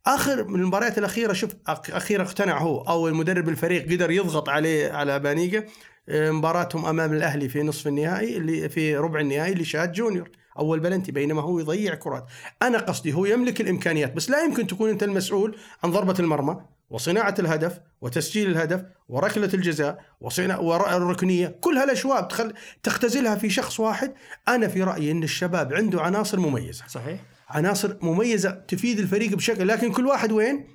آخر 0.08 0.44
من 0.44 0.60
المباريات 0.60 0.98
الأخيرة 0.98 1.34
شوف 1.34 1.52
أخيرا 1.68 2.24
اقتنع 2.24 2.58
هو 2.58 2.82
أو 2.82 3.08
المدرب 3.08 3.50
الفريق 3.50 3.92
قدر 3.92 4.12
يضغط 4.12 4.50
عليه 4.50 4.92
على 4.92 5.20
بانيجا 5.20 5.66
آه، 6.10 6.32
مباراتهم 6.32 6.86
أمام 6.86 7.14
الأهلي 7.14 7.50
في 7.50 7.64
نصف 7.64 7.88
النهائي 7.88 8.38
اللي 8.38 8.70
في 8.70 8.98
ربع 8.98 9.20
النهائي 9.20 9.54
اللي 9.54 9.66
شات 9.66 9.92
جونيور. 9.92 10.30
أول 10.60 10.80
بلنتي 10.80 11.12
بينما 11.12 11.42
هو 11.42 11.60
يضيع 11.60 11.96
كرات. 11.96 12.26
أنا 12.62 12.78
قصدي 12.78 13.14
هو 13.14 13.26
يملك 13.26 13.62
الإمكانيات 13.62 14.14
بس 14.14 14.30
لا 14.30 14.44
يمكن 14.44 14.68
تكون 14.68 14.90
أنت 14.90 15.04
المسؤول 15.04 15.58
عن 15.84 15.92
ضربة 15.92 16.16
المرمى. 16.20 16.58
وصناعة 16.96 17.36
الهدف 17.40 17.80
وتسجيل 18.02 18.52
الهدف 18.52 18.84
وركلة 19.10 19.50
الجزاء 19.54 20.06
وصناعة 20.22 20.62
والركنيه 20.62 21.48
كل 21.62 21.78
هالأشياء 21.78 22.22
تخل... 22.22 22.54
تختزلها 22.84 23.36
في 23.36 23.50
شخص 23.50 23.80
واحد. 23.80 24.14
أنا 24.48 24.68
في 24.68 24.84
رأيي 24.84 25.12
إن 25.12 25.24
الشباب 25.24 25.74
عنده 25.74 26.02
عناصر 26.02 26.40
مميزة. 26.40 26.88
صحيح. 26.88 27.20
عناصر 27.50 27.98
مميزة 28.02 28.52
تفيد 28.52 29.00
الفريق 29.00 29.36
بشكل 29.36 29.68
لكن 29.68 29.92
كل 29.92 30.08
واحد 30.08 30.32
وين؟ 30.32 30.68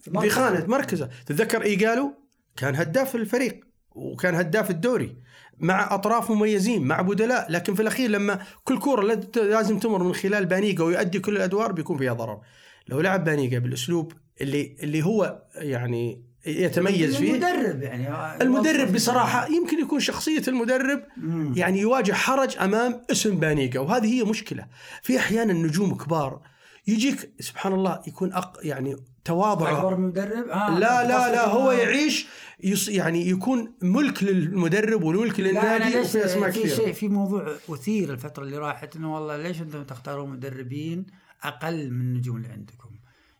في 0.00 0.30
خانه 0.30 0.66
مركزه. 0.66 1.10
تتذكر 1.26 1.62
ايجالو 1.62 2.14
كان 2.56 2.76
هداف 2.76 3.14
الفريق 3.16 3.60
وكان 3.90 4.34
هداف 4.34 4.70
الدوري 4.70 5.16
مع 5.58 5.94
أطراف 5.94 6.30
مميزين 6.30 6.82
مع 6.84 7.00
بدلاء. 7.00 7.52
لكن 7.52 7.74
في 7.74 7.82
الأخير 7.82 8.10
لما 8.10 8.38
كل 8.64 8.78
كورة 8.78 9.02
لازم 9.36 9.78
تمر 9.78 10.02
من 10.02 10.14
خلال 10.14 10.46
بانيجا 10.46 10.84
ويؤدي 10.84 11.18
كل 11.18 11.36
الأدوار 11.36 11.72
بيكون 11.72 11.98
فيها 11.98 12.12
ضرر. 12.12 12.40
لو 12.88 13.00
لعب 13.00 13.24
بانيجا 13.24 13.58
بالأسلوب 13.58 14.12
اللي 14.40 14.76
اللي 14.82 15.04
هو 15.04 15.42
يعني 15.54 16.26
يتميز 16.46 17.16
فيه 17.16 17.34
المدرب 17.34 17.82
يعني 17.82 18.08
المدرب 18.42 18.92
بصراحة 18.92 19.46
يمكن 19.46 19.78
يكون 19.78 20.00
شخصية 20.00 20.42
المدرب 20.48 21.02
مم. 21.16 21.52
يعني 21.56 21.80
يواجه 21.80 22.12
حرج 22.12 22.56
أمام 22.58 23.02
اسم 23.10 23.36
بانيجا 23.36 23.80
وهذه 23.80 24.06
هي 24.06 24.24
مشكلة 24.24 24.66
في 25.02 25.18
أحيانا 25.18 25.52
نجوم 25.52 25.94
كبار 25.94 26.40
يجيك 26.86 27.30
سبحان 27.40 27.72
الله 27.72 28.02
يكون 28.06 28.32
أق 28.32 28.58
يعني 28.62 28.96
تواضعه 29.24 29.78
أكبر 29.78 29.96
من 29.96 30.08
مدرب 30.08 30.48
آه 30.48 30.78
لا 30.78 31.08
لا 31.08 31.32
لا 31.32 31.48
هو 31.48 31.70
آه. 31.70 31.74
يعيش 31.74 32.26
يص 32.60 32.88
يعني 32.88 33.28
يكون 33.28 33.72
ملك 33.82 34.22
للمدرب 34.22 35.02
وملك 35.02 35.40
للنادي 35.40 35.98
وفي 35.98 36.24
أسماء 36.24 36.50
في 36.50 36.60
كثيرة 36.60 36.76
شيء 36.76 36.92
في 36.92 37.08
موضوع 37.08 37.56
أثير 37.68 38.12
الفترة 38.12 38.42
اللي 38.42 38.58
راحت 38.58 38.96
إنه 38.96 39.14
والله 39.14 39.36
ليش 39.36 39.60
أنتم 39.60 39.84
تختارون 39.84 40.30
مدربين 40.30 41.06
أقل 41.42 41.90
من 41.90 42.00
النجوم 42.00 42.36
اللي 42.36 42.48
عندكم؟ 42.48 42.95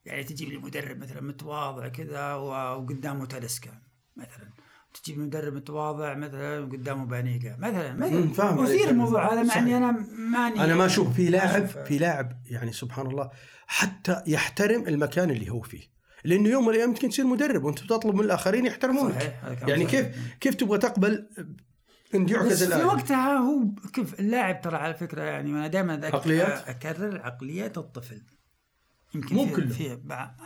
يعني 0.06 0.24
تجيب 0.24 0.48
لي 0.48 0.58
مدرب 0.58 0.98
مثلا 0.98 1.20
متواضع 1.20 1.88
كذا 1.88 2.34
وقدامه 2.34 3.26
تاليسكا 3.26 3.70
مثلا 4.16 4.50
تجيب 5.02 5.18
مدرب 5.18 5.54
متواضع 5.54 6.14
مثلا 6.14 6.60
وقدامه 6.60 7.06
بانيجا 7.06 7.56
مثلا 7.58 7.92
مثلا. 7.92 8.52
مثير 8.52 8.90
الموضوع 8.90 9.32
هذا 9.32 9.42
مع. 9.42 9.58
إني 9.58 9.76
أنا 9.76 10.06
ماني 10.18 10.64
أنا 10.64 10.74
ما 10.74 10.86
أشوف 10.86 11.12
في 11.14 11.28
لاعب 11.28 11.66
في 11.66 11.98
لاعب 11.98 12.42
يعني 12.50 12.72
سبحان 12.72 13.06
الله 13.06 13.30
حتى 13.66 14.22
يحترم 14.26 14.88
المكان 14.88 15.30
اللي 15.30 15.50
هو 15.50 15.60
فيه 15.60 15.96
لأنه 16.24 16.48
يوم 16.48 16.64
من 16.64 16.70
الأيام 16.70 16.88
يمكن 16.88 17.08
تصير 17.08 17.26
مدرب 17.26 17.64
وأنت 17.64 17.82
بتطلب 17.82 18.14
من 18.14 18.24
الآخرين 18.24 18.66
يحترمونك 18.66 19.34
يعني 19.68 19.84
صحيح. 19.84 19.90
كيف 19.90 20.06
كيف 20.40 20.54
تبغى 20.54 20.78
تقبل 20.78 21.28
ان 22.14 22.28
يعكس 22.28 22.62
بس 22.62 22.62
في 22.62 22.84
وقتها 22.84 23.38
هو 23.38 23.64
كيف 23.92 24.20
اللاعب 24.20 24.60
ترى 24.60 24.76
على 24.76 24.94
فكرة 24.94 25.22
يعني 25.22 25.52
وأنا 25.52 25.66
دائما؟ 25.66 26.08
أكرر 26.68 27.20
عقليات 27.22 27.78
الطفل 27.78 28.22
يمكن 29.14 29.36
مو 29.36 29.46
كله. 29.46 29.68
في 29.68 29.98
بعض 30.04 30.40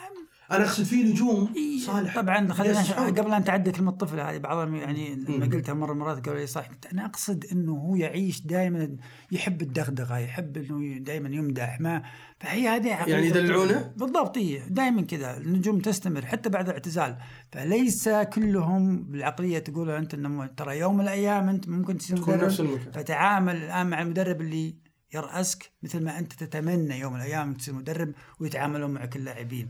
أنا 0.50 0.64
أقصد 0.64 0.84
في 0.84 1.02
نجوم 1.02 1.54
صالح 1.86 2.14
طبعا 2.20 2.52
خلينا. 2.52 2.82
قبل 3.06 3.32
أن 3.32 3.44
تعدى 3.44 3.72
كلمة 3.72 3.90
طفل 3.90 4.20
هذه 4.20 4.38
بعضهم 4.38 4.74
يعني 4.74 5.14
لما. 5.14 5.46
قلتها 5.46 5.74
مرة 5.74 5.92
مرات 5.94 6.26
قالوا 6.26 6.40
لي 6.40 6.46
صح 6.46 6.68
أنا 6.92 7.06
أقصد 7.06 7.44
إنه 7.52 7.72
هو 7.72 7.96
يعيش 7.96 8.40
دائما 8.40 8.96
يحب 9.32 9.62
الدغدغة 9.62 10.18
يحب 10.18 10.56
إنه 10.56 10.98
دائما 10.98 11.28
يمدح 11.28 11.80
ما 11.80 12.02
فهي 12.40 12.68
هذه 12.68 12.88
يعني 12.88 13.26
يدلعونه؟ 13.26 13.92
بالضبط 13.96 14.36
إيه 14.36 14.62
دائما 14.68 15.02
كذا 15.02 15.36
النجوم 15.36 15.78
تستمر 15.78 16.26
حتى 16.26 16.48
بعد 16.48 16.68
الاعتزال 16.68 17.16
فليس 17.52 18.08
كلهم 18.08 19.02
بالعقلية 19.02 19.58
تقول 19.58 19.90
أنت 19.90 20.14
إنه 20.14 20.46
ترى 20.46 20.78
يوم 20.78 20.94
من 20.94 21.00
الأيام 21.00 21.48
أنت 21.48 21.68
ممكن 21.68 21.98
تصير 21.98 22.16
تكون 22.16 22.34
مدرب 22.34 22.46
نفس 22.46 22.60
المكان 22.60 22.92
فتعامل 22.92 23.56
الآن 23.56 23.86
مع 23.86 24.02
المدرب 24.02 24.40
اللي 24.40 24.89
يرأسك 25.14 25.70
مثل 25.82 26.04
ما 26.04 26.18
أنت 26.18 26.32
تتمنى 26.32 26.98
يوم 27.00 27.12
من 27.12 27.20
الأيام 27.20 27.54
تصير 27.54 27.74
مدرب 27.74 28.12
ويتعاملون 28.40 28.90
معك 28.90 29.16
اللاعبين. 29.16 29.68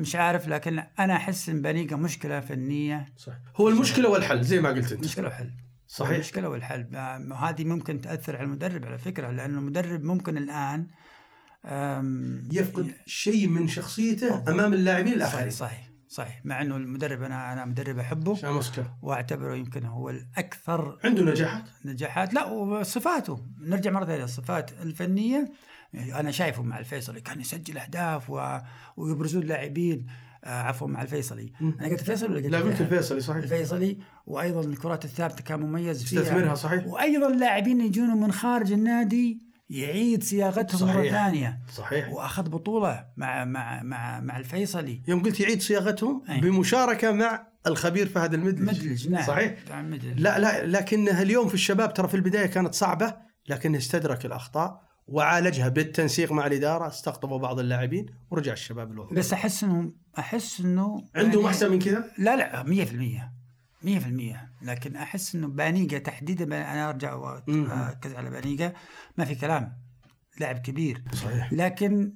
مش 0.00 0.16
عارف 0.16 0.48
لكن 0.48 0.82
أنا 0.98 1.16
أحس 1.16 1.48
إن 1.48 1.62
بانيجا 1.62 1.96
مشكلة 1.96 2.40
فنية. 2.40 3.06
صح 3.16 3.32
هو 3.56 3.68
المشكلة 3.68 4.08
والحل 4.08 4.42
زي 4.42 4.60
ما 4.60 4.68
قلت 4.68 4.92
أنت. 4.92 5.04
مشكله 5.04 5.28
وحل 5.28 5.50
صحيح. 5.88 6.10
المشكلة 6.12 6.48
والحل. 6.48 6.96
آم، 6.96 7.32
وهذه 7.32 7.64
ممكن 7.64 8.00
تأثر 8.00 8.36
على 8.36 8.44
المدرب 8.44 8.84
على 8.84 8.98
فكرة 8.98 9.30
لأنه 9.30 9.58
المدرب 9.58 10.04
ممكن 10.04 10.36
الآن 10.36 10.86
يفقد 12.52 12.92
شيء 13.06 13.48
من 13.48 13.68
شخصيته 13.68 14.44
أمام 14.48 14.74
اللاعبين 14.74 15.12
الآخرين. 15.12 15.50
صحيح 15.50 15.70
صحيح. 15.70 15.93
صحيح 16.14 16.40
مع 16.44 16.62
إنه 16.62 16.76
المدرب 16.76 17.22
أنا 17.22 17.52
أنا 17.52 17.64
مدرب 17.64 17.98
أحبه 17.98 18.38
وأعتبره 19.02 19.54
يمكن 19.54 19.84
هو 19.84 20.10
الأكثر 20.10 20.98
عنده 21.04 21.22
نجاحات؟ 21.24 21.64
نجاحات. 21.84 22.34
لا 22.34 22.44
وصفاته. 22.46 23.46
نرجع 23.60 23.90
مرة 23.90 24.04
ثانية 24.04 24.24
الصفات 24.24 24.72
الفنية. 24.72 25.52
أنا 25.94 26.30
شايفه 26.30 26.62
مع 26.62 26.78
الفيصلي 26.78 27.20
كان 27.20 27.40
يسجل 27.40 27.78
أهداف 27.78 28.30
و... 28.30 28.58
ويبرزون 28.96 29.42
لاعبين. 29.42 30.06
آه 30.44 30.62
عفوا 30.62 30.88
مع 30.88 31.02
الفيصلي. 31.02 31.52
أنا 31.60 31.88
قلت 31.88 32.00
الفيصلي 32.00 32.28
ولا 32.28 32.42
قلت 32.42 32.46
لا 32.46 32.58
قلت 32.58 32.80
الفيصلي؟ 32.80 32.96
الفيصلي 32.96 33.20
صحيح. 33.20 33.42
الفيصلي 33.42 33.98
وأيضا 34.26 34.60
الكرات 34.60 35.04
الثابتة 35.04 35.44
كان 35.44 35.60
مميز 35.60 36.04
فيها. 36.04 36.22
استثمرها 36.22 36.54
صحيح. 36.54 36.86
وأيضا 36.86 37.28
لاعبين 37.28 37.80
يجون 37.80 38.16
من 38.20 38.32
خارج 38.32 38.72
النادي 38.72 39.43
يعيد 39.70 40.22
صياغتهم 40.24 40.88
مره 40.88 40.94
صحيح. 40.96 41.12
ثانية 41.12 41.60
صحيح. 41.74 42.08
وأخذ 42.12 42.48
بطولة 42.48 43.06
مع 43.16 43.44
مع 43.44 43.82
مع 43.82 44.20
مع 44.20 44.36
الفيصلي. 44.38 45.02
يوم 45.08 45.22
قلت 45.22 45.40
يعيد 45.40 45.62
صياغتهم 45.62 46.22
أي. 46.30 46.40
بمشاركة 46.40 47.12
مع 47.12 47.46
الخبير 47.66 48.06
فهد 48.08 48.34
المدلج. 48.34 48.62
مدلج 48.68 49.08
نعم. 49.08 49.26
صحيح. 49.26 49.54
مدلج 49.70 50.20
لا 50.20 50.38
لا 50.38 50.66
لكنها 50.66 51.22
اليوم 51.22 51.48
في 51.48 51.54
الشباب 51.54 51.94
ترى 51.94 52.08
في 52.08 52.14
البداية 52.14 52.46
كانت 52.46 52.74
صعبة 52.74 53.16
لكنه 53.48 53.78
استدرك 53.78 54.26
الأخطاء 54.26 54.84
وعالجها 55.06 55.68
بالتنسيق 55.68 56.32
مع 56.32 56.46
الإدارة 56.46 56.86
استقطبوا 56.88 57.38
بعض 57.38 57.58
اللاعبين 57.58 58.06
ورجع 58.30 58.52
الشباب 58.52 58.92
الوضع 58.92 59.16
بس 59.16 59.32
أحس 59.32 59.64
انه 59.64 59.92
أحس 60.18 60.60
إنه 60.60 61.04
عندهم 61.16 61.34
يعني- 61.40 61.46
أحسن 61.46 61.70
من 61.70 61.78
كذا؟ 61.78 62.04
لا 62.18 62.36
لا 62.36 62.62
100% 62.62 63.33
100% 63.84 63.86
لكن 64.62 64.96
أحس 64.96 65.34
إنه 65.34 65.48
بانيجا 65.48 65.98
تحديدا 65.98 66.44
أنا 66.44 66.88
أرجع 66.88 67.40
مم. 67.48 67.70
واركز 67.70 68.14
على 68.14 68.30
بانيجا. 68.30 68.72
ما 69.16 69.24
في 69.24 69.34
كلام. 69.34 69.78
لاعب 70.40 70.58
كبير. 70.58 71.02
صحيح. 71.12 71.52
لكن 71.52 72.14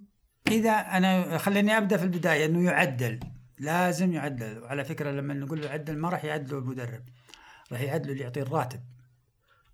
إذا 0.49 0.71
أنا 0.71 1.39
خليني 1.39 1.79
أبدأ 1.79 1.97
في 1.97 2.05
البداية 2.05 2.47
إنه 2.47 2.71
يعدل. 2.71 3.21
لازم 3.59 4.13
يعدل. 4.13 4.59
وعلى 4.63 4.85
فكرة 4.85 5.11
لما 5.11 5.35
نقول 5.35 5.65
يعدل 5.65 5.99
ما 5.99 6.09
راح 6.09 6.25
يعدلوا 6.25 6.61
المدرب. 6.61 7.03
راح 7.73 7.81
يعدلوا 7.81 8.13
اللي 8.13 8.25
يعطيه 8.25 8.43
الراتب. 8.43 8.81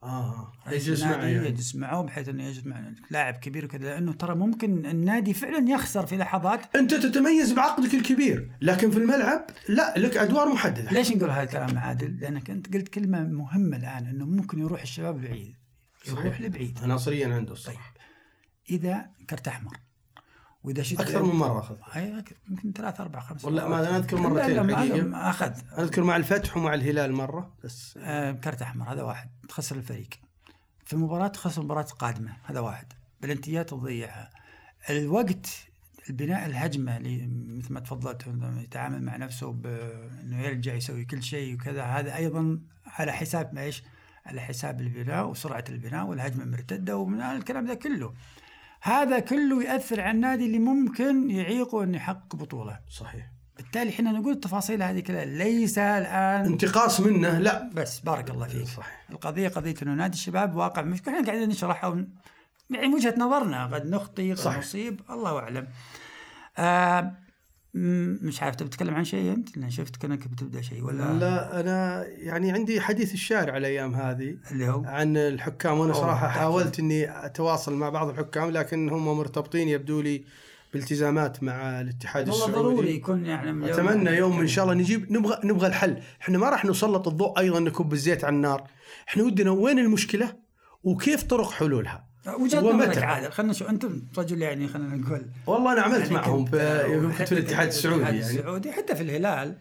آه 0.05 0.53
رئيس 0.69 0.89
يجلس 0.89 1.03
معه 1.03 1.25
يعني. 1.25 1.49
يجلس 1.49 1.75
معه 1.75 2.03
بحيث 2.03 2.29
أنه 2.29 2.45
يجلس 2.45 2.67
مع 2.67 2.93
لاعب 3.11 3.35
كبير 3.35 3.65
وكذا 3.65 3.85
لأنه 3.85 4.13
ترى 4.13 4.35
ممكن 4.35 4.87
النادي 4.87 5.35
فعلا 5.35 5.71
يخسر 5.71 6.07
في 6.07 6.17
لحظات. 6.17 6.77
أنت 6.77 6.95
تتميز 6.95 7.53
بعقدك 7.53 7.95
الكبير 7.95 8.51
لكن 8.61 8.91
في 8.91 8.99
الملعب 8.99 9.47
لا 9.69 9.95
لك 9.99 10.17
أدوار 10.17 10.49
محددة. 10.49 10.91
ليش 10.91 11.13
نقول 11.13 11.31
هذا 11.31 11.43
الكلام 11.43 11.79
عادل؟ 11.79 12.21
لأنك 12.21 12.51
أنت 12.51 12.75
قلت 12.75 12.89
كلمة 12.89 13.25
مهمة 13.25 13.77
الآن 13.77 14.07
إنه 14.07 14.25
ممكن 14.25 14.59
يروح 14.59 14.83
الشباب 14.83 15.21
بعيد. 15.21 15.55
يروح. 16.09 16.41
لبعيد. 16.41 16.79
عناصريا 16.83 17.35
عنده 17.35 17.53
الصراحه 17.53 17.95
إذا 18.71 19.07
كرت 19.31 19.49
أحمر. 19.49 19.84
وإذا 20.65 20.83
شفت 20.83 21.01
أكثر 21.01 21.23
من 21.23 21.35
مرة 21.35 21.59
أخذ. 21.61 21.77
أك- 22.23 22.33
يمكن 22.51 22.73
ثلاث 22.73 23.01
أربع 23.01 23.21
خمس 23.21 23.45
ولا 23.45 23.69
ما 23.69 23.97
أذكر 23.97 24.17
لا، 24.17 24.29
مرتين 24.29 25.05
ما 25.05 25.31
أخذ. 25.31 25.47
أنا 25.73 25.83
أذكر 25.83 26.05
مع 26.05 26.17
الفتح 26.17 26.57
ومع 26.57 26.75
الهلال 26.75 27.13
مرة 27.13 27.53
بس 27.65 27.99
آه 28.03 28.33
كرت 28.33 28.63
أحمر 28.63 28.93
هذا 28.93 29.03
واحد. 29.03 29.29
تخسر 29.49 29.77
الفريق. 29.77 30.09
في 30.85 30.97
مباراة 30.97 31.29
تخسر 31.29 31.63
مباراة 31.63 31.83
قادمة 31.83 32.33
هذا 32.45 32.61
واحد. 32.61 32.87
بلنتيات 33.23 33.71
تضيعها 33.71 34.31
الوقت 34.91 35.47
البناء 36.11 36.47
الهجمة 36.47 36.97
اللي 36.97 37.27
مثل 37.59 37.73
ما 37.73 37.81
تفضلت 37.81 38.27
يتعامل 38.59 39.03
مع 39.03 39.17
نفسه 39.17 39.53
بأنه 39.53 40.43
يرجع 40.43 40.75
يسوي 40.75 41.05
كل 41.05 41.23
شيء 41.23 41.55
وكذا 41.55 41.83
هذا 41.83 42.17
أيضا 42.17 42.61
على 42.87 43.13
حساب 43.13 43.55
ما 43.55 43.61
إيش؟ 43.63 43.83
على 44.27 44.41
حساب 44.41 44.81
البناء 44.81 45.27
وسرعة 45.29 45.65
البناء 45.69 46.07
والهجمة 46.07 46.45
المرتدة 46.45 46.97
ومن 46.97 47.21
الكلام 47.21 47.67
ذا 47.67 47.75
كله. 47.75 48.15
هذا 48.87 49.19
كله 49.19 49.63
يأثر 49.63 50.01
على 50.01 50.11
النادي 50.11 50.47
اللي 50.47 50.59
ممكن 50.59 51.31
يعيقه 51.31 51.85
أنه 51.85 51.97
يحقق 51.97 52.37
بطولة. 52.37 52.81
صحيح. 52.91 53.27
بالتالي 53.57 53.91
إحنا 53.91 54.13
نقول 54.13 54.33
التفاصيل 54.33 54.83
هذه 54.83 55.01
كلها 55.01 55.25
ليس 55.25 55.79
الآن 55.79 56.45
انتقاص 56.45 57.01
منه 57.01 57.39
لا. 57.39 57.71
بس 57.75 58.01
بارك 58.01 58.31
الله 58.31 58.47
فيك. 58.47 58.67
صحيح. 58.67 59.07
القضية 59.11 59.49
قضية 59.49 59.75
إنه 59.83 59.95
نادي 59.95 60.15
الشباب 60.15 60.57
واقع 60.57 60.83
مشكله 60.83 61.15
إحنا 61.15 61.27
قاعدين 61.27 61.49
نشرحها 61.49 61.91
ون... 61.91 62.09
يعني 62.71 62.95
وجهة 62.95 63.15
نظرنا 63.19 63.67
قد 63.67 63.87
نخطي 63.87 64.35
قد. 64.35 64.59
نصيب. 64.59 65.01
الله 65.11 65.39
أعلم. 65.39 65.67
آه 66.59 67.13
مش 67.75 68.43
عارف 68.43 68.57
تبي 68.57 68.69
تتكلم 68.69 68.95
عن 68.95 69.05
شيء 69.05 69.33
أنت؟ 69.33 69.57
لأن 69.57 69.71
شفت 69.71 69.97
كانك 69.97 70.29
بتبدأ 70.29 70.63
شيء 70.63 70.85
ولا؟ 70.85 71.13
لا 71.13 71.61
أنا 71.61 72.07
يعني 72.07 72.53
عندي 72.53 72.81
حديث 72.81 73.15
الشارع 73.15 73.57
الأيام 73.57 73.95
هذه 73.95 74.37
اللي 74.51 74.69
هو؟ 74.69 74.85
عن 74.85 75.17
الحكام 75.17 75.79
وأنا 75.79 75.93
صراحة. 75.93 76.29
حاولت 76.29 76.79
إني 76.79 77.27
أتواصل 77.27 77.75
مع 77.75 77.89
بعض 77.89 78.09
الحكام 78.09 78.51
لكن 78.51 78.89
هم 78.89 79.19
مرتبطين 79.19 79.69
يبدو 79.69 80.01
لي 80.01 80.25
بالتزامات 80.73 81.43
مع 81.43 81.81
الاتحاد 81.81 82.29
والله 82.29 82.47
السعودي. 82.47 82.69
ضروري 82.69 82.95
يكون 82.95 83.27
يعني 83.27 83.73
أتمنى 83.73 84.11
يوم 84.11 84.41
إن 84.41 84.47
شاء 84.47 84.65
الله 84.65 84.75
نجيب 84.75 85.13
نبغى 85.13 85.41
نبغى 85.45 85.67
الحل. 85.67 86.03
إحنا 86.21 86.39
ما 86.39 86.49
راح 86.49 86.65
نسلط 86.65 87.09
الضوء 87.09 87.39
أيضا 87.39 87.61
نكب 87.61 87.93
الزيت 87.93 88.25
على 88.25 88.37
النار. 88.37 88.71
إحنا 89.09 89.23
ودنا 89.23 89.51
وين 89.51 89.79
المشكلة؟ 89.79 90.37
وكيف 90.83 91.23
طرق 91.23 91.51
حلولها؟ 91.51 92.14
وجهه؟ 92.29 92.61
نظرك 92.61 92.99
عادل 93.03 93.33
خلينا 93.33 93.53
نشوف 93.53 93.69
انت 93.71 93.87
رجل 94.19 94.43
يعني 94.43 94.69
خلينا 94.69 94.97
نقول 94.97 95.27
والله 95.47 95.73
أنا 95.73 95.83
عملت 95.83 96.01
يعني 96.03 96.15
معهم 96.15 96.45
كنت- 96.45 96.55
في 96.57 97.11
كنت 97.19 97.29
في 97.29 97.33
الاتحاد 97.33 97.67
السعودي 97.67 98.03
يعني. 98.03 98.19
السعودي 98.21 98.73
حتى 98.73 98.97
في 98.97 99.03
الهلال. 99.03 99.55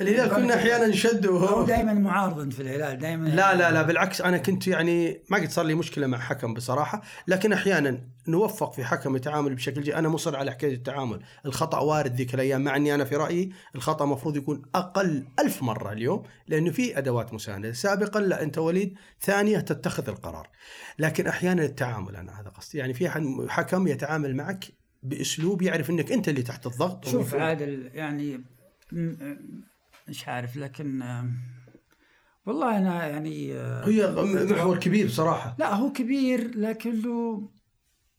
الهلال 0.00 0.30
كنا 0.30 0.54
أحيانا 0.54 0.86
نشد 0.86 1.26
هو 1.26 1.34
وهو 1.34 1.64
دائما 1.64 1.94
معارض 1.94 2.52
في 2.52 2.62
الهلال 2.62 2.98
دائما 2.98 3.28
لا 3.28 3.54
لا 3.54 3.70
لا 3.70 3.82
بالعكس 3.82 4.20
أنا 4.20 4.38
كنت 4.38 4.66
يعني 4.66 5.22
ما 5.30 5.38
قد 5.38 5.50
صار 5.50 5.64
لي 5.64 5.74
مشكلة 5.74 6.06
مع 6.06 6.18
حكم 6.18 6.54
بصراحة 6.54 7.02
لكن 7.28 7.52
أحيانا 7.52 8.08
نوفق 8.28 8.72
في 8.72 8.84
حكم 8.84 9.16
يتعامل 9.16 9.54
بشكل 9.54 9.82
جيد. 9.82 9.94
أنا 9.94 10.08
مصر 10.08 10.36
على 10.36 10.50
حكاية 10.50 10.74
التعامل. 10.74 11.22
الخطأ 11.46 11.78
وارد 11.78 12.14
ذيك 12.14 12.34
الأيام 12.34 12.64
مع 12.64 12.76
إني 12.76 12.94
أنا 12.94 13.04
في 13.04 13.16
رأيي 13.16 13.52
الخطأ 13.74 14.04
المفروض 14.04 14.36
يكون 14.36 14.62
أقل 14.74 15.26
ألف 15.40 15.62
مرة 15.62 15.92
اليوم 15.92 16.22
لأنه 16.48 16.70
في 16.70 16.98
أدوات 16.98 17.34
مساندة. 17.34 17.72
سابقا 17.72 18.20
لا 18.20 18.42
أنت 18.42 18.58
وليد 18.58 18.94
ثانية 19.20 19.58
تتخذ 19.58 20.08
القرار. 20.08 20.48
لكن 20.98 21.26
أحيانا 21.26 21.64
التعامل 21.64 22.16
أنا 22.16 22.40
هذا 22.40 22.48
قصدي. 22.48 22.78
يعني 22.78 22.94
في 22.94 23.08
حكم 23.48 23.88
يتعامل 23.88 24.36
معك 24.36 24.64
بأسلوب 25.02 25.62
يعرف 25.62 25.90
إنك 25.90 26.12
أنت 26.12 26.28
اللي 26.28 26.42
تحت 26.42 26.66
الضغط. 26.66 27.08
شوف 27.08 27.34
عادل 27.34 27.90
يعني 27.94 28.44
مش 30.08 30.28
عارف 30.28 30.56
لكن 30.56 31.02
والله 32.46 32.78
أنا 32.78 33.06
يعني 33.06 33.54
آه، 33.54 33.86
هي 33.88 34.06
محور 34.52 34.78
كبير 34.78 35.08
صراحة 35.08 35.56
لا 35.58 35.74
هو 35.74 35.92
كبير 35.92 36.58
لكنه 36.58 37.50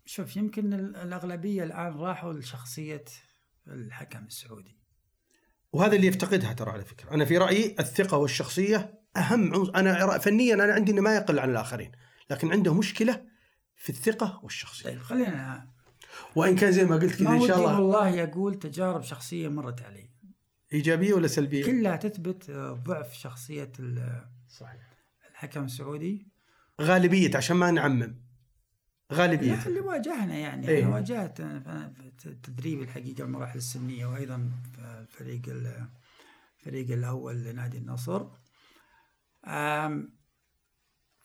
شوف 0.06 0.38
يمكن 0.38 0.74
ال- 0.74 0.96
الأغلبية 0.96 1.64
الآن 1.64 1.94
راحوا 1.98 2.34
لشخصية 2.34 3.06
الحكم 3.68 4.26
السعودي. 4.26 4.78
وهذا 5.74 5.96
اللي 5.96 6.08
يفتقدها 6.08 6.54
ترى 6.54 6.72
على 6.72 6.86
فكرة. 6.86 7.12
أنا 7.14 7.26
في 7.26 7.38
رأيي 7.38 7.76
الثقة 7.80 8.18
والشخصية 8.18 9.00
أهم 9.18 9.54
عنصر 9.54 9.76
أنا 9.76 10.18
فنيا 10.18 10.54
أنا 10.54 10.64
عندي 10.74 10.92
إنه 10.92 11.02
ما 11.02 11.16
يقل 11.16 11.40
عن 11.40 11.50
الآخرين 11.50 11.92
لكن 12.30 12.52
عنده 12.52 12.74
مشكلة 12.74 13.26
في 13.76 13.90
الثقة 13.90 14.40
والشخصية. 14.44 14.90
طيب 14.90 15.00
خلينا 15.00 15.70
وإن 16.36 16.56
كان 16.56 16.72
زي 16.72 16.86
ما 16.86 16.96
قلت 16.96 17.20
كذا 17.20 17.30
إن 17.30 17.48
شاء 17.48 17.58
الله 17.58 17.80
والله 17.82 18.24
أقول 18.24 18.60
تجارب 18.60 19.02
شخصية 19.04 19.48
مرت 19.48 19.82
علي. 19.82 20.10
إيجابية 20.76 21.14
ولا 21.14 21.28
سلبية؟ 21.28 21.66
كلها 21.66 21.96
تثبت 21.96 22.50
آه، 22.50 22.72
ضعف 22.74 23.14
شخصية 23.14 23.72
ال- 23.80 24.26
صحيح. 24.50 24.90
الحكم 25.32 25.64
السعودي. 25.64 26.28
غالبية 26.82 27.38
عشان 27.38 27.56
ما 27.58 27.72
نعمم. 27.72 28.16
غالبية. 29.14 29.66
اللي 29.68 29.80
واجهنا 29.80 30.36
يعني 30.36 30.68
إيه. 30.70 30.86
واجهت 30.86 31.40
أنا 31.40 31.94
في 32.18 32.26
التدريب 32.26 32.82
الحقيقة 32.82 33.24
المراحل 33.24 33.58
السنية 33.58 34.06
وأيضا 34.06 34.52
في 34.74 34.80
الفريق 34.82 35.42
ال- 35.48 35.88
الفريق 36.60 36.92
الأول 36.92 37.44
لنادي 37.44 37.78
النصر. 37.78 38.26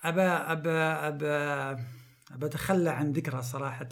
ابى 0.05 0.23
ابى 0.23 0.71
ابى 2.31 2.47
اتخلى 2.47 2.91
عن 2.91 3.13
ذكرها 3.13 3.41
صراحة. 3.41 3.89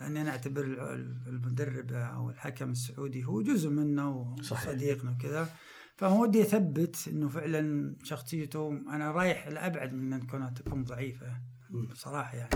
لأني 0.00 0.20
أنا 0.20 0.30
أعتبر 0.30 0.64
ال- 0.64 1.16
المدرب 1.26 1.92
أو 1.92 2.30
الحكم 2.30 2.70
السعودي 2.70 3.24
هو 3.24 3.42
جزء 3.42 3.70
منا. 3.70 4.06
وصديقنا 4.06 5.10
وكذا. 5.10 5.48
فما 5.96 6.12
ودي 6.20 6.42
اثبت 6.42 7.08
إنه 7.08 7.28
فعلا 7.28 7.94
شخصيته 8.04 8.68
أنا 8.88 9.10
رايح 9.12 9.48
لأبعد 9.48 9.92
من 9.92 10.12
إن 10.12 10.22
كونها 10.26 10.50
تكون 10.50 10.84
ضعيفة 10.84 11.26
بصراحه 11.70 12.36
يعني. 12.36 12.50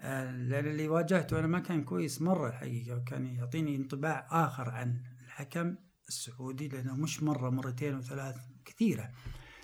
آه، 0.00 0.30
لأن 0.36 0.66
اللي 0.66 0.88
واجهته 0.88 1.38
أنا 1.38 1.46
ما 1.46 1.58
كان 1.58 1.84
كويس 1.84 2.22
مرة 2.22 2.48
الحقيقة 2.48 2.96
وكان 2.96 3.26
يعطيني 3.26 3.76
انطباع 3.76 4.26
آخر 4.30 4.70
عن 4.70 4.96
الحكم 5.26 5.74
السعودي 6.08 6.68
لأنه 6.68 6.96
مش 6.96 7.22
مرة 7.22 7.50
مرتين 7.50 7.94
وثلاث 7.94 8.36
كثيرة. 8.64 9.10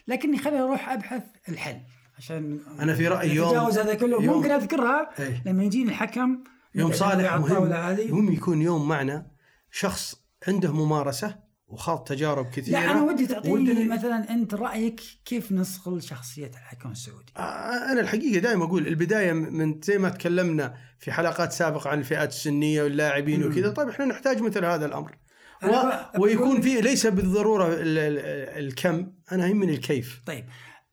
لكني 0.08 0.38
خليني 0.38 0.60
أروح 0.62 0.88
أبحث 0.88 1.22
الحل 1.48 1.80
عشان 2.18 2.60
أنا 2.80 2.94
في 2.94 3.08
رأيي 3.08 3.34
يوم- 3.34 3.56
هذا 3.56 3.94
كله. 3.94 4.22
يوم- 4.22 4.36
ممكن 4.36 4.50
أذكرها؟ 4.50 5.10
إيه. 5.18 5.42
لما 5.46 5.64
يجيني 5.64 5.90
الحكم 5.90 6.44
يوم 6.74 6.90
يقعد 6.90 6.98
صالح 6.98 7.34
مهم. 7.36 7.68
مهم 8.10 8.32
يكون 8.32 8.62
يوم 8.62 8.88
معنا 8.88 9.26
شخص 9.70 10.14
عنده 10.48 10.72
ممارسة 10.72 11.36
وخاض 11.68 12.04
تجارب 12.04 12.50
كثيرة. 12.50 12.78
لا 12.80 12.90
أنا 12.90 13.02
ودي 13.02 13.26
تعطيني 13.26 13.54
ودنا- 13.70 13.94
مثلا 13.96 14.30
أنت 14.30 14.54
رأيك 14.54 15.00
كيف 15.24 15.52
نصقل 15.52 16.02
شخصيه 16.02 16.46
الحكم 16.46 16.90
السعودي؟ 16.90 17.32
أنا 17.36 18.00
الحقيقة 18.00 18.40
دائما 18.40 18.64
أقول 18.64 18.86
البداية 18.88 19.32
من 19.32 19.80
زي 19.82 19.98
ما 19.98 20.08
تكلمنا 20.08 20.74
في 20.98 21.12
حلقات 21.12 21.52
سابقة 21.52 21.90
عن 21.90 21.98
الفئات 21.98 22.28
السنية 22.28 22.82
واللاعبين. 22.82 23.44
وكذا 23.44 23.70
طيب 23.70 23.88
إحنا 23.88 24.04
نحتاج 24.04 24.42
مثل 24.42 24.64
هذا 24.64 24.86
الأمر. 24.86 25.16
و... 25.64 25.66
ب- 25.66 26.20
ويكون 26.20 26.60
فيه 26.60 26.80
ليس 26.80 27.06
بالضرورة 27.06 27.68
ال... 27.68 27.74
ال... 27.98 28.18
الكم 28.64 29.06
أنا 29.32 29.46
يهمني 29.46 29.72
الكيف. 29.72 30.20
طيب 30.26 30.44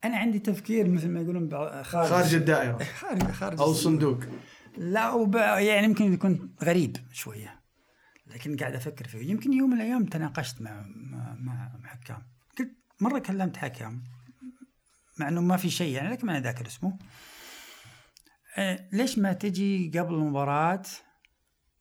أنا 0.04 0.18
عندي 0.18 0.40
تفكير 0.40 0.88
مثل 0.88 1.08
ما 1.10 1.22
يقولون 1.22 1.50
خارج 1.84 2.08
خارج 2.10 2.36
الدائرة. 2.36 2.78
خارج 3.02 3.24
خارج 3.32 3.60
أو 3.62 3.72
الصندوق 3.72 4.18
لا 4.78 5.12
وب... 5.12 5.36
يعني 5.36 5.86
يمكن 5.86 6.14
يكون 6.14 6.56
غريب 6.64 6.98
شوية 7.12 7.62
لكن 8.28 8.58
قاعد 8.58 8.76
أفكر 8.76 9.08
فيه. 9.08 9.30
يمكن 9.30 9.54
يوم 9.54 9.70
من 9.70 9.76
الأيام 9.76 10.06
تناقشت 10.06 10.62
مع 10.62 10.86
مع, 10.96 11.36
مع 11.40 11.80
حكام. 11.86 12.22
قلت 12.60 12.72
مرة 13.02 13.20
كلمت 13.20 13.58
حكم 13.58 14.04
مع 15.20 15.28
إنه 15.28 15.42
ما 15.42 15.58
في 15.58 15.70
شيء 15.70 15.96
يعني 15.96 16.10
لكن 16.10 16.28
ما 16.28 16.32
أنا 16.38 16.44
ذاكر 16.44 16.68
اسمه. 16.68 17.00
آه 18.58 18.90
ليش 18.92 19.18
ما 19.20 19.34
تجي 19.34 19.92
قبل 20.00 20.14
المباراة 20.14 20.84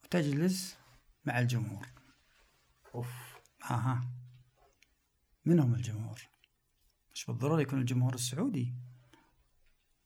وتجلس 0.04 0.76
مع 1.24 1.38
الجمهور؟ 1.38 1.86
أوف 2.94 3.12
آها. 3.70 4.10
من 5.44 5.60
هم 5.60 5.74
الجمهور؟ 5.74 6.20
مش 7.14 7.26
بالضرورة 7.26 7.60
يكون 7.60 7.80
الجمهور 7.80 8.14
السعودي؟ 8.14 8.74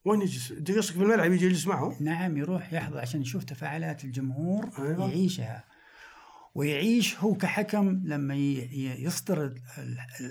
وين 0.05 0.22
يجلس؟ 0.22 0.53
قصدك 0.78 0.96
في 0.96 1.03
الملعب 1.03 1.32
يجي 1.32 1.46
يجلس 1.46 1.66
معهم؟ 1.66 1.96
نعم 2.00 2.36
يروح 2.36 2.72
يحضر 2.72 2.98
عشان 2.98 3.22
يشوف 3.22 3.44
تفاعلات 3.44 4.05
الجمهور 4.05 4.68
أيوة. 4.78 5.09
يعيشها 5.09 5.64
ويعيش 6.55 7.18
هو 7.18 7.34
كحكم 7.34 8.00
لما 8.05 8.34
يصدر 8.98 9.55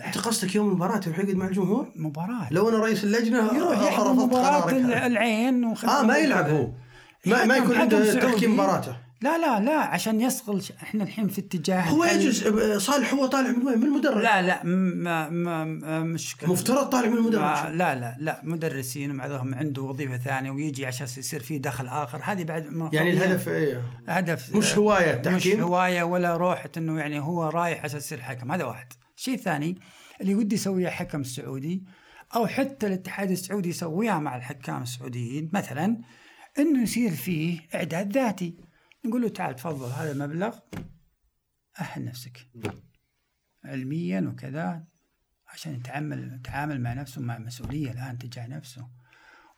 أنت 0.05 0.17
قصدك 0.17 0.55
يوم 0.55 0.69
المباراة 0.69 0.97
يروح 1.07 1.19
يقعد 1.19 1.35
مع 1.35 1.47
الجمهور؟ 1.47 1.91
المباراة 1.95 2.53
لو 2.53 2.69
أنا 2.69 2.77
رئيس 2.77 3.03
اللجنة 3.03 3.53
يروح 3.57 3.79
يحضر 3.79 4.11
هذا. 4.11 5.07
العين 5.07 5.63
آه 5.63 6.03
ما 6.03 6.17
يلعب 6.17 6.49
هو 6.49 6.71
ما, 7.25 7.45
ما 7.45 7.57
يكون 7.57 7.75
عنده. 7.75 8.19
تحكيم 8.19 8.53
مباراته 8.53 8.97
لا 9.21 9.37
لا 9.37 9.59
لا 9.59 9.77
عشان 9.77 10.21
يصقل 10.21 10.61
ش- 10.61 10.71
إحنا 10.71 11.03
الحين 11.03 11.27
في 11.27 11.41
اتجاه 11.41 11.81
هو. 11.81 12.03
يجلس 12.05 12.43
صالح 12.77 13.13
هو 13.13 13.25
طالع 13.25 13.49
من 13.51 13.67
وين؟ 13.67 13.77
من 13.79 13.83
المدرب 13.85 14.17
لا 14.17 14.41
لا 14.41 14.63
ما 14.63 15.29
ما 15.29 15.63
مش 16.03 16.43
مفترض 16.43 16.85
طالع 16.89 17.09
من 17.09 17.17
المدرب 17.17 17.41
لا 17.75 17.95
لا 17.95 18.15
لا 18.19 18.41
مدرسين 18.43 19.11
وبعضهم 19.11 19.55
عنده 19.55 19.81
وظيفة 19.81 20.17
ثانية 20.17 20.51
ويجي 20.51 20.85
عشان 20.85 21.07
يصير 21.17 21.39
فيه 21.39 21.57
دخل 21.61 21.87
آخر. 21.87 22.19
هذه 22.23 22.43
بعد 22.43 22.89
يعني 22.93 23.11
الهدف 23.11 23.49
إيه؟ 23.49 23.81
هدف 24.07 24.55
مش 24.55 24.77
هواية 24.77 25.11
مش 25.11 25.15
التحكيم؟ 25.17 25.61
هواية 25.61 26.03
ولا 26.03 26.37
روحه 26.37 26.69
إنه 26.77 26.99
يعني 26.99 27.19
هو 27.19 27.49
رايح 27.49 27.83
عشان 27.83 27.97
يصير 27.97 28.21
حكم. 28.21 28.51
هذا 28.51 28.63
واحد. 28.65 28.87
الشيء 29.17 29.33
الثاني 29.33 29.77
اللي 30.21 30.35
ودي 30.35 30.55
يسويه 30.55 30.87
حكم 30.89 31.23
سعودي 31.23 31.83
أو 32.35 32.47
حتى 32.47 32.87
الاتحاد 32.87 33.31
السعودي 33.31 33.69
يسويها 33.69 34.19
مع 34.19 34.35
الحكام 34.35 34.81
السعوديين 34.81 35.49
مثلا 35.53 35.97
إنه 36.59 36.83
يصير 36.83 37.11
فيه 37.11 37.59
إعداد 37.75 38.13
ذاتي. 38.13 38.70
نقول 39.05 39.21
له 39.21 39.29
تعال 39.29 39.55
تفضل 39.55 39.89
هذا 39.91 40.11
المبلغ 40.11 40.59
أهل 41.79 42.05
نفسك. 42.05 42.49
علميا 43.63 44.21
وكذا 44.21 44.85
عشان 45.47 45.73
يتعامل 45.73 46.33
يتعامل 46.33 46.81
مع 46.81 46.93
نفسه 46.93 47.21
مع 47.21 47.37
مسؤولية 47.37 47.91
الآن 47.91 48.17
تجاه 48.17 48.47
نفسه. 48.47 48.89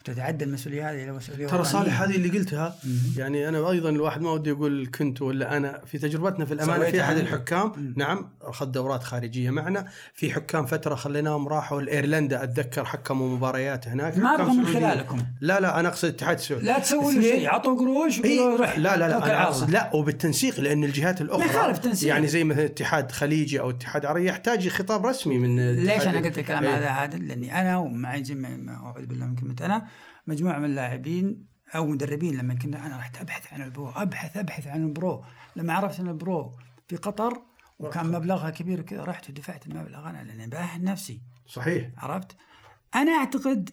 وتتعدى 0.10 0.46
المسؤولية 0.46 0.92
هذه 0.92 1.04
إلى 1.04 1.12
مسؤولية 1.12 1.48
ترى. 1.48 1.64
صالح 1.64 2.02
هذه 2.02 2.16
اللي 2.16 2.38
قلتها. 2.38 2.76
يعني 3.18 3.50
أنا 3.50 3.70
أيضا 3.72 3.90
الواحد 3.90 4.22
ما 4.22 4.32
ودي 4.32 4.50
يقول 4.50 4.90
كنت 4.98 5.22
ولا 5.22 5.58
أنا 5.58 5.82
في 5.86 5.98
تجربتنا 5.98 6.46
في 6.46 6.54
الأمانة 6.54 6.86
في 6.86 7.02
أحد. 7.02 7.18
الحكام 7.18 7.72
مم. 7.78 7.94
نعم 7.98 8.30
أخذ 8.42 8.66
دورات 8.66 9.04
خارجية 9.04 9.50
معنا 9.50 9.88
في 10.14 10.34
حكام 10.34 10.66
فترة 10.66 10.96
خليناهم 10.96 11.48
راحوا 11.48 11.82
لايرلندا 11.82 12.44
أتذكر 12.44 12.86
حكموا 12.86 13.36
مباريات 13.36 13.88
هناك 13.88 14.18
ما 14.18 14.36
أبغى 14.36 14.54
من. 14.54 14.66
خلالكم 14.66 15.18
لا 15.42 15.60
لا 15.60 15.80
أنا 15.80 15.90
أقصد 15.90 16.08
الاتحاد 16.08 16.38
السعودي 16.38 16.66
لا 16.66 16.80
تسوي 16.80 17.22
شيء 17.22 17.48
اعطوه 17.48 17.78
قروش 17.80 18.20
رح 18.60 18.78
لا 18.78 18.98
لا 18.98 19.08
لا 19.08 19.26
أنا 19.26 19.44
أقصد. 19.44 19.70
لا 19.70 19.96
وبالتنسيق 19.96 20.60
لأن 20.60 20.84
الجهات 20.84 21.22
الأخرى 21.22 21.46
يخالف 21.46 21.78
تنسيق. 21.78 22.10
يعني 22.10 22.28
زي 22.28 22.44
مثلا 22.44 22.66
اتحاد 22.66 23.12
خليجي 23.12 23.60
أو 23.60 23.70
اتحاد 23.70 24.06
عربي 24.06 24.26
يحتاج 24.26 24.68
خطاب 24.68 25.06
رسمي 25.06 25.38
من 25.38 25.76
ليش 25.76 26.08
أنا 26.08 26.18
قلت 26.18 26.40
الكلام. 26.40 26.66
هذا 26.66 26.88
عادل؟ 26.88 27.28
لأني 27.28 27.62
أنا 27.62 27.78
ومعي 27.78 28.24
أعوذ 28.70 29.06
بالله 29.06 29.26
من 29.26 29.36
كلمة 29.36 29.56
أنا 29.62 29.86
مجموعة 30.28 30.60
من 30.60 30.66
اللاعبين 30.66 31.46
أو 31.76 31.88
مدربين 31.88 32.38
لما 32.38 32.54
كنا 32.54 32.86
أنا 32.86 32.98
رحت 32.98 33.18
أبحث 33.18 33.54
عن 33.54 33.62
ال 33.62 33.69
pro 33.69 33.90
أبحث 33.90 34.38
أبحث 34.38 34.68
عن 34.68 34.84
ال 34.84 34.92
pro. 34.92 35.24
لما 35.56 35.74
عرفت 35.74 36.00
إن 36.00 36.08
ال 36.08 36.20
pro 36.20 36.56
في 36.88 36.96
قطر 36.96 37.42
وكان 37.80 38.12
مبلغها 38.12 38.50
كبير 38.50 38.80
وكذا 38.80 39.04
رحت 39.04 39.30
ودفعت 39.30 39.68
المبلغ 39.68 40.10
أنا 40.10 40.24
لأني 40.24 40.48
بأهل 40.48 40.84
نفسي. 40.84 41.22
صحيح. 41.48 41.90
عرفت؟ 41.98 42.36
أنا 42.96 43.12
أعتقد 43.12 43.70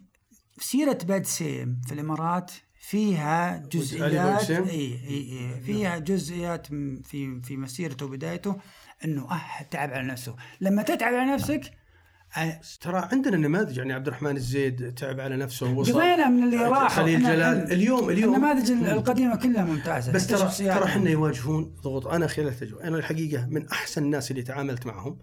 سيرة 0.58 0.98
بادسيم 1.04 1.80
في 1.86 1.94
الإمارات 1.94 2.52
فيها 2.80 3.56
جزئيات؟ 3.56 4.50
إي 4.50 4.66
إي 4.68 5.54
إي 5.54 5.60
فيها 5.60 5.98
جزئيات 5.98 6.66
في 7.02 7.40
في 7.42 7.56
مسيرته 7.56 8.06
وبدايته 8.06 8.56
إنه 9.04 9.32
أه 9.32 9.62
تعب 9.70 9.90
على 9.90 10.06
نفسه، 10.06 10.36
لما 10.60 10.82
تتعب 10.82 11.14
على 11.14 11.32
نفسك 11.32 11.79
ترى 12.80 13.08
عندنا 13.12 13.36
نماذج 13.36 13.76
يعني 13.76 13.92
عبد 13.92 14.06
الرحمن 14.06 14.36
الزيد 14.36 14.94
تعب 14.94 15.20
على 15.20 15.36
نفسه 15.36 15.72
ووصل. 15.72 15.92
قضينا 15.92 16.28
من 16.28 16.44
اللي 16.44 16.56
راحوا. 16.56 16.88
خليل 16.88 17.22
جلال. 17.22 17.72
اليوم 17.72 18.10
اليوم 18.10 18.34
النماذج 18.34 18.70
القديمة 18.70 19.36
كلها 19.36 19.64
ممتازة. 19.64 20.12
بس 20.12 20.26
ترى. 20.26 20.48
ترى 20.58 20.84
إحنا 20.84 21.10
يواجهون 21.10 21.74
ضغوط. 21.82 22.06
أنا 22.06 22.26
خلال 22.26 22.48
التجربه 22.48 22.84
أنا 22.84 22.96
الحقيقة 22.96 23.46
من 23.46 23.68
أحسن 23.68 24.02
الناس 24.02 24.30
اللي 24.30 24.42
تعاملت 24.42 24.86
معهم. 24.86 25.18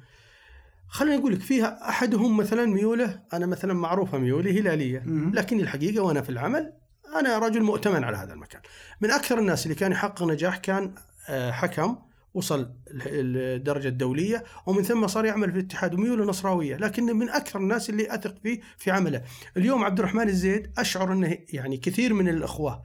خليني 0.87 1.17
أقول 1.17 1.33
لك 1.33 1.41
فيها 1.41 1.89
أحدهم 1.89 2.37
مثلا 2.37 2.65
ميوله 2.65 3.19
أنا 3.33 3.45
مثلا 3.45 3.73
معروفة 3.73 4.17
ميولي 4.17 4.59
هلالية. 4.61 5.03
لكن 5.33 5.59
الحقيقة 5.59 6.03
وأنا 6.03 6.21
في 6.21 6.29
العمل 6.29 6.73
أنا 7.19 7.37
رجل 7.39 7.63
مؤتمن 7.63 8.03
على 8.03 8.17
هذا 8.17 8.33
المكان. 8.33 8.61
من 9.01 9.11
أكثر 9.11 9.39
الناس 9.39 9.65
اللي 9.65 9.75
كان 9.75 9.91
يحقق 9.91 10.23
نجاح 10.23 10.57
كان 10.57 10.93
آه، 11.29 11.51
حكم 11.51 11.95
وصل 12.37 12.59
ال- 12.61 13.37
الدرجة 13.37 13.87
الدولية 13.87 14.43
ومن 14.65 14.83
ثم 14.83 15.07
صار 15.07 15.25
يعمل 15.25 15.51
في 15.51 15.57
الاتحاد 15.59 15.93
وميوله 15.93 16.25
نصراوية. 16.25 16.75
لكن 16.77 17.03
من 17.03 17.29
أكثر 17.29 17.59
الناس 17.59 17.89
اللي 17.89 18.13
أثق 18.15 18.35
فيه 18.43 18.59
في 18.77 18.91
عمله. 18.91 19.21
اليوم 19.57 19.83
عبد 19.83 19.99
الرحمن 19.99 20.27
الزيد 20.29 20.71
أشعر 20.77 21.13
إنه 21.13 21.37
يعني 21.53 21.77
كثير 21.77 22.13
من 22.13 22.29
الأخوة 22.29 22.81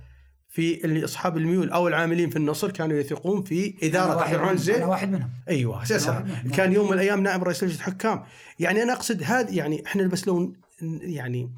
في 0.49 0.85
اللي 0.85 1.05
أصحاب 1.05 1.37
الميول 1.37 1.71
أو 1.71 1.89
العاملين 1.89 2.31
في 2.31 2.37
النصر 2.37 2.71
كانوا 2.71 2.97
يثقون 2.97 3.43
في 3.43 3.75
إدارة 3.83 4.21
عبد 4.21 4.35
الرحمن. 4.35 4.55
الزيد. 4.55 4.77
أنا 4.77 4.87
واحد 4.87 5.09
منهم. 5.13 5.31
أيوه 5.49 5.83
أساسا. 5.83 6.27
كان 6.55 6.73
يوم 6.73 6.87
من 6.87 6.93
الأيام 6.93 7.23
نائب 7.23 7.43
رئيس 7.45 7.65
لجنة 7.65 7.83
حكام 7.83 8.23
يعني 8.59 8.83
أنا 8.83 8.93
أقصد 8.93 9.23
هذا 9.25 9.51
يعني 9.51 9.83
إحنا 9.87 10.07
بس 10.07 10.29
لو 10.29 10.57
يعني 11.03 11.51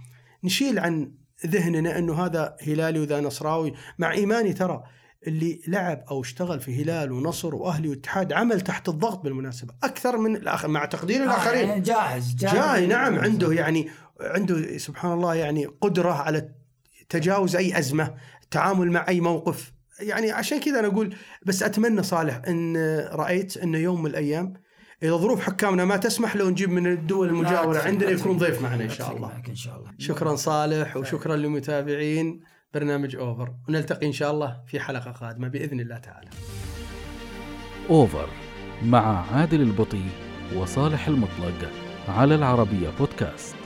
نشيل 0.45 0.79
عن 0.79 1.13
ذهننا 1.47 1.99
إنه 1.99 2.15
هذا 2.25 2.57
هلالي 2.67 3.01
وذا 3.01 3.21
نصراوي 3.21 3.75
مع 3.99 4.13
إيماني 4.13 4.53
ترى. 4.53 4.83
اللي 5.27 5.61
لعب 5.69 6.05
أو 6.11 6.21
اشتغل 6.21 6.61
في 6.61 6.83
هلال 6.83 7.13
ونصر 7.13 7.55
وأهلي 7.55 7.89
واتحاد 7.89 8.33
عمل 8.33 8.61
تحت 8.61 8.89
الضغط 8.89 9.21
بالمناسبة. 9.21 9.75
أكثر 9.83 10.17
من 10.17 10.37
الآخر 10.37 10.69
مع 10.69 10.85
تقدير 10.85 11.21
آه، 11.21 11.25
الآخرين. 11.25 11.69
يعني 11.69 11.81
جاهز 11.81 12.35
جاهز. 12.35 12.55
جاي 12.55 12.87
نعم. 12.87 13.19
عنده 13.19 13.53
يعني 13.53 13.89
عنده 14.21 14.79
سبحان 14.79 15.13
الله 15.13 15.35
يعني 15.35 15.67
قدرة 15.67 16.13
على 16.13 16.49
تجاوز 17.09 17.57
أي 17.57 17.79
أزمة 17.79 18.15
التعامل 18.43 18.91
مع 18.91 19.05
أي 19.09 19.21
موقف. 19.21 19.73
يعني 20.01 20.31
عشان 20.31 20.61
كذا 20.61 20.79
أنا 20.79 20.89
أقول 20.89 21.15
بس 21.43 21.63
أتمنى 21.63 22.03
صالح 22.03 22.41
أن 22.49 22.77
رأيت 23.13 23.57
أنه 23.57 23.79
يوم 23.79 24.03
من 24.03 24.11
الأيام 24.11 24.53
إذا 25.03 25.17
ظروف 25.17 25.41
حكامنا 25.41 25.85
ما 25.85 25.97
تسمح 25.97 26.37
لو 26.37 26.51
نجيب 26.51 26.71
من 26.71 26.87
الدول 26.87 27.29
المجاورة 27.29 27.73
لا، 27.73 27.85
عندنا 27.85 28.11
يكون 28.11 28.39
ضيف 28.39 28.63
معنا 28.63 28.83
لا، 28.83 28.89
شاء 28.89 29.17
الله. 29.17 29.33
إن 29.49 29.55
شاء 29.55 29.79
الله. 29.79 29.91
شكرا 29.99 30.37
صالح 30.37 30.97
وشكرا 30.97 31.37
للمتابعين. 31.37 32.41
برنامج 32.75 33.17
أوفر 33.17 33.55
ونلتقي 33.69 34.07
إن 34.07 34.13
شاء 34.13 34.31
الله 34.31 34.57
في 34.67 34.81
حلقة 34.81 35.11
قادمة 35.11 35.49
بإذن 35.49 35.81
الله 35.81 35.99
تعالى. 35.99 36.29
أوفر 37.91 38.29
مع 38.83 39.25
عادل 39.33 39.61
البطي 39.61 40.05
وصالح 40.57 41.09
المطلق 41.09 41.71
على 42.09 42.35
العربية 42.35 42.89
بودكاست. 42.99 43.57